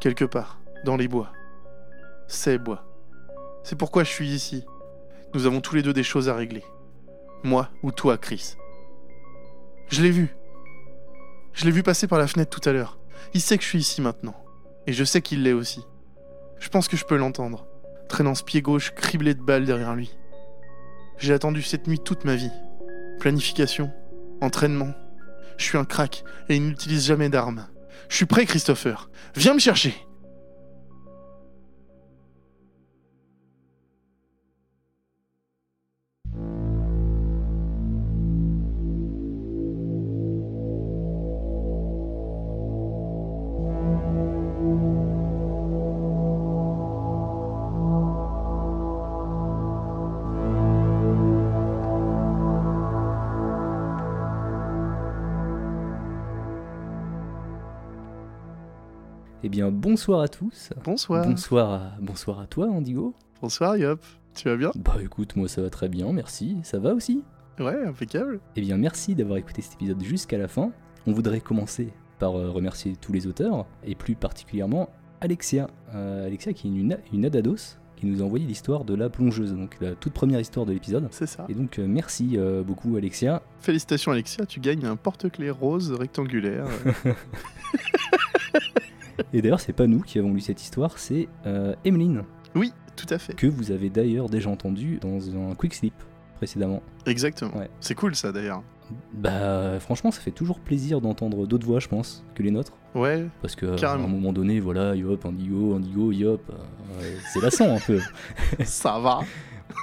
quelque 0.00 0.24
part, 0.24 0.60
dans 0.84 0.96
les 0.96 1.08
bois. 1.08 1.32
Ces 2.26 2.58
bois. 2.58 2.84
C'est 3.62 3.78
pourquoi 3.78 4.04
je 4.04 4.10
suis 4.10 4.28
ici. 4.28 4.64
Nous 5.32 5.46
avons 5.46 5.60
tous 5.60 5.74
les 5.74 5.82
deux 5.82 5.92
des 5.92 6.02
choses 6.02 6.28
à 6.28 6.34
régler. 6.34 6.64
Moi 7.44 7.68
ou 7.82 7.92
toi, 7.92 8.16
Chris. 8.16 8.56
Je 9.90 10.02
l'ai 10.02 10.10
vu. 10.10 10.34
Je 11.52 11.66
l'ai 11.66 11.70
vu 11.70 11.82
passer 11.82 12.06
par 12.06 12.18
la 12.18 12.26
fenêtre 12.26 12.58
tout 12.58 12.66
à 12.68 12.72
l'heure. 12.72 12.98
Il 13.34 13.40
sait 13.40 13.58
que 13.58 13.62
je 13.62 13.68
suis 13.68 13.78
ici 13.78 14.00
maintenant. 14.00 14.34
Et 14.86 14.94
je 14.94 15.04
sais 15.04 15.20
qu'il 15.20 15.42
l'est 15.42 15.52
aussi. 15.52 15.84
Je 16.58 16.70
pense 16.70 16.88
que 16.88 16.96
je 16.96 17.04
peux 17.04 17.16
l'entendre, 17.16 17.66
traînant 18.08 18.34
ce 18.34 18.42
pied 18.42 18.62
gauche 18.62 18.92
criblé 18.94 19.34
de 19.34 19.42
balles 19.42 19.66
derrière 19.66 19.94
lui. 19.94 20.16
J'ai 21.18 21.34
attendu 21.34 21.62
cette 21.62 21.86
nuit 21.86 21.98
toute 21.98 22.24
ma 22.24 22.34
vie. 22.34 22.50
Planification, 23.20 23.92
entraînement. 24.40 24.94
Je 25.58 25.64
suis 25.64 25.78
un 25.78 25.84
crack 25.84 26.24
et 26.48 26.56
il 26.56 26.66
n'utilise 26.66 27.06
jamais 27.06 27.28
d'armes. 27.28 27.66
Je 28.08 28.16
suis 28.16 28.26
prêt, 28.26 28.46
Christopher. 28.46 29.10
Viens 29.36 29.54
me 29.54 29.58
chercher. 29.58 29.94
Bien, 59.54 59.70
bonsoir 59.70 60.20
à 60.20 60.26
tous. 60.26 60.70
Bonsoir. 60.84 61.24
Bonsoir 61.28 61.72
à, 61.72 61.92
bonsoir 62.00 62.40
à 62.40 62.46
toi, 62.48 62.66
Andigo. 62.66 63.14
Bonsoir, 63.40 63.76
Yop. 63.76 64.00
Tu 64.34 64.48
vas 64.48 64.56
bien? 64.56 64.72
Bah 64.74 64.96
écoute, 65.00 65.36
moi 65.36 65.46
ça 65.46 65.62
va 65.62 65.70
très 65.70 65.88
bien, 65.88 66.12
merci. 66.12 66.56
Ça 66.64 66.80
va 66.80 66.92
aussi? 66.92 67.22
Ouais, 67.60 67.84
impeccable. 67.86 68.40
Eh 68.56 68.62
bien, 68.62 68.76
merci 68.76 69.14
d'avoir 69.14 69.38
écouté 69.38 69.62
cet 69.62 69.74
épisode 69.74 70.02
jusqu'à 70.02 70.38
la 70.38 70.48
fin. 70.48 70.72
On 71.06 71.12
voudrait 71.12 71.40
commencer 71.40 71.92
par 72.18 72.36
euh, 72.36 72.50
remercier 72.50 72.96
tous 72.96 73.12
les 73.12 73.28
auteurs, 73.28 73.64
et 73.84 73.94
plus 73.94 74.16
particulièrement 74.16 74.88
Alexia. 75.20 75.68
Euh, 75.94 76.26
Alexia 76.26 76.52
qui 76.52 76.66
est 76.66 76.70
une, 76.72 76.98
une 77.12 77.24
adados 77.24 77.78
qui 77.94 78.06
nous 78.06 78.22
a 78.22 78.24
envoyé 78.24 78.44
l'histoire 78.46 78.84
de 78.84 78.94
la 78.94 79.08
plongeuse, 79.08 79.54
donc 79.54 79.76
la 79.80 79.94
toute 79.94 80.14
première 80.14 80.40
histoire 80.40 80.66
de 80.66 80.72
l'épisode. 80.72 81.06
C'est 81.12 81.26
ça. 81.26 81.46
Et 81.48 81.54
donc, 81.54 81.78
euh, 81.78 81.86
merci 81.86 82.32
euh, 82.34 82.64
beaucoup, 82.64 82.96
Alexia. 82.96 83.40
Félicitations, 83.60 84.10
Alexia. 84.10 84.46
Tu 84.46 84.58
gagnes 84.58 84.84
un 84.84 84.96
porte-clés 84.96 85.50
rose 85.50 85.92
rectangulaire. 85.92 86.66
Et 89.32 89.42
d'ailleurs, 89.42 89.60
c'est 89.60 89.72
pas 89.72 89.86
nous 89.86 90.00
qui 90.00 90.18
avons 90.18 90.32
lu 90.32 90.40
cette 90.40 90.62
histoire, 90.62 90.98
c'est 90.98 91.28
euh, 91.46 91.74
Emeline, 91.84 92.22
oui, 92.54 92.72
tout 92.96 93.06
à 93.10 93.18
fait. 93.18 93.34
que 93.34 93.46
vous 93.46 93.70
avez 93.70 93.90
d'ailleurs 93.90 94.28
déjà 94.28 94.50
entendu 94.50 94.98
dans 95.00 95.18
un 95.36 95.54
quick 95.54 95.74
slip 95.74 95.94
précédemment. 96.36 96.82
Exactement. 97.06 97.56
Ouais. 97.56 97.70
C'est 97.80 97.94
cool, 97.94 98.14
ça, 98.14 98.32
d'ailleurs. 98.32 98.62
Bah, 99.14 99.78
franchement, 99.80 100.10
ça 100.10 100.20
fait 100.20 100.30
toujours 100.30 100.60
plaisir 100.60 101.00
d'entendre 101.00 101.46
d'autres 101.46 101.66
voix, 101.66 101.80
je 101.80 101.88
pense, 101.88 102.24
que 102.34 102.42
les 102.42 102.50
nôtres. 102.50 102.72
Ouais, 102.94 103.26
Parce 103.40 103.56
que 103.56 103.66
à 103.72 103.76
Carrément. 103.76 104.04
un 104.04 104.08
moment 104.08 104.32
donné, 104.32 104.60
voilà, 104.60 104.94
yop, 104.94 105.24
indigo, 105.24 105.74
indigo, 105.74 106.12
yop, 106.12 106.42
euh, 106.50 107.16
c'est 107.32 107.40
lassant 107.40 107.74
un 107.74 107.80
peu. 107.80 107.98
ça 108.64 108.98
va. 108.98 109.20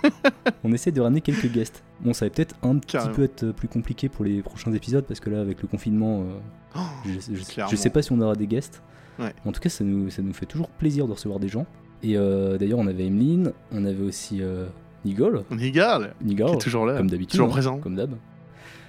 On 0.64 0.72
essaie 0.72 0.92
de 0.92 1.02
ramener 1.02 1.22
quelques 1.22 1.48
guests. 1.52 1.84
Bon, 2.02 2.14
ça 2.14 2.26
va 2.26 2.30
peut-être 2.30 2.56
un 2.64 2.78
petit 2.78 2.94
Carrément. 2.98 3.14
peu 3.16 3.24
être 3.24 3.52
plus 3.52 3.68
compliqué 3.68 4.08
pour 4.08 4.24
les 4.24 4.42
prochains 4.42 4.72
épisodes 4.74 5.04
parce 5.06 5.20
que 5.20 5.30
là, 5.30 5.42
avec 5.42 5.62
le 5.62 5.68
confinement, 5.68 6.22
euh, 6.22 6.38
Oh, 6.76 6.80
je, 7.06 7.34
je- 7.36 7.66
je 7.70 7.76
sais 7.76 7.90
pas 7.90 8.02
si 8.02 8.14
on 8.14 8.22
aura 8.22 8.36
des 8.36 8.48
guests. 8.48 8.82
Ouais. 9.22 9.34
En 9.46 9.52
tout 9.52 9.60
cas, 9.62 9.70
ça 9.70 9.84
nous, 9.84 10.10
ça 10.10 10.22
nous 10.22 10.34
fait 10.34 10.46
toujours 10.46 10.70
plaisir 10.70 11.08
de 11.08 11.14
recevoir 11.14 11.40
des 11.40 11.48
gens. 11.48 11.66
Et 12.04 12.18
euh, 12.18 12.58
d'ailleurs, 12.58 12.80
on 12.80 12.88
avait 12.88 13.06
Emeline, 13.06 13.54
on 13.72 13.86
avait 13.86 14.04
aussi 14.04 14.42
euh, 14.42 14.66
Nigol, 15.06 15.44
garde. 15.72 16.12
Nigol, 16.22 16.50
Qui 16.50 16.56
est 16.56 16.60
toujours 16.60 16.86
là. 16.86 16.98
comme 16.98 17.10
d'habitude, 17.10 17.32
Toujours 17.32 17.48
hein, 17.48 17.52
présent. 17.52 17.78
comme 17.78 17.96
d'hab. 17.96 18.16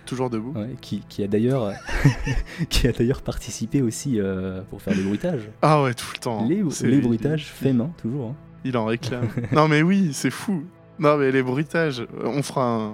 Toujours 0.06 0.30
debout. 0.30 0.52
Ouais, 0.58 0.70
qui, 0.80 1.00
qui 1.08 1.22
a 1.22 1.28
d'ailleurs 1.28 1.72
qui 2.70 2.88
a 2.88 2.92
d'ailleurs 2.92 3.22
participé 3.22 3.82
aussi 3.82 4.18
euh, 4.20 4.62
pour 4.70 4.82
faire 4.82 4.94
les 4.96 5.02
bruitages. 5.02 5.48
Ah 5.62 5.82
ouais, 5.82 5.94
tout 5.94 6.06
le 6.14 6.18
temps. 6.18 6.46
Les, 6.48 6.62
C'est- 6.70 6.88
les 6.88 7.00
bruitages 7.00 7.46
faits 7.46 7.74
main, 7.74 7.90
toujours. 7.98 8.30
hein. 8.30 8.34
Il 8.64 8.76
en 8.76 8.86
réclame. 8.86 9.28
non 9.52 9.68
mais 9.68 9.82
oui, 9.82 10.10
c'est 10.12 10.30
fou. 10.30 10.64
Non 10.98 11.16
mais 11.18 11.30
les 11.32 11.42
bruitages, 11.42 12.04
on 12.24 12.42
fera 12.42 12.64
un, 12.66 12.92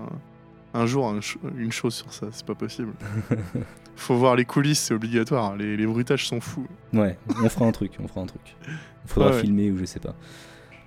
un 0.75 0.87
jour 0.87 1.09
un 1.09 1.21
une 1.57 1.73
chose 1.73 1.95
sur 1.95 2.13
ça, 2.13 2.27
c'est 2.31 2.45
pas 2.47 2.55
possible. 2.55 2.93
Faut 3.99 4.15
voir 4.17 4.37
les 4.37 4.45
coulisses, 4.45 4.79
c'est 4.81 4.95
obligatoire. 4.95 5.57
Les, 5.57 5.77
les 5.77 5.87
bruitages 5.87 6.27
sont 6.27 6.41
fous. 6.41 6.67
Ouais, 6.93 7.19
on 7.43 7.49
fera 7.49 7.67
un 7.67 7.73
truc, 7.73 7.93
on 8.03 8.07
fera 8.09 8.21
un 8.21 8.27
truc. 8.27 8.57
Il 8.67 8.75
faudra 9.11 9.31
Ouais, 9.31 9.35
ouais. 9.37 9.41
filmer 9.43 9.71
ou 9.71 9.77
je 9.79 9.85
sais 9.85 10.01
pas. 10.01 10.15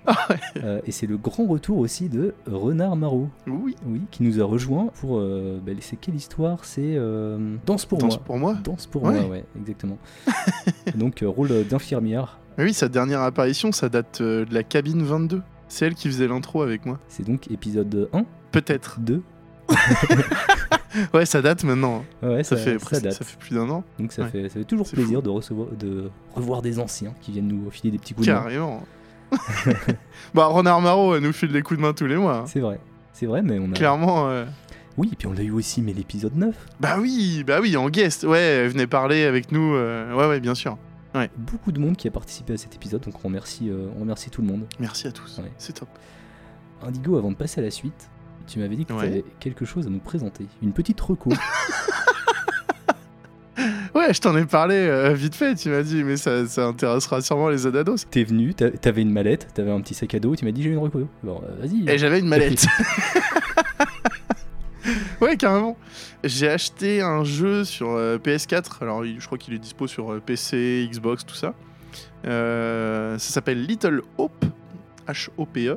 Ah 0.06 0.16
Euh, 0.64 0.80
et 0.84 0.90
c'est 0.90 1.06
le 1.06 1.16
grand 1.16 1.46
retour 1.46 1.78
aussi 1.78 2.08
de 2.08 2.34
Renard 2.46 2.96
Marot, 2.96 3.28
Oui. 3.46 3.76
oui, 3.86 4.00
qui 4.10 4.22
nous 4.24 4.40
a 4.40 4.44
rejoint 4.44 4.86
pour. 5.00 5.18
Euh, 5.18 5.60
bah, 5.64 5.72
c'est 5.80 5.94
quelle 5.96 6.14
histoire? 6.16 6.64
C'est 6.64 6.94
euh, 6.96 7.56
Danse 7.66 7.84
pour 7.86 7.98
Danse 7.98 8.16
moi. 8.16 8.22
pour 8.24 8.38
moi. 8.38 8.54
Danse 8.54 8.86
pour 8.86 9.04
Ouais. 9.04 9.20
moi, 9.20 9.28
ouais, 9.30 9.44
exactement. 9.60 9.98
Donc 10.96 11.22
euh, 11.22 11.28
rôle 11.28 11.50
d'infirmière. 11.68 12.38
Oui, 12.58 12.74
sa 12.74 12.88
dernière 12.88 13.20
apparition, 13.20 13.70
ça 13.72 13.88
date 13.88 14.20
de 14.22 14.46
la 14.50 14.62
cabine 14.64 15.02
22. 15.04 15.40
C'est 15.68 15.86
elle 15.86 15.94
qui 15.94 16.08
faisait 16.08 16.28
l'intro 16.28 16.62
avec 16.62 16.84
moi. 16.84 16.98
C'est 17.08 17.24
donc 17.26 17.50
épisode 17.50 18.08
1, 18.12 18.24
Peut-être. 18.50 18.98
2. 19.00 19.22
Ouais, 21.14 21.24
ça 21.24 21.40
date 21.40 21.64
maintenant. 21.64 22.04
Ouais, 22.22 22.44
Ça, 22.44 22.56
ça, 22.56 22.62
fait, 22.62 22.78
ça 22.78 23.00
date. 23.00 23.12
ça 23.14 23.24
fait 23.24 23.38
plus 23.38 23.54
d'un 23.54 23.68
an. 23.70 23.82
Donc 23.98 24.12
ça, 24.12 24.22
Ouais. 24.22 24.28
fait, 24.30 24.42
ça 24.48 24.58
fait 24.58 24.64
toujours 24.64 24.86
plaisir 24.88 25.22
de 25.22 25.30
recevoir, 25.30 25.68
de 25.70 26.10
revoir 26.34 26.60
des 26.60 26.78
anciens 26.78 27.14
qui 27.22 27.32
viennent 27.32 27.48
nous 27.48 27.70
filer 27.70 27.90
des 27.90 27.98
petits 27.98 28.12
coups 28.14 28.26
de 28.26 28.32
main. 28.32 28.40
Carrément. 28.42 28.82
bah, 30.34 30.46
Renard 30.46 30.82
Marot 30.82 31.14
elle 31.16 31.22
nous 31.22 31.32
file 31.32 31.50
des 31.50 31.62
coups 31.62 31.78
de 31.78 31.82
main 31.82 31.94
tous 31.94 32.06
les 32.06 32.16
mois. 32.16 32.38
hein. 32.40 32.44
C'est 32.46 32.60
vrai, 32.60 32.78
c'est 33.14 33.24
vrai, 33.24 33.40
mais 33.42 33.58
on 33.58 33.70
a. 33.70 33.74
Clairement. 33.74 34.28
euh, 34.28 34.44
Oui, 34.98 35.08
et 35.12 35.16
puis 35.16 35.26
on 35.26 35.32
l'a 35.32 35.42
eu 35.42 35.50
aussi, 35.50 35.80
mais 35.80 35.94
l'épisode 35.94 36.36
9. 36.36 36.54
Bah 36.80 36.96
oui, 37.00 37.42
bah 37.46 37.58
oui, 37.62 37.74
en 37.78 37.88
guest. 37.88 38.24
Ouais, 38.24 38.38
elle 38.40 38.68
venait 38.68 38.86
parler 38.86 39.24
avec 39.24 39.50
nous. 39.50 39.74
euh, 39.74 40.14
Ouais, 40.14 40.28
ouais, 40.28 40.40
bien 40.40 40.54
sûr. 40.54 40.76
Beaucoup 41.38 41.72
de 41.72 41.78
monde 41.80 41.96
qui 41.96 42.08
a 42.08 42.10
participé 42.10 42.52
à 42.54 42.56
cet 42.58 42.74
épisode, 42.74 43.02
donc 43.02 43.14
on 43.22 43.28
remercie, 43.28 43.68
euh, 43.70 43.86
on 43.96 44.00
remercie 44.00 44.28
tout 44.30 44.40
le 44.42 44.48
monde. 44.48 44.64
Merci 44.78 45.06
à 45.06 45.12
tous. 45.12 45.38
Ouais. 45.38 45.50
C'est 45.58 45.74
top. 45.74 45.88
Indigo, 46.82 47.16
avant 47.16 47.30
de 47.30 47.36
passer 47.36 47.60
à 47.60 47.64
la 47.64 47.70
suite, 47.70 48.08
tu 48.46 48.58
m'avais 48.58 48.76
dit 48.76 48.84
que 48.84 48.92
Ouais. 48.92 49.00
tu 49.00 49.06
avais 49.06 49.24
quelque 49.40 49.64
chose 49.64 49.86
à 49.86 49.90
nous 49.90 49.98
présenter. 49.98 50.46
Une 50.62 50.72
petite 50.72 51.00
reco. 51.00 51.30
Ouais, 53.94 54.14
je 54.14 54.20
t'en 54.22 54.34
ai 54.36 54.46
parlé 54.46 54.74
euh, 54.74 55.12
vite 55.12 55.34
fait. 55.34 55.54
Tu 55.54 55.68
m'as 55.68 55.82
dit, 55.82 56.02
mais 56.02 56.16
ça, 56.16 56.46
ça 56.46 56.64
intéressera 56.64 57.20
sûrement 57.20 57.50
les 57.50 57.66
Adados. 57.66 57.96
T'es 58.10 58.24
venu, 58.24 58.54
t'a- 58.54 58.70
t'avais 58.70 59.02
une 59.02 59.12
mallette, 59.12 59.48
t'avais 59.52 59.70
un 59.70 59.80
petit 59.82 59.92
sac 59.92 60.14
à 60.14 60.18
dos, 60.18 60.34
tu 60.34 60.46
m'as 60.46 60.50
dit 60.50 60.62
j'ai 60.62 60.70
une 60.70 60.78
reco. 60.78 61.06
Alors 61.22 61.44
euh, 61.44 61.60
vas-y. 61.60 61.88
Et 61.88 61.98
j'avais 61.98 62.18
une 62.20 62.26
mallette. 62.26 62.66
ouais, 65.20 65.36
carrément. 65.36 65.76
J'ai 66.24 66.48
acheté 66.48 67.02
un 67.02 67.22
jeu 67.22 67.64
sur 67.64 67.90
euh, 67.90 68.16
PS4. 68.18 68.64
Alors, 68.80 69.04
je 69.04 69.24
crois 69.26 69.36
qu'il 69.36 69.52
est 69.54 69.58
dispo 69.58 69.86
sur 69.86 70.20
PC, 70.22 70.88
Xbox, 70.90 71.24
tout 71.26 71.34
ça. 71.34 71.52
Ça 72.24 73.18
s'appelle 73.18 73.62
Little 73.64 74.00
Hope. 74.16 74.44
H-O-P-E. 75.06 75.76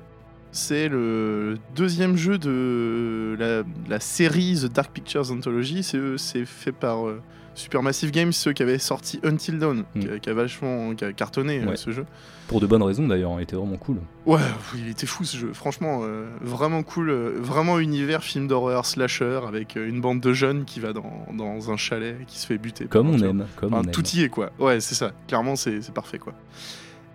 C'est 0.57 0.87
le 0.87 1.57
deuxième 1.75 2.15
jeu 2.15 2.37
de 2.37 3.35
la, 3.37 3.63
la 3.89 3.99
série 3.99 4.57
The 4.61 4.71
Dark 4.73 4.89
Pictures 4.93 5.29
Anthology. 5.31 5.83
C'est 5.83 5.99
c'est 6.17 6.45
fait 6.45 6.71
par 6.71 7.05
euh, 7.07 7.21
Supermassive 7.55 8.11
Games, 8.11 8.31
ceux 8.31 8.53
qui 8.53 8.63
avaient 8.63 8.79
sorti 8.79 9.19
Until 9.25 9.59
Dawn, 9.59 9.83
Mm. 9.95 9.99
qui, 9.99 10.09
a, 10.09 10.19
qui 10.19 10.29
a 10.29 10.33
vachement 10.33 10.95
qui 10.95 11.03
a 11.03 11.11
cartonné 11.11 11.59
euh, 11.61 11.75
ce 11.75 11.91
jeu. 11.91 12.05
Pour 12.47 12.61
de 12.61 12.67
bonnes 12.67 12.83
raisons 12.83 13.05
d'ailleurs, 13.05 13.33
il 13.37 13.43
était 13.43 13.57
vraiment 13.57 13.75
cool. 13.75 13.97
Ouais, 14.25 14.39
il 14.75 14.87
était 14.87 15.05
fou 15.07 15.25
ce 15.25 15.35
jeu. 15.35 15.51
Franchement, 15.51 16.01
euh, 16.03 16.25
vraiment 16.41 16.83
cool. 16.83 17.09
euh, 17.09 17.33
vraiment 17.37 17.77
univers 17.79 18.23
film 18.23 18.47
d'horreur 18.47 18.85
slasher 18.85 19.41
avec 19.45 19.75
euh, 19.75 19.89
une 19.89 19.99
bande 19.99 20.21
de 20.21 20.31
jeunes 20.31 20.63
qui 20.63 20.79
va 20.79 20.93
dans, 20.93 21.25
dans 21.33 21.69
un 21.69 21.75
chalet 21.75 22.15
et 22.21 22.25
qui 22.25 22.39
se 22.39 22.45
fait 22.47 22.57
buter. 22.57 22.85
Comme 22.85 23.09
on 23.09 23.17
aime, 23.19 23.45
comme 23.57 23.73
Enfin, 23.73 23.81
on 23.81 23.87
aime. 23.87 23.91
tout 23.91 24.05
y 24.15 24.21
est 24.21 24.29
quoi. 24.29 24.51
Ouais, 24.59 24.79
c'est 24.79 24.95
ça. 24.95 25.11
Clairement, 25.27 25.57
c'est 25.57 25.81
parfait 25.93 26.17
quoi. 26.19 26.33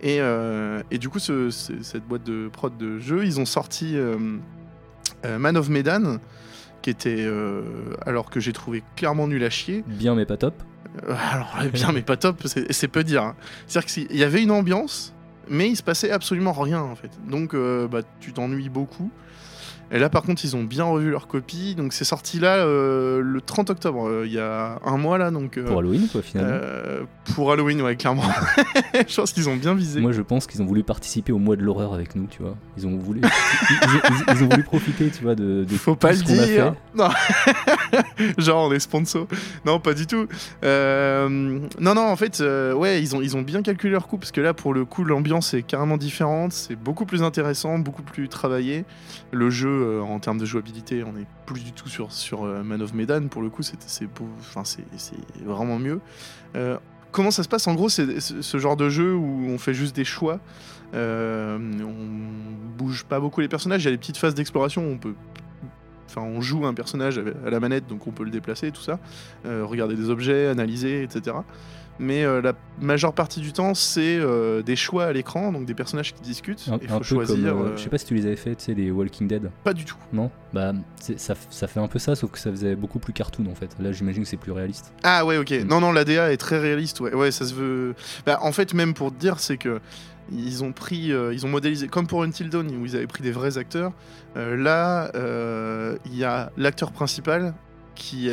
Et, 0.01 0.17
euh, 0.19 0.81
et 0.91 0.97
du 0.97 1.09
coup, 1.09 1.19
ce- 1.19 1.49
ce- 1.51 1.81
cette 1.83 2.05
boîte 2.05 2.23
de 2.23 2.49
prod 2.51 2.75
de 2.77 2.99
jeu, 2.99 3.23
ils 3.25 3.39
ont 3.39 3.45
sorti 3.45 3.95
euh, 3.95 4.17
euh, 5.25 5.37
Man 5.37 5.55
of 5.57 5.69
Medan, 5.69 6.17
qui 6.81 6.89
était 6.89 7.17
euh, 7.19 7.61
alors 8.05 8.29
que 8.31 8.39
j'ai 8.39 8.53
trouvé 8.53 8.83
clairement 8.95 9.27
nul 9.27 9.43
à 9.43 9.49
chier. 9.51 9.83
Bien 9.87 10.15
mais 10.15 10.25
pas 10.25 10.37
top. 10.37 10.55
Alors 11.07 11.55
bien, 11.71 11.91
mais 11.93 12.01
pas 12.01 12.17
top. 12.17 12.41
C'est 12.45 12.87
peu 12.87 13.03
dire. 13.03 13.23
hein. 13.23 13.35
C'est-à-dire 13.67 13.89
qu'il 14.09 14.17
y 14.17 14.23
avait 14.23 14.41
une 14.43 14.51
ambiance, 14.51 15.13
mais 15.47 15.69
il 15.69 15.75
se 15.77 15.83
passait 15.83 16.11
absolument 16.11 16.51
rien 16.51 16.81
en 16.81 16.95
fait. 16.95 17.11
Donc, 17.29 17.55
bah, 17.55 18.01
tu 18.19 18.33
t'ennuies 18.33 18.69
beaucoup. 18.69 19.09
Et 19.91 19.99
là, 19.99 20.09
par 20.09 20.23
contre, 20.23 20.43
ils 20.45 20.55
ont 20.55 20.63
bien 20.63 20.85
revu 20.85 21.09
leur 21.11 21.27
copie. 21.27 21.75
Donc, 21.75 21.91
c'est 21.93 22.05
sorti 22.05 22.39
là 22.39 22.57
euh, 22.65 23.21
le 23.21 23.41
30 23.41 23.69
octobre, 23.71 24.07
euh, 24.07 24.23
il 24.25 24.31
y 24.31 24.39
a 24.39 24.79
un 24.85 24.97
mois 24.97 25.17
là. 25.17 25.31
Donc, 25.31 25.57
euh, 25.57 25.65
Pour 25.65 25.79
Halloween 25.79 26.07
quoi 26.11 26.21
finalement. 26.21 26.59
pour 27.35 27.51
Halloween, 27.51 27.81
ouais, 27.81 27.95
clairement. 27.97 28.23
je 29.07 29.15
pense 29.15 29.33
qu'ils 29.33 29.49
ont 29.49 29.55
bien 29.57 29.73
visé. 29.73 29.99
Moi 29.99 30.11
je 30.13 30.21
pense 30.21 30.47
qu'ils 30.47 30.61
ont 30.61 30.65
voulu 30.65 30.83
participer 30.83 31.31
au 31.33 31.37
mois 31.39 31.55
de 31.55 31.61
l'horreur 31.63 31.93
avec 31.93 32.15
nous, 32.15 32.27
tu 32.27 32.41
vois. 32.41 32.55
Ils 32.77 32.87
ont 32.87 32.97
voulu, 32.97 33.21
ils, 33.69 33.75
ils- 33.83 34.33
ils 34.35 34.43
ont 34.43 34.47
voulu 34.49 34.63
profiter, 34.63 35.09
tu 35.09 35.23
vois, 35.23 35.35
de, 35.35 35.65
de 35.65 35.73
Faut 35.75 35.91
tout 35.91 35.97
pas 35.97 36.13
ce 36.13 36.21
le 36.21 36.25
qu'on 36.27 36.39
a 36.41 36.45
dire. 36.45 36.73
Non. 36.95 37.09
Genre 38.37 38.67
on 38.69 38.71
est 38.73 38.79
sponsor. 38.79 39.27
Non, 39.65 39.79
pas 39.79 39.93
du 39.93 40.07
tout. 40.07 40.27
Non, 40.63 41.95
non, 41.95 42.01
en 42.07 42.15
fait, 42.15 42.39
ouais, 42.41 43.01
ils 43.01 43.15
ont, 43.15 43.21
ils 43.21 43.35
ont 43.35 43.41
bien 43.41 43.61
calculé 43.61 43.91
leur 43.91 44.07
coup 44.07 44.17
parce 44.17 44.31
que 44.31 44.41
là, 44.41 44.53
pour 44.53 44.73
le 44.73 44.85
coup, 44.85 45.03
l'ambiance 45.03 45.53
est 45.53 45.63
carrément 45.63 45.97
différente. 45.97 46.53
C'est 46.53 46.75
beaucoup 46.75 47.05
plus 47.05 47.23
intéressant, 47.23 47.77
beaucoup 47.79 48.03
plus 48.03 48.29
travaillé. 48.29 48.85
Le 49.31 49.49
jeu, 49.49 49.80
euh, 49.81 50.01
en 50.01 50.19
termes 50.19 50.37
de 50.37 50.45
jouabilité, 50.45 51.03
on 51.03 51.17
est 51.17 51.27
plus 51.45 51.63
du 51.63 51.71
tout 51.71 51.89
sur, 51.89 52.11
sur 52.11 52.43
euh, 52.43 52.63
Man 52.63 52.81
of 52.81 52.93
Medan. 52.93 53.27
Pour 53.27 53.41
le 53.41 53.49
coup, 53.49 53.63
c'est 53.63 53.77
enfin, 54.49 54.63
vraiment 55.43 55.79
mieux. 55.79 55.99
Euh, 56.55 56.77
comment 57.11 57.31
ça 57.31 57.43
se 57.43 57.49
passe? 57.49 57.67
En 57.67 57.75
gros, 57.75 57.89
c'est 57.89 58.19
ce 58.19 58.57
genre 58.57 58.77
de 58.77 58.89
jeu 58.89 59.13
où 59.13 59.45
on 59.47 59.57
fait 59.57 59.73
juste 59.73 59.95
des 59.95 60.05
choix. 60.05 60.39
Euh, 60.93 61.57
on 61.57 62.77
bouge 62.77 63.05
pas 63.05 63.19
beaucoup 63.19 63.41
les 63.41 63.47
personnages. 63.47 63.83
Il 63.83 63.85
y 63.85 63.87
a 63.89 63.91
des 63.91 63.97
petites 63.97 64.17
phases 64.17 64.35
d'exploration. 64.35 64.85
où 64.85 64.91
On 64.91 64.97
peut, 64.97 65.15
enfin, 66.09 66.21
on 66.21 66.41
joue 66.41 66.65
un 66.65 66.73
personnage 66.73 67.21
à 67.45 67.49
la 67.49 67.59
manette, 67.59 67.87
donc 67.87 68.07
on 68.07 68.11
peut 68.11 68.23
le 68.23 68.31
déplacer, 68.31 68.71
tout 68.71 68.81
ça. 68.81 68.99
Regarder 69.45 69.95
des 69.95 70.09
objets, 70.09 70.47
analyser, 70.47 71.03
etc. 71.03 71.37
Mais 71.99 72.23
euh, 72.23 72.41
la 72.41 72.53
majeure 72.79 73.13
partie 73.13 73.41
du 73.41 73.53
temps, 73.53 73.73
c'est 73.73 74.17
euh, 74.17 74.63
des 74.63 74.75
choix 74.75 75.05
à 75.05 75.13
l'écran, 75.13 75.51
donc 75.51 75.65
des 75.65 75.73
personnages 75.75 76.13
qui 76.13 76.21
discutent. 76.21 76.67
Il 76.81 76.87
faut 76.87 77.03
choisir. 77.03 77.53
comme, 77.53 77.61
euh, 77.67 77.77
je 77.77 77.83
sais 77.83 77.89
pas 77.89 77.97
si 77.97 78.05
tu 78.05 78.15
les 78.15 78.25
avais 78.25 78.35
fait, 78.35 78.55
tu 78.55 78.65
sais, 78.65 78.73
les 78.73 78.89
Walking 78.91 79.27
Dead. 79.27 79.51
Pas 79.63 79.73
du 79.73 79.85
tout. 79.85 79.97
Non? 80.11 80.31
Bah, 80.53 80.73
ça, 80.99 81.35
ça 81.49 81.67
fait 81.67 81.79
un 81.79 81.87
peu 81.87 81.99
ça, 81.99 82.15
sauf 82.15 82.31
que 82.31 82.39
ça 82.39 82.49
faisait 82.49 82.75
beaucoup 82.75 82.99
plus 82.99 83.13
cartoon 83.13 83.45
en 83.45 83.55
fait. 83.55 83.75
Là, 83.79 83.91
j'imagine 83.91 84.23
que 84.23 84.29
c'est 84.29 84.37
plus 84.37 84.51
réaliste. 84.51 84.93
Ah 85.03 85.25
ouais, 85.25 85.37
ok. 85.37 85.51
Mm. 85.51 85.67
Non, 85.67 85.79
non, 85.79 85.91
l'ADA 85.91 86.31
est 86.31 86.37
très 86.37 86.59
réaliste. 86.59 86.99
Ouais, 87.01 87.13
ouais, 87.13 87.31
ça 87.31 87.45
se 87.45 87.53
veut. 87.53 87.93
Bah, 88.25 88.39
en 88.41 88.51
fait, 88.51 88.73
même 88.73 88.93
pour 88.93 89.13
te 89.13 89.19
dire, 89.19 89.39
c'est 89.39 89.57
que 89.57 89.79
ils 90.31 90.63
ont 90.63 90.71
pris, 90.71 91.11
ils 91.33 91.45
ont 91.45 91.49
modélisé, 91.49 91.87
comme 91.87 92.07
pour 92.07 92.23
Until 92.23 92.49
Dawn 92.49 92.65
où 92.77 92.85
ils 92.85 92.95
avaient 92.95 93.07
pris 93.07 93.21
des 93.21 93.31
vrais 93.31 93.57
acteurs. 93.57 93.91
là, 94.35 95.11
il 96.05 96.15
y 96.15 96.23
a 96.23 96.51
l'acteur 96.55 96.93
principal 96.93 97.53
qui, 97.95 98.29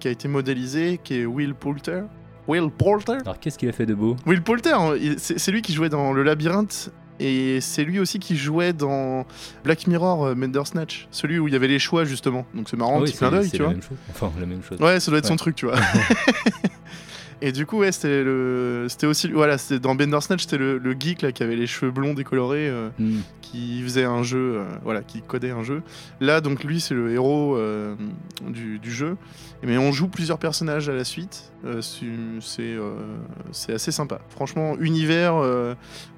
qui 0.00 0.08
a 0.08 0.10
été 0.10 0.28
modélisé, 0.28 0.98
qui 1.04 1.20
est 1.20 1.26
Will 1.26 1.54
Poulter. 1.54 2.04
Will 2.48 2.70
Poulter. 2.70 3.18
Alors, 3.22 3.38
qu'est-ce 3.40 3.58
qu'il 3.58 3.68
a 3.68 3.72
fait 3.72 3.86
de 3.86 3.94
beau? 3.94 4.16
Will 4.26 4.42
Poulter, 4.42 4.72
hein, 4.72 4.94
c'est 5.18 5.50
lui 5.52 5.62
qui 5.62 5.72
jouait 5.72 5.88
dans 5.88 6.12
Le 6.12 6.22
Labyrinthe. 6.22 6.90
Et 7.20 7.60
c'est 7.60 7.84
lui 7.84 8.00
aussi 8.00 8.18
qui 8.18 8.36
jouait 8.36 8.72
dans 8.72 9.26
Black 9.62 9.86
Mirror 9.86 10.24
euh, 10.24 10.34
Bandersnatch, 10.34 11.06
celui 11.12 11.38
où 11.38 11.46
il 11.46 11.52
y 11.52 11.56
avait 11.56 11.68
les 11.68 11.78
choix 11.78 12.04
justement. 12.04 12.46
Donc 12.52 12.68
c'est 12.68 12.76
marrant, 12.76 12.96
Ah 12.96 13.02
oui, 13.02 13.10
petit 13.10 13.18
clin 13.18 13.30
d'œil, 13.30 13.48
tu 13.48 13.58
vois. 13.58 13.68
même 13.68 13.82
chose. 13.82 13.96
Enfin, 14.10 14.32
la 14.40 14.46
même 14.46 14.62
chose. 14.62 14.80
Ouais, 14.80 14.98
ça 14.98 15.10
doit 15.12 15.18
être 15.18 15.26
son 15.26 15.36
truc, 15.36 15.54
tu 15.54 15.66
vois. 15.66 15.76
Et 17.44 17.50
du 17.50 17.66
coup, 17.66 17.78
ouais, 17.78 17.90
c'était 17.90 18.22
le, 18.22 18.86
c'était 18.88 19.08
aussi, 19.08 19.28
voilà, 19.28 19.58
c'était 19.58 19.80
dans 19.80 19.96
Bandersnatch, 19.96 20.42
c'était 20.42 20.58
le, 20.58 20.78
le 20.78 20.92
geek 20.92 21.22
là 21.22 21.32
qui 21.32 21.42
avait 21.42 21.56
les 21.56 21.66
cheveux 21.66 21.90
blonds 21.90 22.14
décolorés, 22.14 22.68
euh, 22.68 22.88
Hmm. 23.00 23.20
qui 23.40 23.82
faisait 23.82 24.04
un 24.04 24.22
jeu, 24.22 24.58
euh, 24.58 24.64
voilà, 24.84 25.02
qui 25.02 25.22
codait 25.22 25.50
un 25.50 25.64
jeu. 25.64 25.82
Là, 26.20 26.40
donc 26.40 26.62
lui, 26.62 26.80
c'est 26.80 26.94
le 26.94 27.10
héros 27.10 27.56
euh, 27.56 27.96
du, 28.46 28.78
du 28.78 28.92
jeu. 28.92 29.16
Mais 29.64 29.76
on 29.76 29.90
joue 29.90 30.06
plusieurs 30.06 30.38
personnages 30.38 30.88
à 30.88 30.92
la 30.92 31.02
suite. 31.02 31.52
C'est, 31.80 32.76
c'est, 33.52 33.72
assez 33.72 33.92
sympa. 33.92 34.20
Franchement, 34.28 34.76
univers, 34.80 35.34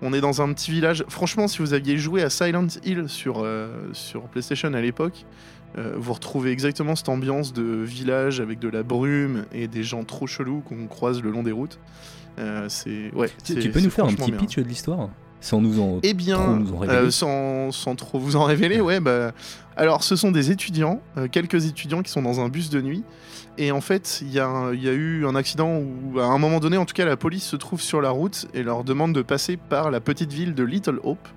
on 0.00 0.12
est 0.14 0.20
dans 0.22 0.40
un 0.40 0.52
petit 0.54 0.70
village. 0.70 1.04
Franchement, 1.08 1.48
si 1.48 1.58
vous 1.58 1.74
aviez 1.74 1.98
joué 1.98 2.22
à 2.22 2.30
Silent 2.30 2.68
Hill 2.84 3.04
sur, 3.08 3.46
sur 3.92 4.22
PlayStation 4.22 4.72
à 4.72 4.80
l'époque, 4.80 5.26
euh, 5.76 5.94
vous 5.96 6.12
retrouvez 6.12 6.50
exactement 6.52 6.94
cette 6.94 7.08
ambiance 7.08 7.52
de 7.52 7.62
village 7.62 8.40
avec 8.40 8.58
de 8.58 8.68
la 8.68 8.82
brume 8.82 9.44
et 9.52 9.66
des 9.66 9.82
gens 9.82 10.04
trop 10.04 10.26
chelous 10.26 10.60
qu'on 10.60 10.86
croise 10.86 11.22
le 11.22 11.30
long 11.30 11.42
des 11.42 11.52
routes. 11.52 11.78
Euh, 12.38 12.66
c'est 12.68 13.12
ouais. 13.14 13.28
Tu, 13.44 13.70
peux 13.70 13.80
nous 13.80 13.90
faire 13.90 14.04
un 14.04 14.12
petit 14.12 14.30
bien. 14.30 14.40
pitch 14.40 14.56
de 14.56 14.62
l'histoire 14.62 15.08
Sans 15.40 15.60
nous 15.60 15.80
en. 15.80 16.00
Eh 16.02 16.14
bien, 16.14 16.36
trop 16.36 16.56
nous 16.56 16.72
en 16.72 16.78
révéler. 16.78 16.98
euh, 16.98 17.10
sans, 17.10 17.72
sans 17.72 17.94
trop 17.96 18.18
vous 18.18 18.36
en 18.36 18.44
révéler, 18.44 18.80
ouais, 18.80 19.00
bah, 19.00 19.32
alors 19.76 20.04
ce 20.04 20.16
sont 20.16 20.30
des 20.30 20.50
étudiants, 20.50 21.00
quelques 21.32 21.66
étudiants 21.66 22.02
qui 22.02 22.10
sont 22.10 22.22
dans 22.22 22.40
un 22.40 22.48
bus 22.48 22.70
de 22.70 22.80
nuit, 22.80 23.04
et 23.58 23.70
en 23.72 23.80
fait, 23.80 24.20
il 24.22 24.30
y, 24.30 24.34
y 24.34 24.38
a 24.40 24.72
eu 24.92 25.26
un 25.26 25.34
accident 25.36 25.78
où, 25.78 26.18
à 26.18 26.24
un 26.24 26.38
moment 26.38 26.58
donné, 26.58 26.76
en 26.76 26.84
tout 26.84 26.94
cas, 26.94 27.04
la 27.04 27.16
police 27.16 27.44
se 27.44 27.56
trouve 27.56 27.80
sur 27.80 28.00
la 28.00 28.10
route 28.10 28.46
et 28.54 28.62
leur 28.62 28.82
demande 28.82 29.12
de 29.12 29.22
passer 29.22 29.56
par 29.56 29.90
la 29.90 30.00
petite 30.00 30.32
ville 30.32 30.54
de 30.54 30.64
Little 30.64 30.98
Hope. 31.04 31.28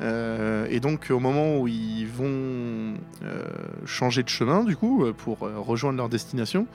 Euh, 0.00 0.66
et 0.70 0.80
donc, 0.80 1.08
au 1.10 1.20
moment 1.20 1.58
où 1.58 1.68
ils 1.68 2.06
vont 2.06 2.26
euh, 2.26 3.44
changer 3.84 4.22
de 4.22 4.28
chemin, 4.28 4.64
du 4.64 4.76
coup, 4.76 5.04
euh, 5.04 5.12
pour 5.12 5.38
rejoindre 5.38 5.98
leur 5.98 6.08
destination, 6.08 6.66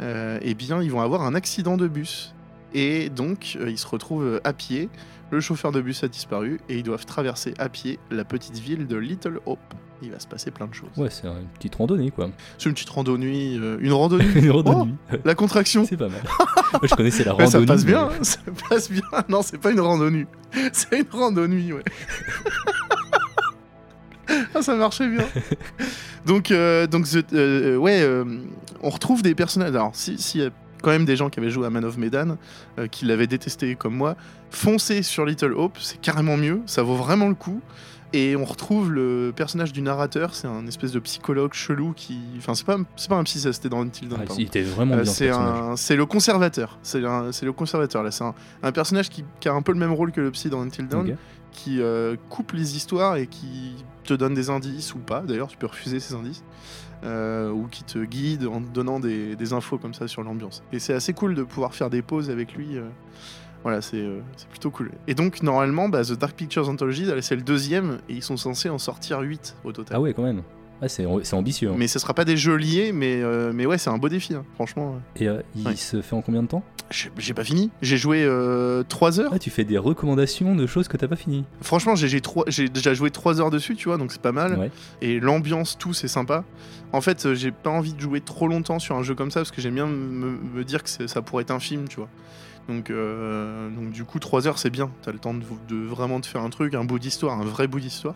eh 0.00 0.54
bien, 0.54 0.82
ils 0.82 0.90
vont 0.90 1.00
avoir 1.00 1.22
un 1.22 1.34
accident 1.36 1.76
de 1.76 1.86
bus. 1.86 2.34
Et 2.74 3.08
donc, 3.08 3.54
ils 3.54 3.78
se 3.78 3.86
retrouvent 3.86 4.40
à 4.42 4.52
pied. 4.52 4.88
Le 5.30 5.40
chauffeur 5.40 5.70
de 5.70 5.80
bus 5.80 6.02
a 6.02 6.08
disparu 6.08 6.58
et 6.68 6.76
ils 6.78 6.82
doivent 6.82 7.06
traverser 7.06 7.54
à 7.58 7.68
pied 7.68 8.00
la 8.10 8.24
petite 8.24 8.58
ville 8.58 8.88
de 8.88 8.96
Little 8.96 9.38
Hope. 9.46 9.60
Il 10.02 10.10
va 10.10 10.18
se 10.18 10.26
passer 10.26 10.50
plein 10.50 10.66
de 10.66 10.74
choses. 10.74 10.88
Ouais, 10.96 11.08
c'est 11.10 11.26
une 11.28 11.46
petite 11.54 11.74
randonnée 11.76 12.10
quoi. 12.10 12.28
C'est 12.58 12.68
une 12.68 12.74
petite 12.74 12.88
randonnée, 12.90 13.56
euh, 13.56 13.78
une 13.80 13.92
randonnée. 13.92 14.24
une 14.34 14.50
randonnée. 14.50 14.94
La 15.24 15.34
contraction. 15.36 15.84
C'est 15.88 15.96
pas 15.96 16.08
mal. 16.08 16.20
Moi, 16.72 16.80
je 16.84 16.94
connaissais 16.94 17.24
la 17.24 17.32
randonnée. 17.34 17.50
ça 17.50 17.60
passe 17.66 17.84
mais- 17.84 17.90
bien, 17.92 18.10
ça 18.22 18.38
passe 18.68 18.90
bien. 18.90 19.02
Non, 19.28 19.42
c'est 19.42 19.58
pas 19.58 19.70
une 19.70 19.80
randonnée. 19.80 20.26
C'est 20.72 20.98
une 20.98 21.06
randonnée, 21.10 21.72
ouais. 21.72 21.82
ah, 24.54 24.62
ça 24.62 24.74
marchait 24.76 25.08
bien. 25.08 25.24
donc, 26.26 26.50
euh, 26.50 26.86
donc 26.86 27.06
The- 27.08 27.32
euh, 27.34 27.76
ouais, 27.76 28.06
on 28.82 28.90
retrouve 28.90 29.22
des 29.22 29.34
personnages. 29.34 29.70
Alors, 29.74 29.92
si, 29.94 30.42
a 30.42 30.50
quand 30.82 30.90
même 30.90 31.04
des 31.04 31.16
gens 31.16 31.30
qui 31.30 31.38
avaient 31.38 31.50
joué 31.50 31.66
à 31.66 31.70
Man 31.70 31.84
of 31.84 31.96
Medan, 31.96 32.36
qui 32.90 33.04
l'avaient 33.04 33.26
détesté 33.28 33.76
comme 33.76 33.94
moi, 33.94 34.16
foncez 34.50 35.02
sur 35.02 35.24
Little 35.24 35.52
Hope, 35.54 35.78
c'est 35.80 36.00
carrément 36.00 36.36
mieux, 36.36 36.60
ça 36.66 36.82
vaut 36.82 36.96
vraiment 36.96 37.28
le 37.28 37.34
coup. 37.34 37.60
Et 38.14 38.36
on 38.36 38.44
retrouve 38.44 38.92
le 38.92 39.32
personnage 39.34 39.72
du 39.72 39.80
narrateur, 39.80 40.34
c'est 40.34 40.46
un 40.46 40.66
espèce 40.66 40.92
de 40.92 40.98
psychologue 40.98 41.54
chelou 41.54 41.94
qui. 41.96 42.18
Enfin, 42.36 42.54
c'est 42.54 42.66
pas, 42.66 42.76
c'est 42.96 43.08
pas 43.08 43.16
un 43.16 43.24
psy, 43.24 43.40
ça 43.40 43.52
c'était 43.54 43.70
dans 43.70 43.80
Until 43.80 44.08
Dawn. 44.08 44.20
Ah, 44.28 44.32
il 44.36 44.44
était 44.44 44.62
vraiment 44.62 44.94
Euh, 44.94 45.02
bien. 45.02 45.04
ce 45.10 45.16
c'est 45.16 45.26
personnage. 45.28 45.60
un, 45.62 45.76
c'est 45.76 45.96
le 45.96 46.04
conservateur. 46.06 46.78
C'est 46.82 47.04
un- 47.04 47.32
c'est 47.32 47.46
le 47.46 47.52
conservateur 47.52 48.02
là. 48.02 48.10
C'est 48.10 48.24
un, 48.24 48.34
un 48.62 48.72
personnage 48.72 49.08
qui, 49.08 49.24
qui 49.40 49.48
a 49.48 49.54
un 49.54 49.62
peu 49.62 49.72
le 49.72 49.78
même 49.78 49.92
rôle 49.92 50.12
que 50.12 50.20
le 50.20 50.30
psy 50.30 50.50
dans 50.50 50.60
Until 50.60 50.88
Dawn, 50.88 51.16
qui 51.52 51.80
euh, 51.80 52.16
coupe 52.28 52.52
les 52.52 52.76
histoires 52.76 53.16
et 53.16 53.26
qui 53.26 53.74
te 54.04 54.12
donne 54.14 54.34
des 54.34 54.50
indices 54.50 54.94
ou 54.94 54.98
pas. 54.98 55.20
D'ailleurs, 55.20 55.48
tu 55.48 55.56
peux 55.56 55.66
refuser 55.66 55.98
ces 56.00 56.14
indices. 56.14 56.42
euh, 57.04 57.50
ou 57.50 57.66
qui 57.66 57.82
te 57.82 57.98
guide 57.98 58.46
en 58.46 58.60
te 58.62 58.68
donnant 58.68 59.00
des, 59.00 59.34
des 59.34 59.52
infos 59.52 59.76
comme 59.76 59.92
ça 59.92 60.06
sur 60.06 60.22
l'ambiance. 60.22 60.62
Et 60.72 60.78
c'est 60.78 60.94
assez 60.94 61.12
cool 61.12 61.34
de 61.34 61.42
pouvoir 61.42 61.74
faire 61.74 61.90
des 61.90 62.00
pauses 62.00 62.30
avec 62.30 62.54
lui. 62.54 62.76
Euh. 63.62 63.64
Voilà, 63.64 63.80
c'est 63.80 63.96
euh, 64.00 64.20
plutôt 64.50 64.70
cool. 64.70 64.90
Et 65.06 65.14
donc, 65.14 65.42
normalement, 65.42 65.88
bah, 65.88 66.02
The 66.04 66.12
Dark 66.18 66.34
Pictures 66.36 66.68
Anthology, 66.68 67.06
c'est 67.20 67.36
le 67.36 67.42
deuxième, 67.42 67.98
et 68.08 68.14
ils 68.14 68.22
sont 68.22 68.36
censés 68.36 68.68
en 68.68 68.78
sortir 68.78 69.20
8 69.20 69.56
au 69.64 69.72
total. 69.72 69.96
Ah 69.96 70.00
ouais, 70.00 70.12
quand 70.14 70.22
même. 70.24 70.42
Ah, 70.84 70.88
c'est 70.88 71.06
ambitieux. 71.34 71.70
hein. 71.70 71.74
Mais 71.78 71.86
ce 71.86 72.00
sera 72.00 72.12
pas 72.12 72.24
des 72.24 72.36
jeux 72.36 72.56
liés, 72.56 72.90
mais, 72.92 73.22
euh, 73.22 73.52
mais 73.54 73.66
ouais, 73.66 73.78
c'est 73.78 73.90
un 73.90 73.98
beau 73.98 74.08
défi, 74.08 74.34
hein, 74.34 74.44
franchement. 74.56 74.96
Et 75.14 75.28
euh, 75.28 75.40
il 75.54 75.64
Ouais. 75.68 75.76
se 75.76 76.02
fait 76.02 76.16
en 76.16 76.22
combien 76.22 76.42
de 76.42 76.48
temps? 76.48 76.64
J'ai 77.16 77.32
pas 77.34 77.44
fini. 77.44 77.70
J'ai 77.80 77.96
joué 77.96 78.28
3 78.88 79.20
heures. 79.20 79.30
Ah, 79.32 79.38
tu 79.38 79.48
fais 79.48 79.64
des 79.64 79.78
recommandations 79.78 80.54
de 80.56 80.66
choses 80.66 80.88
que 80.88 80.96
t'as 80.98 81.08
pas 81.08 81.16
fini. 81.16 81.44
Franchement, 81.62 81.94
j'ai 81.94 82.68
déjà 82.68 82.92
joué 82.94 83.10
3 83.10 83.40
heures 83.40 83.50
dessus, 83.50 83.76
tu 83.76 83.88
vois, 83.88 83.96
donc 83.96 84.12
c'est 84.12 84.20
pas 84.20 84.32
mal. 84.32 84.58
Ouais. 84.58 84.70
Et 85.00 85.18
l'ambiance, 85.20 85.78
tout, 85.78 85.94
c'est 85.94 86.08
sympa. 86.08 86.44
En 86.92 87.00
fait, 87.00 87.24
euh, 87.24 87.34
j'ai 87.34 87.50
pas 87.52 87.70
envie 87.70 87.94
de 87.94 88.00
jouer 88.00 88.20
trop 88.20 88.46
longtemps 88.48 88.78
sur 88.78 88.94
un 88.96 89.02
jeu 89.02 89.14
comme 89.14 89.30
ça 89.30 89.40
parce 89.40 89.50
que 89.52 89.62
j'aime 89.62 89.74
bien 89.76 89.86
me, 89.86 90.36
me 90.54 90.64
dire 90.64 90.82
que 90.82 90.90
ça 91.06 91.22
pourrait 91.22 91.42
être 91.44 91.50
un 91.52 91.60
film, 91.60 91.88
tu 91.88 91.96
vois. 91.96 92.08
Donc, 92.68 92.90
euh, 92.90 93.68
donc 93.70 93.90
du 93.90 94.04
coup, 94.04 94.18
3 94.18 94.46
heures, 94.46 94.58
c'est 94.58 94.70
bien. 94.70 94.90
T'as 95.02 95.12
le 95.12 95.18
temps 95.18 95.34
de, 95.34 95.42
de 95.68 95.76
vraiment 95.84 96.20
de 96.20 96.26
faire 96.26 96.42
un 96.42 96.50
truc, 96.50 96.74
un 96.74 96.84
bout 96.84 96.98
d'histoire, 96.98 97.38
un 97.40 97.44
vrai 97.44 97.66
bout 97.66 97.80
d'histoire. 97.80 98.14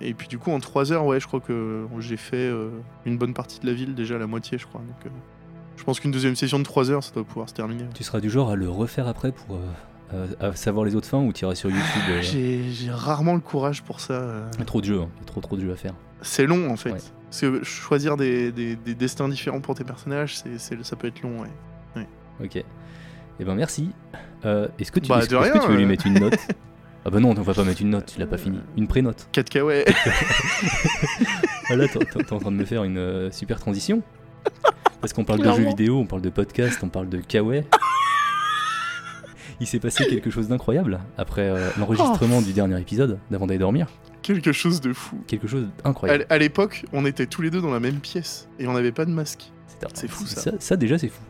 Et 0.00 0.14
puis 0.14 0.28
du 0.28 0.38
coup, 0.38 0.50
en 0.50 0.60
3 0.60 0.92
heures, 0.92 1.04
ouais, 1.04 1.20
je 1.20 1.26
crois 1.26 1.40
que 1.40 1.86
j'ai 2.00 2.16
fait 2.16 2.36
euh, 2.36 2.70
une 3.04 3.18
bonne 3.18 3.34
partie 3.34 3.60
de 3.60 3.66
la 3.66 3.72
ville, 3.72 3.94
déjà 3.94 4.18
la 4.18 4.26
moitié, 4.26 4.56
je 4.58 4.66
crois. 4.66 4.80
Donc, 4.80 5.06
euh, 5.06 5.10
je 5.76 5.84
pense 5.84 6.00
qu'une 6.00 6.10
deuxième 6.10 6.36
session 6.36 6.58
de 6.58 6.64
3 6.64 6.90
heures, 6.90 7.04
ça 7.04 7.12
doit 7.14 7.24
pouvoir 7.24 7.48
se 7.48 7.54
terminer. 7.54 7.84
Tu 7.94 8.02
seras 8.02 8.20
du 8.20 8.28
genre 8.30 8.50
à 8.50 8.56
le 8.56 8.68
refaire 8.68 9.06
après 9.06 9.30
pour 9.30 9.56
euh, 10.12 10.26
à- 10.40 10.54
savoir 10.56 10.84
les 10.84 10.96
autres 10.96 11.06
fins 11.08 11.20
ou 11.22 11.32
tu 11.32 11.44
iras 11.44 11.54
sur 11.54 11.70
YouTube 11.70 12.02
euh, 12.08 12.22
J'ai 12.22 12.90
rarement 12.90 13.34
le 13.34 13.40
courage 13.40 13.82
pour 13.82 14.00
ça. 14.00 14.14
euh. 14.14 14.48
Il 14.54 14.58
y 14.58 14.62
a 14.62 14.64
trop 14.66 14.80
de 14.80 14.86
jeux, 14.86 15.00
hein. 15.00 15.08
il 15.16 15.20
y 15.20 15.22
a 15.22 15.26
trop 15.26 15.40
trop 15.40 15.56
de 15.56 15.60
jeux 15.62 15.72
à 15.72 15.76
faire. 15.76 15.94
C'est 16.22 16.46
long 16.46 16.70
en 16.70 16.76
fait. 16.76 16.92
Ouais. 16.92 16.98
Parce 17.30 17.40
que 17.42 17.62
choisir 17.62 18.16
des, 18.16 18.50
des- 18.52 18.74
des 18.76 18.94
destins 18.94 19.28
différents 19.28 19.60
pour 19.60 19.74
tes 19.76 19.84
personnages, 19.84 20.36
c'est 20.36 20.58
ça 20.82 20.96
peut 20.96 21.06
être 21.08 21.22
long, 21.22 21.40
ouais. 21.42 22.06
Ok. 22.42 22.64
Eh 23.40 23.44
ben 23.44 23.54
merci. 23.54 23.90
Euh, 24.44 24.68
est-ce 24.78 24.92
que 24.92 25.00
tu, 25.00 25.08
Bah, 25.08 25.18
est-ce- 25.18 25.28
de 25.28 25.36
est-ce 25.36 25.52
que 25.52 25.58
tu 25.58 25.68
veux 25.68 25.76
lui 25.76 25.84
euh. 25.84 25.88
mettre 25.88 26.06
une 26.06 26.18
note 26.20 26.36
Ah 27.06 27.08
bah 27.10 27.18
non, 27.18 27.30
on 27.30 27.42
va 27.42 27.54
pas 27.54 27.64
mettre 27.64 27.80
une 27.80 27.88
note, 27.90 28.12
tu 28.12 28.20
l'as 28.20 28.26
pas 28.26 28.36
fini. 28.36 28.58
Une 28.76 28.86
pré-note. 28.86 29.26
4K, 29.32 29.62
ouais. 29.62 29.84
Ah 31.70 31.76
là, 31.76 31.86
t'es 31.88 32.32
en 32.32 32.38
train 32.38 32.50
de 32.50 32.56
me 32.56 32.64
faire 32.64 32.84
une 32.84 32.98
euh, 32.98 33.30
super 33.30 33.58
transition. 33.60 34.02
Parce 35.00 35.12
qu'on 35.12 35.24
parle 35.24 35.40
de 35.40 35.50
jeux 35.52 35.68
vidéo, 35.68 35.98
on 35.98 36.04
parle 36.06 36.20
de 36.22 36.28
podcast, 36.30 36.78
on 36.82 36.88
parle 36.88 37.08
de 37.08 37.18
kawaii. 37.18 37.64
Il 39.60 39.66
s'est 39.66 39.78
passé 39.78 40.06
quelque 40.06 40.30
chose 40.30 40.48
d'incroyable 40.48 41.00
après 41.16 41.48
euh, 41.48 41.68
l'enregistrement 41.78 42.40
du 42.42 42.52
dernier 42.52 42.78
épisode 42.80 43.18
d'avant 43.30 43.46
d'aller 43.46 43.58
dormir. 43.58 43.86
Quelque 44.22 44.52
chose 44.52 44.80
de 44.80 44.92
fou. 44.92 45.18
Quelque 45.26 45.46
chose 45.46 45.68
d'incroyable. 45.84 46.26
à 46.28 46.38
l'époque, 46.38 46.84
on 46.92 47.06
était 47.06 47.26
tous 47.26 47.40
les 47.42 47.50
deux 47.50 47.60
dans 47.60 47.70
la 47.70 47.80
même 47.80 48.00
pièce 48.00 48.48
et 48.58 48.66
on 48.66 48.72
n'avait 48.72 48.92
pas 48.92 49.04
de 49.04 49.10
masque. 49.10 49.52
C'est- 49.66 49.86
c'est 49.94 50.08
fou, 50.08 50.26
ça. 50.26 50.40
ça. 50.40 50.50
Ça 50.58 50.76
déjà 50.76 50.98
c'est 50.98 51.08
fou. 51.08 51.22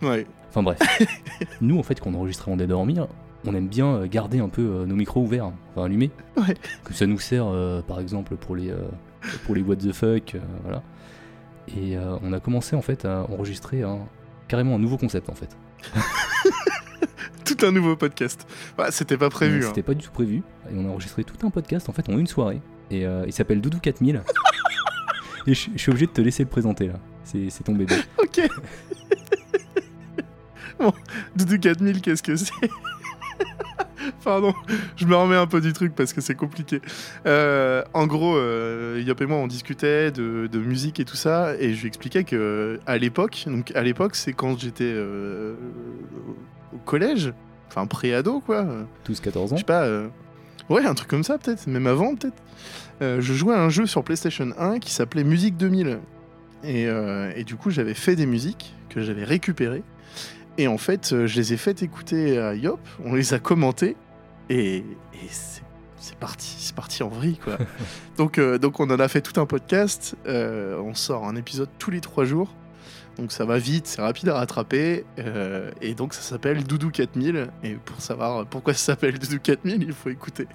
C'est- 0.00 0.06
Ouais. 0.06 0.26
Enfin 0.54 0.62
bref. 0.62 0.78
Nous 1.60 1.76
en 1.76 1.82
fait 1.82 1.98
quand 1.98 2.10
on 2.10 2.14
enregistre 2.14 2.46
avant 2.46 2.56
d'aller 2.56 2.68
dormir, 2.68 3.08
on 3.44 3.56
aime 3.56 3.66
bien 3.66 3.96
euh, 3.96 4.06
garder 4.06 4.38
un 4.38 4.48
peu 4.48 4.62
euh, 4.62 4.86
nos 4.86 4.94
micros 4.94 5.22
ouverts, 5.22 5.50
enfin 5.74 5.86
allumés. 5.86 6.12
Ouais. 6.36 6.54
Que 6.84 6.94
ça 6.94 7.06
nous 7.06 7.18
sert 7.18 7.46
euh, 7.46 7.82
par 7.82 7.98
exemple 7.98 8.36
pour 8.36 8.54
les, 8.54 8.70
euh, 8.70 8.78
pour 9.44 9.56
les 9.56 9.62
what 9.62 9.76
the 9.76 9.92
fuck, 9.92 10.36
euh, 10.36 10.38
voilà. 10.62 10.82
Et 11.76 11.96
on 12.22 12.34
a 12.34 12.40
commencé 12.40 12.76
en 12.76 12.82
fait 12.82 13.06
à 13.06 13.26
enregistrer 13.30 13.82
un, 13.82 14.00
carrément 14.48 14.76
un 14.76 14.78
nouveau 14.78 14.98
concept 14.98 15.30
en 15.30 15.34
fait. 15.34 15.56
Tout 17.44 17.56
un 17.66 17.72
nouveau 17.72 17.96
podcast. 17.96 18.46
Bah, 18.76 18.90
c'était 18.90 19.16
pas 19.16 19.30
prévu. 19.30 19.64
Hein. 19.64 19.68
C'était 19.68 19.82
pas 19.82 19.94
du 19.94 20.04
tout 20.04 20.12
prévu. 20.12 20.42
Et 20.70 20.74
on 20.76 20.86
a 20.86 20.90
enregistré 20.90 21.24
tout 21.24 21.46
un 21.46 21.50
podcast 21.50 21.88
en 21.88 21.92
fait 21.92 22.06
en 22.10 22.18
une 22.18 22.26
soirée. 22.26 22.60
Et 22.90 23.04
il 23.26 23.32
s'appelle 23.32 23.62
Doudou 23.62 23.78
4000. 23.78 24.22
et 25.46 25.54
je 25.54 25.70
suis 25.76 25.90
obligé 25.90 26.06
de 26.06 26.12
te 26.12 26.20
laisser 26.20 26.42
le 26.42 26.50
présenter 26.50 26.88
là. 26.88 26.94
C'est 27.24 27.48
c'est 27.48 27.64
ton 27.64 27.72
bébé. 27.74 27.96
Ok. 28.18 28.40
Bon, 30.78 30.92
Doudou 31.36 31.58
4000, 31.58 32.00
qu'est-ce 32.00 32.22
que 32.22 32.36
c'est 32.36 32.52
Pardon, 34.22 34.52
je 34.96 35.06
me 35.06 35.16
remets 35.16 35.36
un 35.36 35.46
peu 35.46 35.60
du 35.60 35.72
truc 35.72 35.94
parce 35.94 36.12
que 36.12 36.20
c'est 36.20 36.34
compliqué. 36.34 36.80
Euh, 37.26 37.82
en 37.94 38.06
gros, 38.06 38.36
euh, 38.36 39.02
Yop 39.04 39.20
et 39.22 39.26
moi, 39.26 39.38
on 39.38 39.46
discutait 39.46 40.10
de, 40.10 40.46
de 40.46 40.58
musique 40.58 41.00
et 41.00 41.04
tout 41.04 41.16
ça, 41.16 41.54
et 41.58 41.72
je 41.74 41.80
lui 41.80 41.88
expliquais 41.88 42.24
que 42.24 42.78
à 42.86 42.98
l'époque, 42.98 43.44
donc 43.46 43.72
à 43.74 43.82
l'époque, 43.82 44.14
c'est 44.16 44.32
quand 44.34 44.58
j'étais 44.58 44.84
euh, 44.84 45.54
au 46.74 46.78
collège, 46.78 47.32
enfin 47.68 47.86
pré-ado 47.86 48.40
quoi. 48.40 48.66
Tous 49.04 49.20
14 49.20 49.52
ans. 49.52 49.56
Je 49.56 49.60
sais 49.60 49.64
pas. 49.66 49.84
euh, 49.84 50.08
Ouais, 50.70 50.84
un 50.84 50.94
truc 50.94 51.08
comme 51.08 51.24
ça 51.24 51.36
peut-être, 51.38 51.66
même 51.66 51.86
avant 51.86 52.14
peut-être. 52.14 52.42
Je 53.00 53.32
jouais 53.34 53.54
à 53.54 53.60
un 53.62 53.68
jeu 53.68 53.84
sur 53.86 54.02
PlayStation 54.02 54.50
1 54.58 54.78
qui 54.78 54.90
s'appelait 54.92 55.24
Musique 55.24 55.56
2000. 55.58 55.98
Et, 56.62 56.86
euh, 56.88 57.30
et 57.36 57.44
du 57.44 57.56
coup, 57.56 57.70
j'avais 57.70 57.92
fait 57.92 58.16
des 58.16 58.24
musiques 58.24 58.74
que 58.88 59.02
j'avais 59.02 59.24
récupérées. 59.24 59.82
Et 60.58 60.68
en 60.68 60.78
fait, 60.78 61.12
euh, 61.12 61.26
je 61.26 61.36
les 61.36 61.52
ai 61.52 61.56
fait 61.56 61.82
écouter 61.82 62.38
à 62.38 62.54
Yop, 62.54 62.80
on 63.04 63.14
les 63.14 63.34
a 63.34 63.38
commentées. 63.38 63.96
Et, 64.50 64.76
et 64.76 64.84
c'est 65.30 65.62
c'est 65.96 66.16
parti, 66.18 66.54
c'est 66.58 66.74
parti 66.74 67.02
en 67.02 67.08
vrille 67.08 67.38
quoi. 67.38 67.56
donc, 68.18 68.36
euh, 68.36 68.58
donc 68.58 68.78
on 68.78 68.90
en 68.90 69.00
a 69.00 69.08
fait 69.08 69.22
tout 69.22 69.40
un 69.40 69.46
podcast. 69.46 70.16
euh, 70.26 70.78
on 70.78 70.92
sort 70.94 71.26
un 71.26 71.34
épisode 71.34 71.70
tous 71.78 71.90
les 71.90 72.00
trois 72.02 72.24
jours. 72.26 72.52
Donc 73.16 73.32
ça 73.32 73.44
va 73.46 73.56
vite, 73.58 73.86
c'est 73.86 74.02
rapide 74.02 74.28
à 74.28 74.34
rattraper. 74.34 75.06
euh, 75.18 75.70
et 75.80 75.94
donc 75.94 76.12
ça 76.12 76.20
s'appelle 76.20 76.62
Doudou 76.64 76.90
4000. 76.90 77.48
Et 77.62 77.74
pour 77.76 78.00
savoir 78.02 78.44
pourquoi 78.44 78.74
ça 78.74 78.92
s'appelle 78.92 79.18
Doudou 79.18 79.38
4000, 79.42 79.82
il 79.82 79.92
faut 79.94 80.10
écouter. 80.10 80.46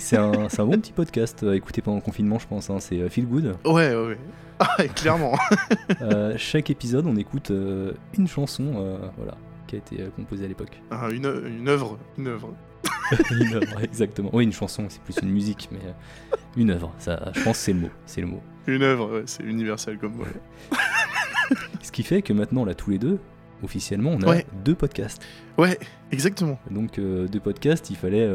C'est 0.00 0.16
un, 0.16 0.32
un 0.58 0.64
bon 0.64 0.80
petit 0.80 0.92
podcast 0.92 1.42
à 1.44 1.54
écouter 1.54 1.82
pendant 1.82 1.96
le 1.98 2.02
confinement, 2.02 2.38
je 2.38 2.46
pense. 2.46 2.70
hein. 2.70 2.78
C'est 2.80 3.06
Feel 3.10 3.26
Good. 3.26 3.56
Ouais, 3.66 3.94
ouais, 3.94 4.06
ouais. 4.06 4.18
Ah, 4.58 4.76
clairement. 4.94 5.36
Euh, 6.02 6.34
chaque 6.36 6.70
épisode, 6.70 7.06
on 7.06 7.16
écoute 7.16 7.50
euh, 7.50 7.92
une 8.18 8.26
chanson 8.28 8.72
euh, 8.76 8.98
voilà, 9.16 9.36
qui 9.66 9.76
a 9.76 9.78
été 9.78 9.96
composée 10.16 10.44
à 10.44 10.48
l'époque. 10.48 10.80
Ah, 10.90 11.08
une, 11.10 11.24
œuvre, 11.26 11.46
une 11.46 11.68
œuvre. 11.68 11.98
une 12.18 12.26
œuvre, 13.54 13.80
exactement. 13.82 14.30
Oui, 14.32 14.44
une 14.44 14.52
chanson, 14.52 14.84
c'est 14.88 15.00
plus 15.02 15.16
une 15.22 15.30
musique, 15.30 15.68
mais 15.72 15.78
une 16.56 16.70
œuvre. 16.70 16.92
Ça, 16.98 17.30
je 17.34 17.42
pense 17.42 17.58
que 17.58 17.64
c'est 17.64 17.72
le 17.72 17.80
mot. 17.80 17.90
C'est 18.06 18.20
le 18.20 18.26
mot. 18.26 18.42
Une 18.66 18.82
œuvre, 18.82 19.12
ouais, 19.18 19.22
c'est 19.26 19.42
universel 19.44 19.98
comme 19.98 20.14
mot. 20.14 20.24
Ce 21.82 21.90
qui 21.92 22.02
fait 22.02 22.22
que 22.22 22.32
maintenant, 22.32 22.64
là, 22.64 22.74
tous 22.74 22.90
les 22.90 22.98
deux, 22.98 23.18
officiellement, 23.62 24.10
on 24.10 24.22
a 24.22 24.28
Ouais. 24.28 24.46
deux 24.64 24.74
podcasts. 24.74 25.22
Ouais, 25.58 25.78
exactement. 26.12 26.58
Donc, 26.70 26.98
deux 26.98 27.40
podcasts, 27.40 27.88
il 27.90 27.96
fallait 27.96 28.26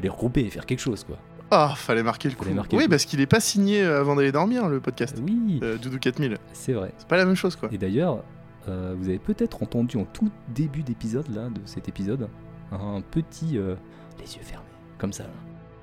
les 0.00 0.08
regrouper 0.08 0.40
et 0.44 0.50
faire 0.50 0.64
quelque 0.66 0.80
chose, 0.80 1.04
quoi. 1.04 1.18
Ah, 1.50 1.74
fallait 1.76 2.02
marquer 2.04 2.28
le 2.28 2.36
coup. 2.36 2.48
Marquer 2.50 2.76
le 2.76 2.78
oui, 2.78 2.84
coup. 2.84 2.90
parce 2.90 3.04
qu'il 3.04 3.20
est 3.20 3.26
pas 3.26 3.40
signé 3.40 3.82
euh, 3.82 4.00
avant 4.00 4.14
d'aller 4.16 4.30
dormir, 4.32 4.68
le 4.68 4.80
podcast. 4.80 5.16
Oui, 5.24 5.58
Euh, 5.62 5.76
Doudou 5.78 5.98
4000. 5.98 6.36
c'est 6.52 6.72
vrai. 6.72 6.92
C'est 6.98 7.08
pas 7.08 7.16
la 7.16 7.24
même 7.24 7.34
chose, 7.34 7.56
quoi. 7.56 7.68
Et 7.72 7.78
d'ailleurs, 7.78 8.22
euh, 8.68 8.94
vous 8.96 9.08
avez 9.08 9.18
peut-être 9.18 9.62
entendu 9.62 9.96
en 9.96 10.04
tout 10.04 10.30
début 10.54 10.82
d'épisode, 10.82 11.26
là, 11.34 11.48
de 11.48 11.60
cet 11.64 11.88
épisode, 11.88 12.28
un 12.70 13.00
petit 13.00 13.58
euh, 13.58 13.74
les 14.20 14.36
yeux 14.36 14.42
fermés, 14.42 14.64
comme 14.98 15.12
ça. 15.12 15.24
là. 15.24 15.30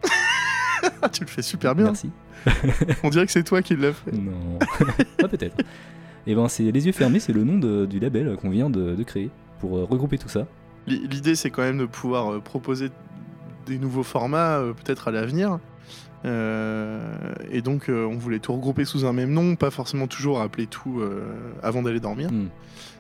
Tu 1.12 1.22
le 1.24 1.28
fais 1.30 1.42
super 1.42 1.76
bien. 1.76 1.86
Merci. 1.86 2.10
On 3.04 3.10
dirait 3.10 3.26
que 3.26 3.32
c'est 3.32 3.44
toi 3.44 3.62
qui 3.62 3.76
l'as 3.76 3.92
fait. 3.94 4.12
Non, 4.14 4.60
pas 5.18 5.28
peut-être. 5.28 5.58
Et 6.28 6.36
ben, 6.36 6.48
c'est 6.48 6.72
les 6.72 6.86
yeux 6.86 6.92
fermés, 6.94 7.20
c'est 7.20 7.34
le 7.34 7.44
nom 7.44 7.58
de- 7.58 7.86
du 7.86 8.00
label 8.00 8.38
qu'on 8.38 8.50
vient 8.50 8.70
de, 8.70 8.96
de 8.96 9.04
créer 9.04 9.30
pour 9.60 9.72
regrouper 9.72 10.18
tout 10.18 10.30
ça. 10.30 10.46
L'idée, 10.86 11.36
c'est 11.36 11.50
quand 11.50 11.64
même 11.64 11.80
de 11.80 11.86
pouvoir 11.86 12.42
proposer 12.42 12.90
des 13.68 13.78
nouveaux 13.78 14.04
formats, 14.04 14.58
euh, 14.60 14.74
peut-être 14.74 15.08
à 15.08 15.12
l'avenir. 15.12 15.60
Euh, 16.26 17.00
et 17.52 17.62
donc, 17.62 17.90
euh, 17.90 18.06
on 18.06 18.18
voulait 18.18 18.40
tout 18.40 18.54
regrouper 18.54 18.86
sous 18.86 19.06
un 19.06 19.14
même 19.14 19.32
nom, 19.32 19.56
pas 19.56 19.70
forcément 19.72 20.08
toujours 20.08 20.42
appeler 20.42 20.68
tout 20.68 21.02
avant 21.64 21.82
d'aller 21.84 22.00
dormir. 22.00 22.32
Hmm. 22.32 22.48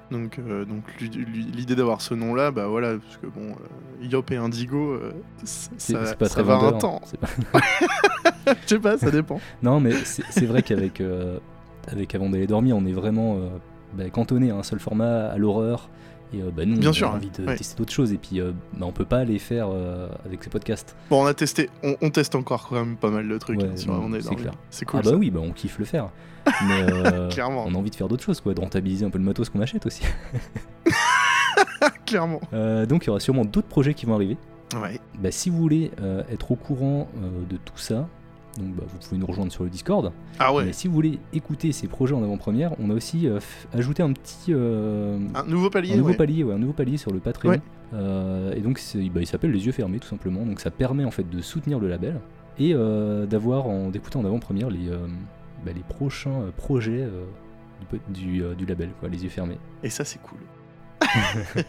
Donc, 0.10 0.40
euh, 0.40 0.64
donc 0.64 0.84
l'i- 1.02 1.10
l'i- 1.10 1.52
l'idée 1.52 1.76
d'avoir 1.76 2.00
ce 2.02 2.14
nom-là, 2.14 2.52
bah 2.52 2.68
voilà, 2.68 2.94
parce 2.98 3.18
que 3.18 3.28
bon, 3.28 3.50
euh, 3.52 4.06
Yop 4.06 4.32
et 4.32 4.38
Indigo, 4.38 4.94
euh, 4.94 5.12
ça, 5.44 5.70
pas 6.16 6.26
ça 6.30 6.36
très 6.36 6.44
va 6.44 6.54
un 6.56 6.58
vendeur. 6.60 6.78
temps. 6.80 7.02
C'est 7.06 7.20
pas- 7.20 7.28
Je 8.64 8.68
sais 8.68 8.80
pas, 8.80 8.98
ça 8.98 9.12
dépend. 9.12 9.42
Non, 9.62 9.82
mais 9.82 9.92
c'est 10.06 10.46
vrai 10.46 10.62
qu'avec 10.62 11.02
avec 11.92 12.16
Avant 12.16 12.30
d'aller 12.30 12.48
dormir, 12.48 12.78
on 12.78 12.86
est 12.86 12.94
vraiment 12.94 13.38
bah, 13.94 14.10
cantonné 14.10 14.52
à 14.52 14.56
un 14.56 14.64
seul 14.64 14.80
format, 14.80 15.28
à 15.28 15.38
l'horreur. 15.38 15.90
Et 16.34 16.42
euh, 16.42 16.50
bah, 16.56 16.66
nous, 16.66 16.78
Bien 16.78 16.90
on 16.90 16.94
sûr, 16.94 17.08
a 17.10 17.14
envie 17.16 17.30
de 17.30 17.46
ouais. 17.46 17.56
tester 17.56 17.76
d'autres 17.78 17.94
choses. 17.94 18.12
Et 18.12 18.18
puis, 18.18 18.40
euh, 18.42 18.52
bah, 18.74 18.86
on 18.86 18.92
peut 18.92 19.06
pas 19.06 19.24
les 19.24 19.40
faire 19.40 19.70
euh, 19.72 20.10
avec 20.26 20.44
ces 20.44 20.50
podcasts. 20.50 20.96
Bon, 21.10 21.24
on 21.24 21.26
a 21.26 21.34
testé, 21.34 21.70
on, 21.84 21.96
on 22.02 22.10
teste 22.10 22.36
encore 22.36 22.68
quand 22.68 22.76
même 22.76 22.98
pas 22.98 23.10
mal 23.10 23.28
de 23.28 23.38
trucs 23.38 23.60
Ouais, 23.60 23.66
hein, 23.68 23.74
non, 23.88 24.10
dormir. 24.10 24.36
clair. 24.36 24.54
C'est 24.70 24.86
cool. 24.86 25.00
ah 25.00 25.04
bah 25.04 25.10
ça. 25.12 25.16
oui, 25.16 25.32
bah, 25.32 25.40
on 25.42 25.52
kiffe 25.52 25.80
le 25.80 25.86
faire. 25.86 26.10
Mais 26.68 26.82
euh, 26.92 27.30
Clairement. 27.30 27.64
on 27.68 27.74
a 27.76 27.78
envie 27.78 27.90
de 27.92 27.96
faire 27.96 28.08
d'autres 28.08 28.24
choses, 28.24 28.42
quoi, 28.42 28.54
de 28.54 28.60
rentabiliser 28.62 29.06
un 29.06 29.10
peu 29.10 29.18
le 29.18 29.24
matos 29.26 29.50
qu'on 29.50 29.62
achète 29.62 29.86
aussi. 29.86 30.04
Clairement. 32.06 32.42
Donc, 32.88 33.04
il 33.04 33.08
y 33.08 33.10
aura 33.10 33.20
sûrement 33.20 33.46
d'autres 33.46 33.68
projets 33.68 33.94
qui 33.94 34.06
vont 34.06 34.16
arriver. 34.16 34.38
Ouais. 34.82 35.00
Bah, 35.20 35.32
si 35.32 35.50
vous 35.50 35.58
voulez 35.58 35.92
être 36.32 36.52
au 36.52 36.56
courant 36.56 37.08
de 37.50 37.58
tout 37.58 37.78
ça, 37.78 38.08
donc, 38.58 38.76
bah, 38.76 38.84
vous 38.88 38.98
pouvez 38.98 39.20
nous 39.20 39.26
rejoindre 39.26 39.52
sur 39.52 39.64
le 39.64 39.70
Discord. 39.70 40.12
Ah 40.40 40.54
ouais. 40.54 40.66
Mais 40.66 40.74
si 40.74 40.88
vous 40.88 40.94
voulez 40.94 41.20
écouter 41.34 41.72
ces 41.72 41.88
projets 41.88 42.14
en 42.16 42.24
avant-première, 42.24 42.74
on 42.80 42.90
a 42.90 42.94
aussi 42.94 43.28
euh, 43.28 43.40
ajouté 43.74 44.04
un 44.04 44.12
petit 44.14 44.52
euh, 44.54 45.20
Un 45.36 45.44
nouveau 45.46 45.70
palier. 45.70 45.94
un 45.94 45.98
nouveau 45.98 46.10
ouais. 46.10 46.16
palier, 46.18 46.44
ouais, 46.44 46.54
un 46.54 46.60
nouveau 46.60 46.74
palier 46.74 46.98
sur 46.98 47.12
le 47.12 47.20
Patreon. 47.20 47.50
Ouais. 47.52 47.62
Euh, 47.94 48.54
et 48.54 48.60
donc 48.62 48.82
bah, 49.14 49.22
il 49.22 49.28
s'appelle 49.28 49.52
les 49.52 49.66
yeux 49.66 49.72
fermés 49.72 50.00
tout 50.00 50.08
simplement. 50.08 50.46
Donc 50.46 50.60
ça 50.60 50.72
permet 50.72 51.06
en 51.06 51.12
fait 51.12 51.30
de 51.30 51.42
soutenir 51.42 51.80
le 51.80 51.88
label 51.88 52.20
et 52.60 52.74
d'avoir 52.74 53.68
en 53.68 53.90
d'écouter 53.90 54.18
en 54.18 54.26
avant-première 54.26 54.70
les 54.70 54.90
bah, 55.66 55.72
les 55.76 55.84
prochains 55.88 56.52
projets 56.58 57.08
du, 57.80 57.86
po- 57.86 58.04
du, 58.12 58.44
du 58.58 58.66
label, 58.66 58.90
quoi, 59.00 59.10
les 59.10 59.24
yeux 59.24 59.30
fermés. 59.30 59.58
Et 59.84 59.90
ça, 59.90 60.04
c'est 60.04 60.20
cool. 60.22 60.40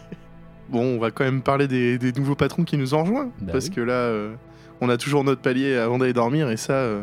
bon, 0.71 0.97
on 0.97 0.99
va 0.99 1.11
quand 1.11 1.25
même 1.25 1.43
parler 1.43 1.69
des, 1.69 1.99
des 1.99 2.13
nouveaux 2.13 2.35
patrons 2.35 2.65
qui 2.65 2.77
nous 2.77 2.95
ont 2.95 3.03
rejoints. 3.03 3.31
Bah 3.41 3.53
parce 3.53 3.67
oui. 3.67 3.71
que 3.73 3.81
là, 3.81 4.13
on 4.81 4.89
a 4.89 4.97
toujours 4.97 5.25
notre 5.25 5.41
palier 5.41 5.75
avant 5.77 5.99
d'aller 5.99 6.13
dormir. 6.13 6.51
Et 6.51 6.57
ça, 6.57 6.75
euh, 6.75 7.03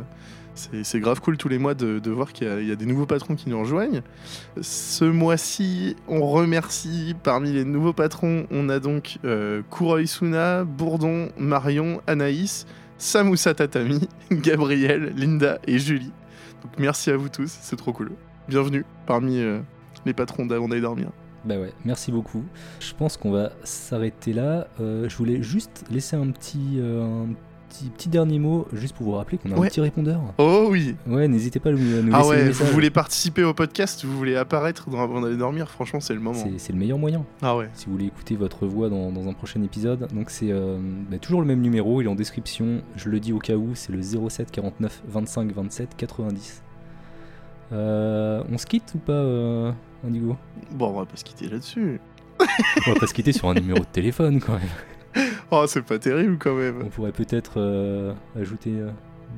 c'est 0.55 0.99
grave 0.99 1.19
cool 1.21 1.38
tous 1.38 1.49
les 1.49 1.57
mois 1.57 1.73
de, 1.73 2.09
voir 2.09 2.32
qu'il 2.34 2.47
y, 2.47 2.71
a- 2.71 2.76
des 2.76 2.86
nouveaux 2.86 3.05
patrons 3.05 3.36
qui 3.36 3.49
nous 3.49 3.59
rejoignent. 3.59 4.01
Ce 4.61 5.05
mois-ci, 5.05 5.95
on 6.07 6.26
remercie 6.26 7.15
parmi 7.23 7.51
les 7.51 7.65
nouveaux 7.65 7.93
patrons, 7.93 8.47
on 8.51 8.69
a 8.69 8.80
donc 8.80 9.17
euh, 9.26 9.61
Suna, 10.05 10.63
Bourdon, 10.63 11.30
Marion, 11.38 12.01
Anaïs, 12.07 12.65
Samoussa 12.97 13.53
Tatami, 13.53 14.07
Gabriel, 14.32 15.13
Linda 15.15 15.59
et 15.67 15.78
Julie. 15.78 16.13
Donc 16.63 16.73
merci 16.80 17.11
à 17.11 17.17
vous 17.17 17.30
tous, 17.30 17.53
c'est 17.61 17.76
trop 17.76 17.91
cool. 17.91 18.11
Bienvenue 18.47 18.86
parmi 19.05 19.39
euh, 19.39 19.59
les 20.05 20.13
patrons 20.13 20.45
d'avant 20.45 20.67
d'aller 20.67 20.82
dormir. 20.82 21.09
Bah 21.43 21.59
ouais, 21.59 21.73
merci 21.84 22.11
beaucoup. 22.11 22.43
Je 22.80 22.93
pense 22.93 23.17
qu'on 23.17 23.32
va 23.32 23.51
s'arrêter 23.63 24.34
là. 24.34 24.67
Euh, 24.80 25.07
je 25.07 25.15
voulais 25.15 25.43
juste 25.43 25.84
laisser 25.91 26.15
un 26.15 26.32
petit, 26.32 26.80
petit, 27.78 27.89
petit 27.89 28.09
dernier 28.09 28.39
mot, 28.39 28.67
juste 28.73 28.95
pour 28.95 29.05
vous 29.05 29.11
rappeler 29.13 29.38
qu'on 29.38 29.51
a 29.51 29.55
Ouais. 29.55 29.67
un 29.67 29.69
petit 29.69 29.82
répondeur. 29.82 30.21
Oh 30.38 30.67
oui 30.69 30.95
Ouais, 31.07 31.28
n'hésitez 31.28 31.59
pas 31.59 31.69
à 31.69 31.73
nous, 31.73 31.97
à 31.97 32.01
nous 32.01 32.11
Ah 32.13 32.26
ouais, 32.26 32.49
vous 32.49 32.65
voulez 32.67 32.89
participer 32.89 33.43
au 33.43 33.53
podcast, 33.53 34.03
vous 34.05 34.17
voulez 34.17 34.36
apparaître 34.36 34.89
dans- 34.89 35.01
avant 35.01 35.21
d'aller 35.21 35.38
dormir, 35.38 35.69
franchement 35.69 35.99
c'est 35.99 36.13
le 36.13 36.19
moment. 36.19 36.38
C'est 36.39 36.57
c'est 36.59 36.73
le 36.73 36.80
meilleur 36.80 36.97
moyen. 36.97 37.26
Ah 37.41 37.55
ouais. 37.57 37.69
Si 37.73 37.86
vous 37.88 37.93
voulez 37.93 38.05
écouter 38.05 38.36
votre 38.36 38.65
voix 38.65 38.89
dans, 38.89 39.11
dans 39.11 39.28
un 39.28 39.34
prochain 39.34 39.61
épisode. 39.63 40.07
Donc 40.13 40.30
c'est 40.30 40.51
euh, 40.51 40.78
bah, 41.09 41.17
toujours 41.19 41.41
le 41.41 41.47
même 41.47 41.61
numéro, 41.61 42.01
il 42.01 42.05
est 42.05 42.09
en 42.09 42.15
description. 42.15 42.82
Je 42.95 43.09
le 43.09 43.19
dis 43.19 43.34
au 43.34 43.39
cas 43.39 43.55
où, 43.55 43.71
c'est 43.73 43.91
le 43.91 44.01
07 44.01 44.51
49 44.51 45.03
25 45.07 45.51
27 45.53 45.89
90. 45.97 46.61
Euh, 47.73 48.43
on 48.51 48.57
se 48.57 48.65
quitte 48.65 48.93
ou 48.95 48.99
pas, 48.99 49.11
euh, 49.13 49.71
Indigo? 50.05 50.38
Bon, 50.71 50.89
on 50.89 50.99
va 50.99 51.05
pas 51.05 51.15
se 51.17 51.23
quitter 51.23 51.47
là-dessus. 51.47 51.99
On 52.88 52.93
va 52.93 52.99
pas 52.99 53.07
se 53.07 53.13
quitter 53.13 53.32
sur 53.32 53.47
un 53.49 53.53
numéro 53.55 53.80
de 53.80 53.86
téléphone 53.86 54.39
quand 54.39 54.53
même. 54.53 54.61
Oh, 55.51 55.66
c'est 55.68 55.84
pas 55.84 55.99
terrible 55.99 56.38
quand 56.38 56.51
On 56.51 56.55
même. 56.55 56.89
pourrait 56.89 57.11
peut-être 57.11 57.53
euh, 57.57 58.13
ajouter 58.39 58.72
euh, 58.72 58.89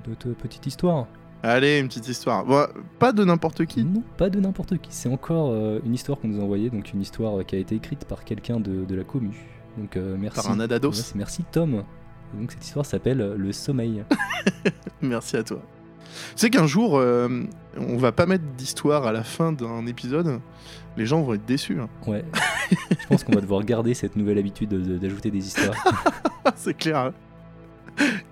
d'autres 0.05 0.29
petites 0.29 0.65
histoires. 0.65 1.05
Allez, 1.43 1.79
une 1.79 1.87
petite 1.87 2.07
histoire. 2.07 2.45
Bon, 2.45 2.65
pas 2.97 3.11
de 3.11 3.23
n'importe 3.23 3.65
qui. 3.65 3.83
Non, 3.83 4.01
pas 4.17 4.29
de 4.29 4.39
n'importe 4.39 4.77
qui. 4.79 4.89
C'est 4.91 5.09
encore 5.09 5.51
euh, 5.51 5.79
une 5.85 5.93
histoire 5.93 6.19
qu'on 6.19 6.29
nous 6.29 6.39
a 6.39 6.43
envoyée, 6.43 6.69
donc 6.69 6.91
une 6.93 7.01
histoire 7.01 7.45
qui 7.45 7.55
a 7.55 7.59
été 7.59 7.75
écrite 7.75 8.05
par 8.05 8.23
quelqu'un 8.23 8.59
de, 8.59 8.85
de 8.85 8.95
la 8.95 9.03
commu. 9.03 9.37
Donc 9.77 9.95
merci. 9.95 10.41
Par 10.41 10.51
un 10.51 10.59
adados. 10.59 10.89
Ouais, 10.89 10.95
c'est 10.95 11.15
merci 11.15 11.43
Tom. 11.51 11.83
Et 12.33 12.41
donc 12.41 12.51
cette 12.51 12.65
histoire 12.65 12.85
s'appelle 12.85 13.35
Le 13.37 13.51
sommeil. 13.51 14.03
Merci 15.01 15.37
à 15.37 15.43
toi. 15.43 15.61
Tu 16.31 16.37
sais 16.37 16.49
qu'un 16.49 16.65
jour, 16.65 16.93
on 16.93 17.97
va 17.97 18.11
pas 18.11 18.25
mettre 18.25 18.43
d'histoire 18.57 19.05
à 19.05 19.11
la 19.11 19.23
fin 19.23 19.51
d'un 19.51 19.85
épisode. 19.85 20.39
Les 20.97 21.05
gens 21.05 21.21
vont 21.21 21.33
être 21.35 21.45
déçus. 21.45 21.79
hein. 21.79 21.89
Ouais. 22.07 22.25
Je 22.71 23.07
pense 23.07 23.23
qu'on 23.23 23.33
va 23.33 23.41
devoir 23.41 23.63
garder 23.63 23.93
cette 23.93 24.15
nouvelle 24.15 24.37
habitude 24.39 24.69
de- 24.69 24.81
de- 24.81 24.97
d'ajouter 24.97 25.31
des 25.31 25.45
histoires. 25.47 25.75
c'est 26.55 26.75
clair. 26.75 26.97
hein. 26.97 27.13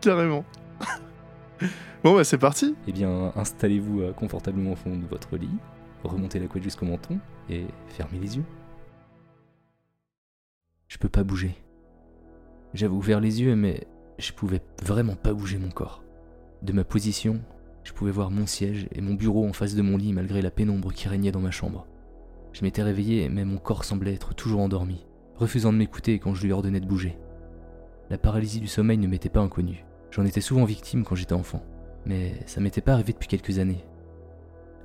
Carrément. 0.01 0.43
bon, 2.03 2.15
bah 2.15 2.23
c'est 2.23 2.37
parti. 2.37 2.75
Eh 2.87 2.91
bien, 2.91 3.31
installez-vous 3.35 4.01
euh, 4.01 4.13
confortablement 4.13 4.71
au 4.73 4.75
fond 4.75 4.95
de 4.97 5.05
votre 5.05 5.37
lit, 5.37 5.49
remontez 6.03 6.39
la 6.39 6.47
couette 6.47 6.63
jusqu'au 6.63 6.85
menton 6.85 7.19
et 7.49 7.65
fermez 7.89 8.19
les 8.19 8.37
yeux. 8.37 8.43
Je 10.87 10.97
peux 10.97 11.09
pas 11.09 11.23
bouger. 11.23 11.55
J'avais 12.73 12.93
ouvert 12.93 13.19
les 13.19 13.41
yeux, 13.41 13.55
mais 13.55 13.85
je 14.19 14.31
pouvais 14.31 14.61
vraiment 14.83 15.15
pas 15.15 15.33
bouger 15.33 15.57
mon 15.57 15.69
corps. 15.69 16.03
De 16.61 16.73
ma 16.73 16.83
position, 16.83 17.41
je 17.83 17.93
pouvais 17.93 18.11
voir 18.11 18.31
mon 18.31 18.45
siège 18.45 18.87
et 18.91 19.01
mon 19.01 19.13
bureau 19.13 19.47
en 19.47 19.53
face 19.53 19.75
de 19.75 19.81
mon 19.81 19.97
lit 19.97 20.13
malgré 20.13 20.41
la 20.41 20.51
pénombre 20.51 20.91
qui 20.93 21.07
régnait 21.07 21.31
dans 21.31 21.39
ma 21.41 21.51
chambre. 21.51 21.85
Je 22.55 22.63
m'étais 22.63 22.83
réveillé, 22.83 23.27
mais 23.27 23.43
mon 23.43 23.57
corps 23.57 23.83
semblait 23.83 24.13
être 24.13 24.33
toujours 24.33 24.61
endormi, 24.61 25.05
refusant 25.35 25.73
de 25.73 25.77
m'écouter 25.77 26.19
quand 26.19 26.33
je 26.33 26.43
lui 26.45 26.53
ordonnais 26.53 26.79
de 26.79 26.87
bouger. 26.87 27.17
La 28.09 28.17
paralysie 28.17 28.61
du 28.61 28.67
sommeil 28.67 28.97
ne 28.97 29.07
m'était 29.07 29.27
pas 29.27 29.41
inconnue. 29.41 29.83
J'en 30.09 30.23
étais 30.23 30.39
souvent 30.41 30.63
victime 30.63 31.03
quand 31.03 31.15
j'étais 31.15 31.33
enfant 31.33 31.61
mais 32.05 32.33
ça 32.45 32.61
m'était 32.61 32.81
pas 32.81 32.93
arrivé 32.93 33.13
depuis 33.13 33.27
quelques 33.27 33.59
années. 33.59 33.83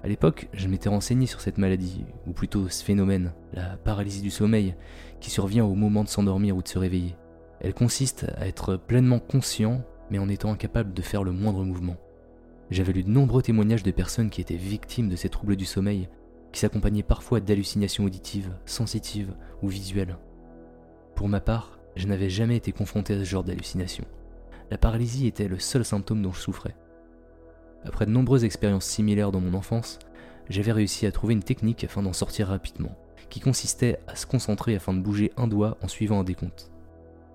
À 0.02 0.08
l'époque, 0.08 0.48
je 0.54 0.68
m'étais 0.68 0.88
renseigné 0.88 1.26
sur 1.26 1.40
cette 1.40 1.58
maladie, 1.58 2.04
ou 2.26 2.32
plutôt 2.32 2.68
ce 2.68 2.82
phénomène, 2.82 3.34
la 3.52 3.76
paralysie 3.76 4.22
du 4.22 4.30
sommeil, 4.30 4.74
qui 5.20 5.30
survient 5.30 5.64
au 5.64 5.74
moment 5.74 6.04
de 6.04 6.08
s'endormir 6.08 6.56
ou 6.56 6.62
de 6.62 6.68
se 6.68 6.78
réveiller. 6.78 7.16
Elle 7.60 7.74
consiste 7.74 8.26
à 8.38 8.46
être 8.46 8.76
pleinement 8.76 9.18
conscient, 9.18 9.82
mais 10.10 10.18
en 10.18 10.30
étant 10.30 10.52
incapable 10.52 10.94
de 10.94 11.02
faire 11.02 11.22
le 11.22 11.32
moindre 11.32 11.64
mouvement. 11.64 11.96
J'avais 12.70 12.94
lu 12.94 13.02
de 13.02 13.10
nombreux 13.10 13.42
témoignages 13.42 13.82
de 13.82 13.90
personnes 13.90 14.30
qui 14.30 14.40
étaient 14.40 14.54
victimes 14.54 15.10
de 15.10 15.16
ces 15.16 15.28
troubles 15.28 15.56
du 15.56 15.66
sommeil, 15.66 16.08
qui 16.52 16.60
s'accompagnaient 16.60 17.02
parfois 17.02 17.40
d'hallucinations 17.40 18.04
auditives, 18.04 18.52
sensitives 18.64 19.34
ou 19.62 19.68
visuelles. 19.68 20.16
Pour 21.14 21.28
ma 21.28 21.40
part, 21.40 21.78
je 21.96 22.06
n'avais 22.06 22.30
jamais 22.30 22.56
été 22.56 22.72
confronté 22.72 23.14
à 23.14 23.18
ce 23.18 23.24
genre 23.24 23.44
d'hallucination. 23.44 24.04
La 24.70 24.78
paralysie 24.78 25.26
était 25.26 25.48
le 25.48 25.58
seul 25.58 25.84
symptôme 25.84 26.22
dont 26.22 26.32
je 26.32 26.40
souffrais. 26.40 26.76
Après 27.84 28.06
de 28.06 28.10
nombreuses 28.10 28.44
expériences 28.44 28.86
similaires 28.86 29.32
dans 29.32 29.40
mon 29.40 29.54
enfance, 29.54 29.98
j'avais 30.48 30.72
réussi 30.72 31.06
à 31.06 31.12
trouver 31.12 31.34
une 31.34 31.42
technique 31.42 31.84
afin 31.84 32.02
d'en 32.02 32.12
sortir 32.12 32.48
rapidement, 32.48 32.96
qui 33.28 33.40
consistait 33.40 33.98
à 34.06 34.16
se 34.16 34.26
concentrer 34.26 34.74
afin 34.74 34.92
de 34.92 35.00
bouger 35.00 35.32
un 35.36 35.48
doigt 35.48 35.78
en 35.82 35.88
suivant 35.88 36.20
un 36.20 36.24
décompte. 36.24 36.70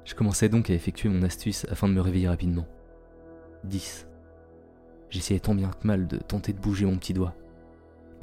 Je 0.04 0.14
commençais 0.14 0.50
donc 0.50 0.70
à 0.70 0.74
effectuer 0.74 1.10
mon 1.10 1.24
astuce 1.24 1.66
afin 1.70 1.88
de 1.88 1.94
me 1.94 2.02
réveiller 2.02 2.28
rapidement. 2.28 2.68
10. 3.64 4.08
J'essayais 5.10 5.40
tant 5.40 5.56
bien 5.56 5.72
que 5.72 5.88
mal 5.88 6.08
de 6.08 6.18
tenter 6.18 6.54
de 6.54 6.60
bouger 6.60 6.86
mon 6.86 6.98
petit 6.98 7.14
doigt. 7.14 7.36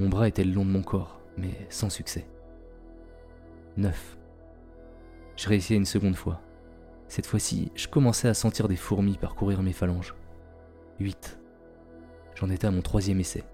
Mon 0.02 0.08
bras 0.08 0.26
était 0.26 0.42
le 0.42 0.50
long 0.50 0.64
de 0.64 0.70
mon 0.70 0.82
corps, 0.82 1.20
mais 1.36 1.64
sans 1.70 1.88
succès. 1.88 2.26
9. 3.76 4.18
Je 5.36 5.48
réessayais 5.48 5.78
une 5.78 5.86
seconde 5.86 6.16
fois. 6.16 6.40
Cette 7.06 7.24
fois-ci, 7.24 7.70
je 7.76 7.86
commençais 7.86 8.26
à 8.26 8.34
sentir 8.34 8.66
des 8.66 8.74
fourmis 8.74 9.16
parcourir 9.16 9.62
mes 9.62 9.72
phalanges. 9.72 10.16
8. 10.98 11.38
J'en 12.34 12.50
étais 12.50 12.66
à 12.66 12.72
mon 12.72 12.82
troisième 12.82 13.20
essai, 13.20 13.44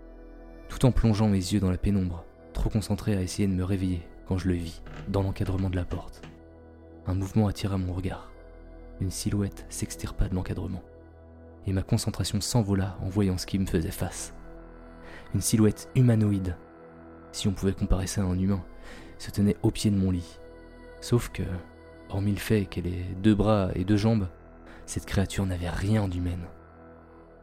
tout 0.71 0.87
en 0.87 0.91
plongeant 0.91 1.29
mes 1.29 1.37
yeux 1.37 1.61
dans 1.61 1.71
la 1.71 1.77
pénombre, 1.77 2.25
trop 2.55 2.71
concentré 2.71 3.15
à 3.15 3.21
essayer 3.21 3.47
de 3.47 3.53
me 3.53 3.63
réveiller 3.63 4.09
quand 4.27 4.39
je 4.39 4.49
le 4.49 4.55
vis, 4.55 4.81
dans 5.09 5.23
l'encadrement 5.23 5.69
de 5.69 5.77
la 5.77 5.85
porte. 5.85 6.23
Un 7.07 7.13
mouvement 7.13 7.49
attira 7.49 7.77
mon 7.77 7.93
regard. 7.93 8.33
Une 9.03 9.11
silhouette 9.11 9.67
s'extirpa 9.69 10.31
de 10.31 10.35
l'encadrement, 10.35 10.83
et 11.67 11.75
ma 11.75 11.83
concentration 11.83 12.41
s'envola 12.41 12.97
en 13.03 13.11
voyant 13.11 13.37
ce 13.37 13.45
qui 13.45 13.59
me 13.59 13.67
faisait 13.67 13.91
face. 13.91 14.33
Une 15.35 15.41
silhouette 15.41 15.91
humanoïde, 15.95 16.57
si 17.33 17.49
on 17.49 17.53
pouvait 17.53 17.73
comparer 17.73 18.07
ça 18.07 18.23
à 18.23 18.25
un 18.25 18.39
humain, 18.39 18.65
se 19.19 19.31
tenait 19.31 19.57
au 19.63 19.71
pied 19.71 19.91
de 19.91 19.97
mon 19.97 20.11
lit. 20.11 20.39
Sauf 21.01 21.29
que, 21.29 21.43
hormis 22.09 22.33
le 22.33 22.39
fait 22.39 22.65
qu'elle 22.65 22.87
ait 22.87 23.15
deux 23.23 23.35
bras 23.35 23.69
et 23.75 23.85
deux 23.85 23.97
jambes, 23.97 24.29
cette 24.87 25.05
créature 25.07 25.45
n'avait 25.45 25.69
rien 25.69 26.09
d'humaine. 26.09 26.47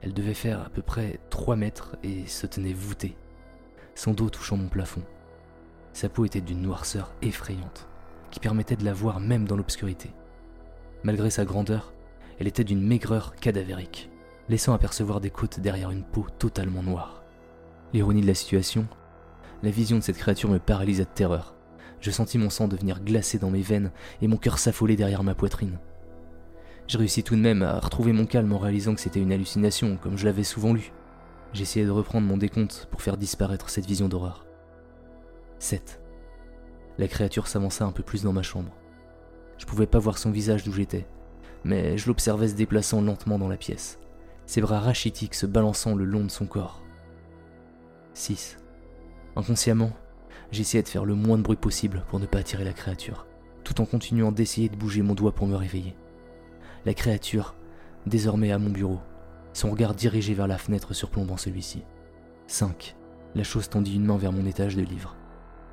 Elle 0.02 0.14
devait 0.14 0.34
faire 0.34 0.62
à 0.62 0.70
peu 0.70 0.82
près 0.82 1.20
3 1.30 1.56
mètres 1.56 1.96
et 2.04 2.26
se 2.26 2.48
tenait 2.48 2.74
voûtée, 2.74 3.16
son 3.94 4.14
dos 4.14 4.30
touchant 4.30 4.58
mon 4.58 4.68
plafond. 4.68 5.04
Sa 5.94 6.10
peau 6.10 6.26
était 6.26 6.42
d'une 6.42 6.62
noirceur 6.62 7.14
effrayante, 7.22 7.88
qui 8.32 8.40
permettait 8.40 8.76
de 8.76 8.86
la 8.86 8.94
voir 8.94 9.20
même 9.20 9.48
dans 9.48 9.56
l'obscurité. 9.56 10.12
Malgré 11.04 11.30
sa 11.30 11.46
grandeur, 11.46 11.94
elle 12.40 12.48
était 12.48 12.64
d'une 12.64 12.82
maigreur 12.82 13.36
cadavérique, 13.36 14.10
laissant 14.50 14.74
apercevoir 14.74 15.22
des 15.22 15.30
côtes 15.30 15.60
derrière 15.60 15.92
une 15.92 16.04
peau 16.04 16.26
totalement 16.40 16.84
noire. 16.84 17.25
L'ironie 17.94 18.22
de 18.22 18.28
la 18.28 18.34
situation, 18.34 18.88
la 19.64 19.70
vision 19.70 19.98
de 19.98 20.04
cette 20.04 20.18
créature 20.18 20.50
me 20.50 20.60
paralysa 20.60 21.04
de 21.04 21.10
terreur. 21.10 21.56
Je 22.02 22.12
sentis 22.12 22.38
mon 22.38 22.50
sang 22.50 22.68
devenir 22.68 23.02
glacé 23.02 23.40
dans 23.40 23.50
mes 23.50 23.62
veines 23.62 23.92
et 24.22 24.28
mon 24.28 24.38
cœur 24.38 24.60
s'affoler 24.60 24.96
derrière 24.96 25.24
ma 25.24 25.36
poitrine. 25.36 25.80
Je 26.88 26.98
réussis 26.98 27.24
tout 27.24 27.36
de 27.36 27.42
même 27.42 27.64
à 27.64 27.80
retrouver 27.80 28.12
mon 28.12 28.26
calme 28.26 28.54
en 28.54 28.60
réalisant 28.60 28.94
que 28.94 29.02
c'était 29.02 29.22
une 29.22 29.32
hallucination, 29.32 29.98
comme 29.98 30.18
je 30.18 30.26
l'avais 30.26 30.44
souvent 30.44 30.74
lu. 30.74 30.92
J'essayais 31.54 31.86
de 31.86 31.92
reprendre 31.92 32.28
mon 32.28 32.38
décompte 32.38 32.88
pour 32.92 33.02
faire 33.02 33.18
disparaître 33.18 33.70
cette 33.70 33.88
vision 33.88 34.08
d'horreur. 34.08 34.46
7. 35.58 36.00
La 36.98 37.08
créature 37.08 37.48
s'avança 37.48 37.86
un 37.86 37.92
peu 37.92 38.04
plus 38.04 38.24
dans 38.24 38.34
ma 38.34 38.44
chambre. 38.44 38.72
Je 39.58 39.66
pouvais 39.66 39.88
pas 39.88 40.00
voir 40.00 40.18
son 40.18 40.32
visage 40.32 40.64
d'où 40.64 40.74
j'étais, 40.74 41.08
mais 41.64 41.98
je 41.98 42.08
l'observais 42.08 42.50
se 42.50 42.56
déplaçant 42.56 43.02
lentement 43.02 43.40
dans 43.40 43.48
la 43.48 43.58
pièce, 43.58 44.00
ses 44.46 44.62
bras 44.62 44.80
rachitiques 44.80 45.34
se 45.34 45.48
balançant 45.48 45.96
le 45.96 46.06
long 46.06 46.24
de 46.24 46.30
son 46.30 46.46
corps. 46.46 46.85
6. 48.16 48.58
Inconsciemment, 49.36 49.92
j'essayais 50.52 50.84
de 50.84 50.88
faire 50.88 51.06
le 51.06 51.14
moins 51.14 51.38
de 51.38 51.44
bruit 51.44 51.58
possible 51.58 52.04
pour 52.10 52.20
ne 52.20 52.26
pas 52.26 52.40
attirer 52.40 52.64
la 52.64 52.74
créature, 52.74 53.28
tout 53.64 53.80
en 53.80 53.86
continuant 53.86 54.32
d'essayer 54.32 54.70
de 54.70 54.76
bouger 54.76 55.04
mon 55.04 55.14
doigt 55.14 55.34
pour 55.34 55.46
me 55.46 55.56
réveiller 55.56 55.96
la 56.86 56.94
créature, 56.94 57.56
désormais 58.06 58.52
à 58.52 58.60
mon 58.60 58.70
bureau, 58.70 59.00
son 59.54 59.72
regard 59.72 59.96
dirigé 59.96 60.34
vers 60.34 60.48
la 60.48 60.58
fenêtre 60.58 60.94
surplombant 60.94 61.38
celui-ci. 61.38 61.84
5. 62.48 62.96
La 63.34 63.44
chose 63.44 63.70
tendit 63.70 63.96
une 63.96 64.06
main 64.06 64.18
vers 64.18 64.32
mon 64.32 64.46
étage 64.46 64.76
de 64.76 64.84
livres, 64.84 65.16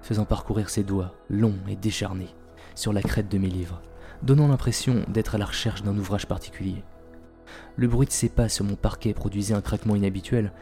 faisant 0.01 0.25
parcourir 0.25 0.71
ses 0.71 0.83
doigts, 0.83 1.15
longs 1.29 1.59
et 1.69 1.77
décharnés, 1.77 2.35
sur 2.75 2.93
la 2.93 3.03
crête 3.03 3.29
de 3.29 3.39
mes 3.39 3.51
livres, 3.51 3.83
donnant 4.23 4.49
l'impression 4.49 5.05
d'être 5.09 5.35
à 5.35 5.39
la 5.39 5.45
recherche 5.45 5.83
d'un 5.83 5.97
ouvrage 5.99 6.27
particulier. 6.27 6.83
Le 7.77 7.89
bruit 7.89 8.07
de 8.07 8.13
ses 8.13 8.31
pas 8.31 8.49
sur 8.49 8.65
mon 8.65 8.77
parquet 8.77 9.13
produisait 9.13 9.55
un 9.55 9.61
craquement 9.61 9.97
inhabituel, 9.97 10.53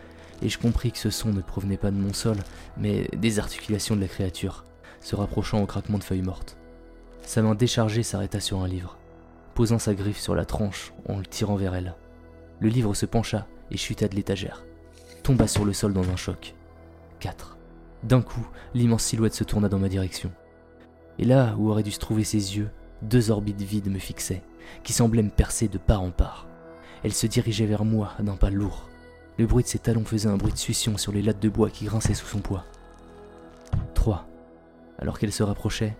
et 0.42 0.48
je 0.48 0.58
compris 0.58 0.92
que 0.92 0.98
ce 0.98 1.10
son 1.10 1.32
ne 1.32 1.40
provenait 1.40 1.76
pas 1.76 1.90
de 1.90 1.96
mon 1.96 2.12
sol, 2.12 2.36
mais 2.76 3.08
des 3.16 3.38
articulations 3.38 3.96
de 3.96 4.00
la 4.00 4.08
créature, 4.08 4.64
se 5.00 5.16
rapprochant 5.16 5.62
au 5.62 5.66
craquement 5.66 5.98
de 5.98 6.04
feuilles 6.04 6.22
mortes. 6.22 6.56
Sa 7.22 7.42
main 7.42 7.54
déchargée 7.54 8.02
s'arrêta 8.02 8.40
sur 8.40 8.60
un 8.60 8.68
livre 8.68 8.96
posant 9.54 9.78
sa 9.78 9.94
griffe 9.94 10.20
sur 10.20 10.34
la 10.34 10.44
tranche 10.44 10.92
en 11.06 11.18
le 11.18 11.26
tirant 11.26 11.56
vers 11.56 11.74
elle. 11.74 11.94
Le 12.60 12.68
livre 12.68 12.94
se 12.94 13.06
pencha 13.06 13.46
et 13.70 13.76
chuta 13.76 14.08
de 14.08 14.14
l'étagère, 14.14 14.64
tomba 15.22 15.46
sur 15.46 15.64
le 15.64 15.72
sol 15.72 15.92
dans 15.92 16.08
un 16.08 16.16
choc. 16.16 16.54
4. 17.20 17.58
D'un 18.02 18.22
coup, 18.22 18.46
l'immense 18.74 19.02
silhouette 19.02 19.34
se 19.34 19.44
tourna 19.44 19.68
dans 19.68 19.78
ma 19.78 19.88
direction. 19.88 20.32
Et 21.18 21.24
là 21.24 21.54
où 21.58 21.68
auraient 21.70 21.82
dû 21.82 21.90
se 21.90 21.98
trouver 21.98 22.24
ses 22.24 22.56
yeux, 22.56 22.70
deux 23.02 23.30
orbites 23.30 23.60
vides 23.60 23.90
me 23.90 23.98
fixaient, 23.98 24.42
qui 24.82 24.92
semblaient 24.92 25.22
me 25.22 25.30
percer 25.30 25.68
de 25.68 25.78
part 25.78 26.02
en 26.02 26.10
part. 26.10 26.46
Elle 27.02 27.12
se 27.12 27.26
dirigeait 27.26 27.66
vers 27.66 27.84
moi 27.84 28.12
d'un 28.20 28.36
pas 28.36 28.50
lourd. 28.50 28.88
Le 29.40 29.46
bruit 29.46 29.64
de 29.64 29.68
ses 29.68 29.78
talons 29.78 30.04
faisait 30.04 30.28
un 30.28 30.36
bruit 30.36 30.52
de 30.52 30.58
succion 30.58 30.98
sur 30.98 31.12
les 31.12 31.22
lattes 31.22 31.40
de 31.40 31.48
bois 31.48 31.70
qui 31.70 31.86
grinçaient 31.86 32.12
sous 32.12 32.26
son 32.26 32.40
poids. 32.40 32.66
3. 33.94 34.26
Alors 34.98 35.18
qu'elle 35.18 35.32
se 35.32 35.42
rapprochait, 35.42 35.96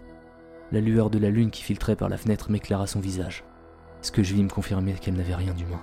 la 0.72 0.82
lueur 0.82 1.08
de 1.08 1.18
la 1.18 1.30
lune 1.30 1.50
qui 1.50 1.62
filtrait 1.62 1.96
par 1.96 2.10
la 2.10 2.18
fenêtre 2.18 2.50
m'éclaira 2.50 2.86
son 2.86 3.00
visage. 3.00 3.42
Ce 4.02 4.12
que 4.12 4.22
je 4.22 4.34
vis 4.34 4.42
me 4.42 4.50
confirmait 4.50 4.92
qu'elle 4.92 5.14
n'avait 5.14 5.34
rien 5.34 5.54
d'humain. 5.54 5.80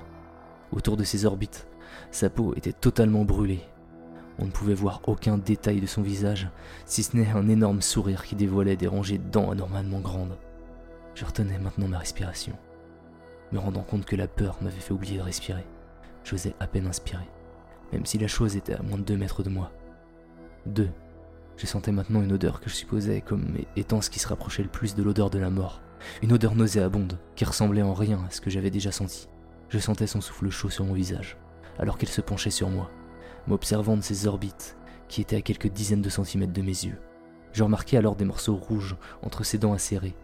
autour 0.71 0.97
de 0.97 1.03
ses 1.03 1.25
orbites. 1.25 1.67
Sa 2.11 2.29
peau 2.29 2.53
était 2.53 2.73
totalement 2.73 3.25
brûlée. 3.25 3.63
On 4.37 4.45
ne 4.45 4.51
pouvait 4.51 4.75
voir 4.75 5.01
aucun 5.07 5.39
détail 5.39 5.81
de 5.81 5.87
son 5.87 6.03
visage, 6.03 6.51
si 6.85 7.01
ce 7.01 7.17
n'est 7.17 7.31
un 7.31 7.49
énorme 7.49 7.81
sourire 7.81 8.23
qui 8.23 8.35
dévoilait 8.35 8.77
des 8.77 8.85
rangées 8.85 9.17
de 9.17 9.31
dents 9.31 9.49
anormalement 9.49 9.99
grandes. 9.99 10.37
Je 11.15 11.25
retenais 11.25 11.57
maintenant 11.57 11.87
ma 11.87 11.97
respiration, 11.97 12.53
me 13.51 13.57
rendant 13.57 13.81
compte 13.81 14.05
que 14.05 14.15
la 14.15 14.27
peur 14.27 14.59
m'avait 14.61 14.79
fait 14.79 14.93
oublier 14.93 15.17
de 15.17 15.23
respirer. 15.23 15.65
J'osais 16.23 16.53
à 16.59 16.67
peine 16.67 16.85
inspirer, 16.85 17.27
même 17.93 18.05
si 18.05 18.17
la 18.17 18.27
chose 18.27 18.55
était 18.55 18.73
à 18.73 18.81
moins 18.83 18.97
de 18.97 19.03
deux 19.03 19.17
mètres 19.17 19.43
de 19.43 19.49
moi. 19.49 19.71
Deux. 20.65 20.89
Je 21.55 21.65
sentais 21.65 21.91
maintenant 21.91 22.21
une 22.21 22.33
odeur 22.33 22.59
que 22.59 22.69
je 22.69 22.75
supposais 22.75 23.21
comme 23.21 23.57
étant 23.75 24.01
ce 24.01 24.09
qui 24.09 24.19
se 24.19 24.27
rapprochait 24.27 24.63
le 24.63 24.69
plus 24.69 24.95
de 24.95 25.03
l'odeur 25.03 25.29
de 25.29 25.39
la 25.39 25.49
mort. 25.49 25.81
Une 26.21 26.33
odeur 26.33 26.55
nauséabonde 26.55 27.17
qui 27.35 27.45
ressemblait 27.45 27.81
en 27.81 27.93
rien 27.93 28.23
à 28.27 28.31
ce 28.31 28.41
que 28.41 28.49
j'avais 28.49 28.69
déjà 28.69 28.91
senti. 28.91 29.27
Je 29.69 29.79
sentais 29.79 30.07
son 30.07 30.21
souffle 30.21 30.49
chaud 30.49 30.69
sur 30.69 30.85
mon 30.85 30.93
visage, 30.93 31.37
alors 31.79 31.97
qu'elle 31.97 32.09
se 32.09 32.21
penchait 32.21 32.51
sur 32.51 32.69
moi, 32.69 32.89
m'observant 33.47 33.97
de 33.97 34.01
ses 34.01 34.27
orbites, 34.27 34.77
qui 35.07 35.21
étaient 35.21 35.35
à 35.35 35.41
quelques 35.41 35.69
dizaines 35.71 36.01
de 36.01 36.09
centimètres 36.09 36.53
de 36.53 36.61
mes 36.61 36.67
yeux. 36.67 36.99
Je 37.53 37.63
remarquai 37.63 37.97
alors 37.97 38.15
des 38.15 38.25
morceaux 38.25 38.55
rouges 38.55 38.95
entre 39.23 39.43
ses 39.43 39.57
dents 39.57 39.73
acérées, 39.73 40.15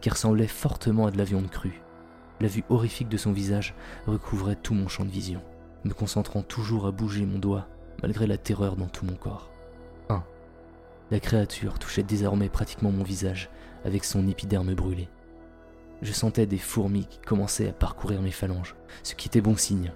qui 0.00 0.10
ressemblaient 0.10 0.46
fortement 0.46 1.06
à 1.06 1.10
de 1.10 1.18
la 1.18 1.24
viande 1.24 1.48
crue. 1.48 1.80
La 2.40 2.48
vue 2.48 2.64
horrifique 2.68 3.08
de 3.08 3.16
son 3.16 3.32
visage 3.32 3.74
recouvrait 4.06 4.56
tout 4.56 4.74
mon 4.74 4.88
champ 4.88 5.04
de 5.04 5.10
vision, 5.10 5.40
me 5.84 5.92
concentrant 5.92 6.42
toujours 6.42 6.86
à 6.86 6.90
bouger 6.90 7.24
mon 7.26 7.38
doigt, 7.38 7.66
malgré 8.02 8.26
la 8.26 8.38
terreur 8.38 8.76
dans 8.76 8.86
tout 8.86 9.04
mon 9.04 9.14
corps. 9.14 9.50
1. 10.08 10.22
La 11.10 11.20
créature 11.20 11.78
touchait 11.78 12.02
désormais 12.02 12.48
pratiquement 12.48 12.90
mon 12.90 13.02
visage, 13.02 13.50
avec 13.84 14.04
son 14.04 14.26
épiderme 14.28 14.74
brûlé. 14.74 15.08
Je 16.02 16.12
sentais 16.12 16.46
des 16.46 16.58
fourmis 16.58 17.06
qui 17.06 17.18
commençaient 17.18 17.68
à 17.68 17.72
parcourir 17.72 18.22
mes 18.22 18.30
phalanges, 18.30 18.74
ce 19.02 19.14
qui 19.14 19.28
était 19.28 19.40
bon 19.40 19.56
signe. 19.56 19.92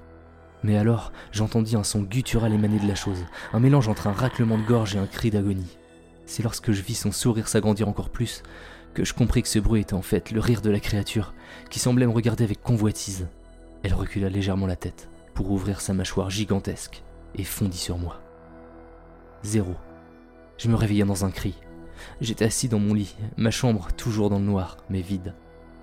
Mais 0.62 0.76
alors, 0.76 1.12
j'entendis 1.32 1.76
un 1.76 1.84
son 1.84 2.02
guttural 2.02 2.52
émaner 2.52 2.78
de 2.78 2.88
la 2.88 2.94
chose, 2.94 3.24
un 3.52 3.60
mélange 3.60 3.88
entre 3.88 4.06
un 4.06 4.12
raclement 4.12 4.58
de 4.58 4.64
gorge 4.64 4.96
et 4.96 4.98
un 4.98 5.06
cri 5.06 5.30
d'agonie. 5.30 5.76
C'est 6.24 6.42
lorsque 6.42 6.72
je 6.72 6.82
vis 6.82 6.94
son 6.94 7.12
sourire 7.12 7.48
s'agrandir 7.48 7.88
encore 7.88 8.10
plus 8.10 8.42
que 8.94 9.04
je 9.04 9.12
compris 9.12 9.42
que 9.42 9.48
ce 9.48 9.58
bruit 9.58 9.82
était 9.82 9.94
en 9.94 10.02
fait 10.02 10.30
le 10.30 10.40
rire 10.40 10.62
de 10.62 10.70
la 10.70 10.80
créature, 10.80 11.34
qui 11.68 11.78
semblait 11.78 12.06
me 12.06 12.12
regarder 12.12 12.44
avec 12.44 12.62
convoitise. 12.62 13.28
Elle 13.82 13.92
recula 13.92 14.30
légèrement 14.30 14.66
la 14.66 14.74
tête 14.74 15.10
pour 15.36 15.50
ouvrir 15.50 15.82
sa 15.82 15.92
mâchoire 15.92 16.30
gigantesque 16.30 17.04
et 17.36 17.44
fondit 17.44 17.76
sur 17.76 17.98
moi. 17.98 18.20
Zéro. 19.42 19.76
Je 20.56 20.68
me 20.68 20.74
réveillai 20.74 21.04
dans 21.04 21.26
un 21.26 21.30
cri. 21.30 21.54
J'étais 22.22 22.46
assis 22.46 22.68
dans 22.68 22.78
mon 22.78 22.94
lit, 22.94 23.14
ma 23.36 23.50
chambre 23.50 23.88
toujours 23.92 24.30
dans 24.30 24.38
le 24.38 24.46
noir, 24.46 24.78
mais 24.88 25.02
vide. 25.02 25.34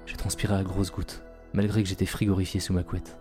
Je 0.08 0.16
transpirais 0.16 0.56
à 0.56 0.64
grosses 0.64 0.92
gouttes, 0.92 1.24
malgré 1.54 1.84
que 1.84 1.90
j'étais 1.90 2.08
frigorifié 2.08 2.60
sous 2.60 2.74
ma 2.74 2.84
couette. 2.84 3.20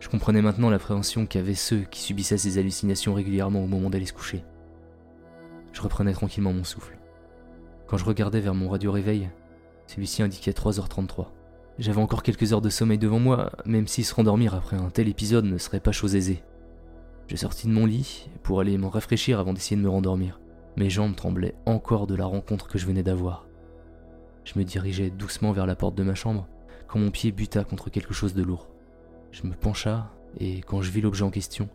Je 0.00 0.08
comprenais 0.08 0.42
maintenant 0.42 0.70
l'appréhension 0.70 1.24
qu'avaient 1.24 1.54
ceux 1.54 1.82
qui 1.82 2.00
subissaient 2.00 2.36
ces 2.38 2.58
hallucinations 2.58 3.14
régulièrement 3.14 3.62
au 3.62 3.68
moment 3.68 3.90
d'aller 3.90 4.06
se 4.06 4.12
coucher. 4.12 4.44
Je 5.72 5.82
reprenais 5.82 6.12
tranquillement 6.12 6.52
mon 6.52 6.64
souffle. 6.64 6.98
Quand 7.86 7.96
je 7.96 8.04
regardais 8.04 8.40
vers 8.40 8.54
mon 8.54 8.68
radio-réveil, 8.68 9.30
celui-ci 9.86 10.22
indiquait 10.24 10.50
3h33. 10.50 11.26
J'avais 11.80 12.02
encore 12.02 12.22
quelques 12.22 12.52
heures 12.52 12.60
de 12.60 12.68
sommeil 12.68 12.98
devant 12.98 13.18
moi, 13.18 13.52
même 13.64 13.86
si 13.86 14.04
se 14.04 14.14
rendormir 14.14 14.54
après 14.54 14.76
un 14.76 14.90
tel 14.90 15.08
épisode 15.08 15.46
ne 15.46 15.56
serait 15.56 15.80
pas 15.80 15.92
chose 15.92 16.14
aisée. 16.14 16.42
Je 17.26 17.36
sortis 17.36 17.68
de 17.68 17.72
mon 17.72 17.86
lit 17.86 18.28
pour 18.42 18.60
aller 18.60 18.76
m'en 18.76 18.90
rafraîchir 18.90 19.40
avant 19.40 19.54
d'essayer 19.54 19.78
de 19.78 19.80
me 19.80 19.88
rendormir. 19.88 20.40
Mes 20.76 20.90
jambes 20.90 21.16
tremblaient 21.16 21.54
encore 21.64 22.06
de 22.06 22.14
la 22.14 22.26
rencontre 22.26 22.68
que 22.68 22.76
je 22.76 22.84
venais 22.84 23.02
d'avoir. 23.02 23.46
Je 24.44 24.58
me 24.58 24.64
dirigeais 24.64 25.08
doucement 25.08 25.52
vers 25.52 25.64
la 25.64 25.74
porte 25.74 25.94
de 25.94 26.02
ma 26.02 26.14
chambre 26.14 26.46
quand 26.86 26.98
mon 26.98 27.10
pied 27.10 27.32
buta 27.32 27.64
contre 27.64 27.88
quelque 27.88 28.12
chose 28.12 28.34
de 28.34 28.42
lourd. 28.42 28.68
Je 29.32 29.46
me 29.46 29.54
pencha 29.54 30.10
et 30.38 30.60
quand 30.60 30.82
je 30.82 30.90
vis 30.90 31.00
l'objet 31.00 31.24
en 31.24 31.30
question, 31.30 31.70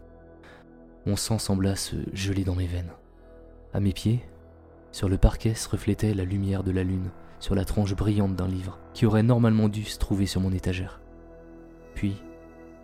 mon 1.07 1.15
sang 1.15 1.39
sembla 1.39 1.75
se 1.75 1.95
geler 2.13 2.43
dans 2.43 2.55
mes 2.55 2.67
veines. 2.67 2.91
À 3.73 3.79
mes 3.79 3.91
pieds, 3.91 4.23
sur 4.91 5.09
le 5.09 5.17
parquet 5.17 5.55
se 5.55 5.67
reflétait 5.67 6.13
la 6.13 6.25
lumière 6.25 6.63
de 6.63 6.71
la 6.71 6.83
lune 6.83 7.09
sur 7.39 7.55
la 7.55 7.65
tranche 7.65 7.95
brillante 7.95 8.35
d'un 8.35 8.47
livre 8.47 8.79
qui 8.93 9.05
aurait 9.05 9.23
normalement 9.23 9.69
dû 9.69 9.83
se 9.83 9.99
trouver 9.99 10.25
sur 10.25 10.41
mon 10.41 10.51
étagère. 10.51 11.01
Puis, 11.93 12.21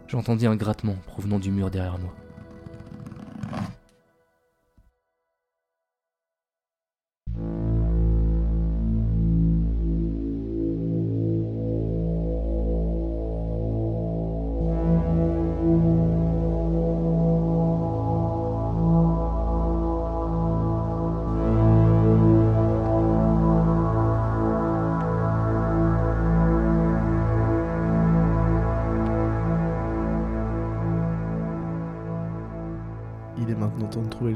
j'entendis 0.08 0.48
un 0.48 0.56
grattement 0.56 0.96
provenant 1.08 1.40
du 1.40 1.52
mur 1.52 1.70
derrière 1.72 2.00
moi. 2.00 2.14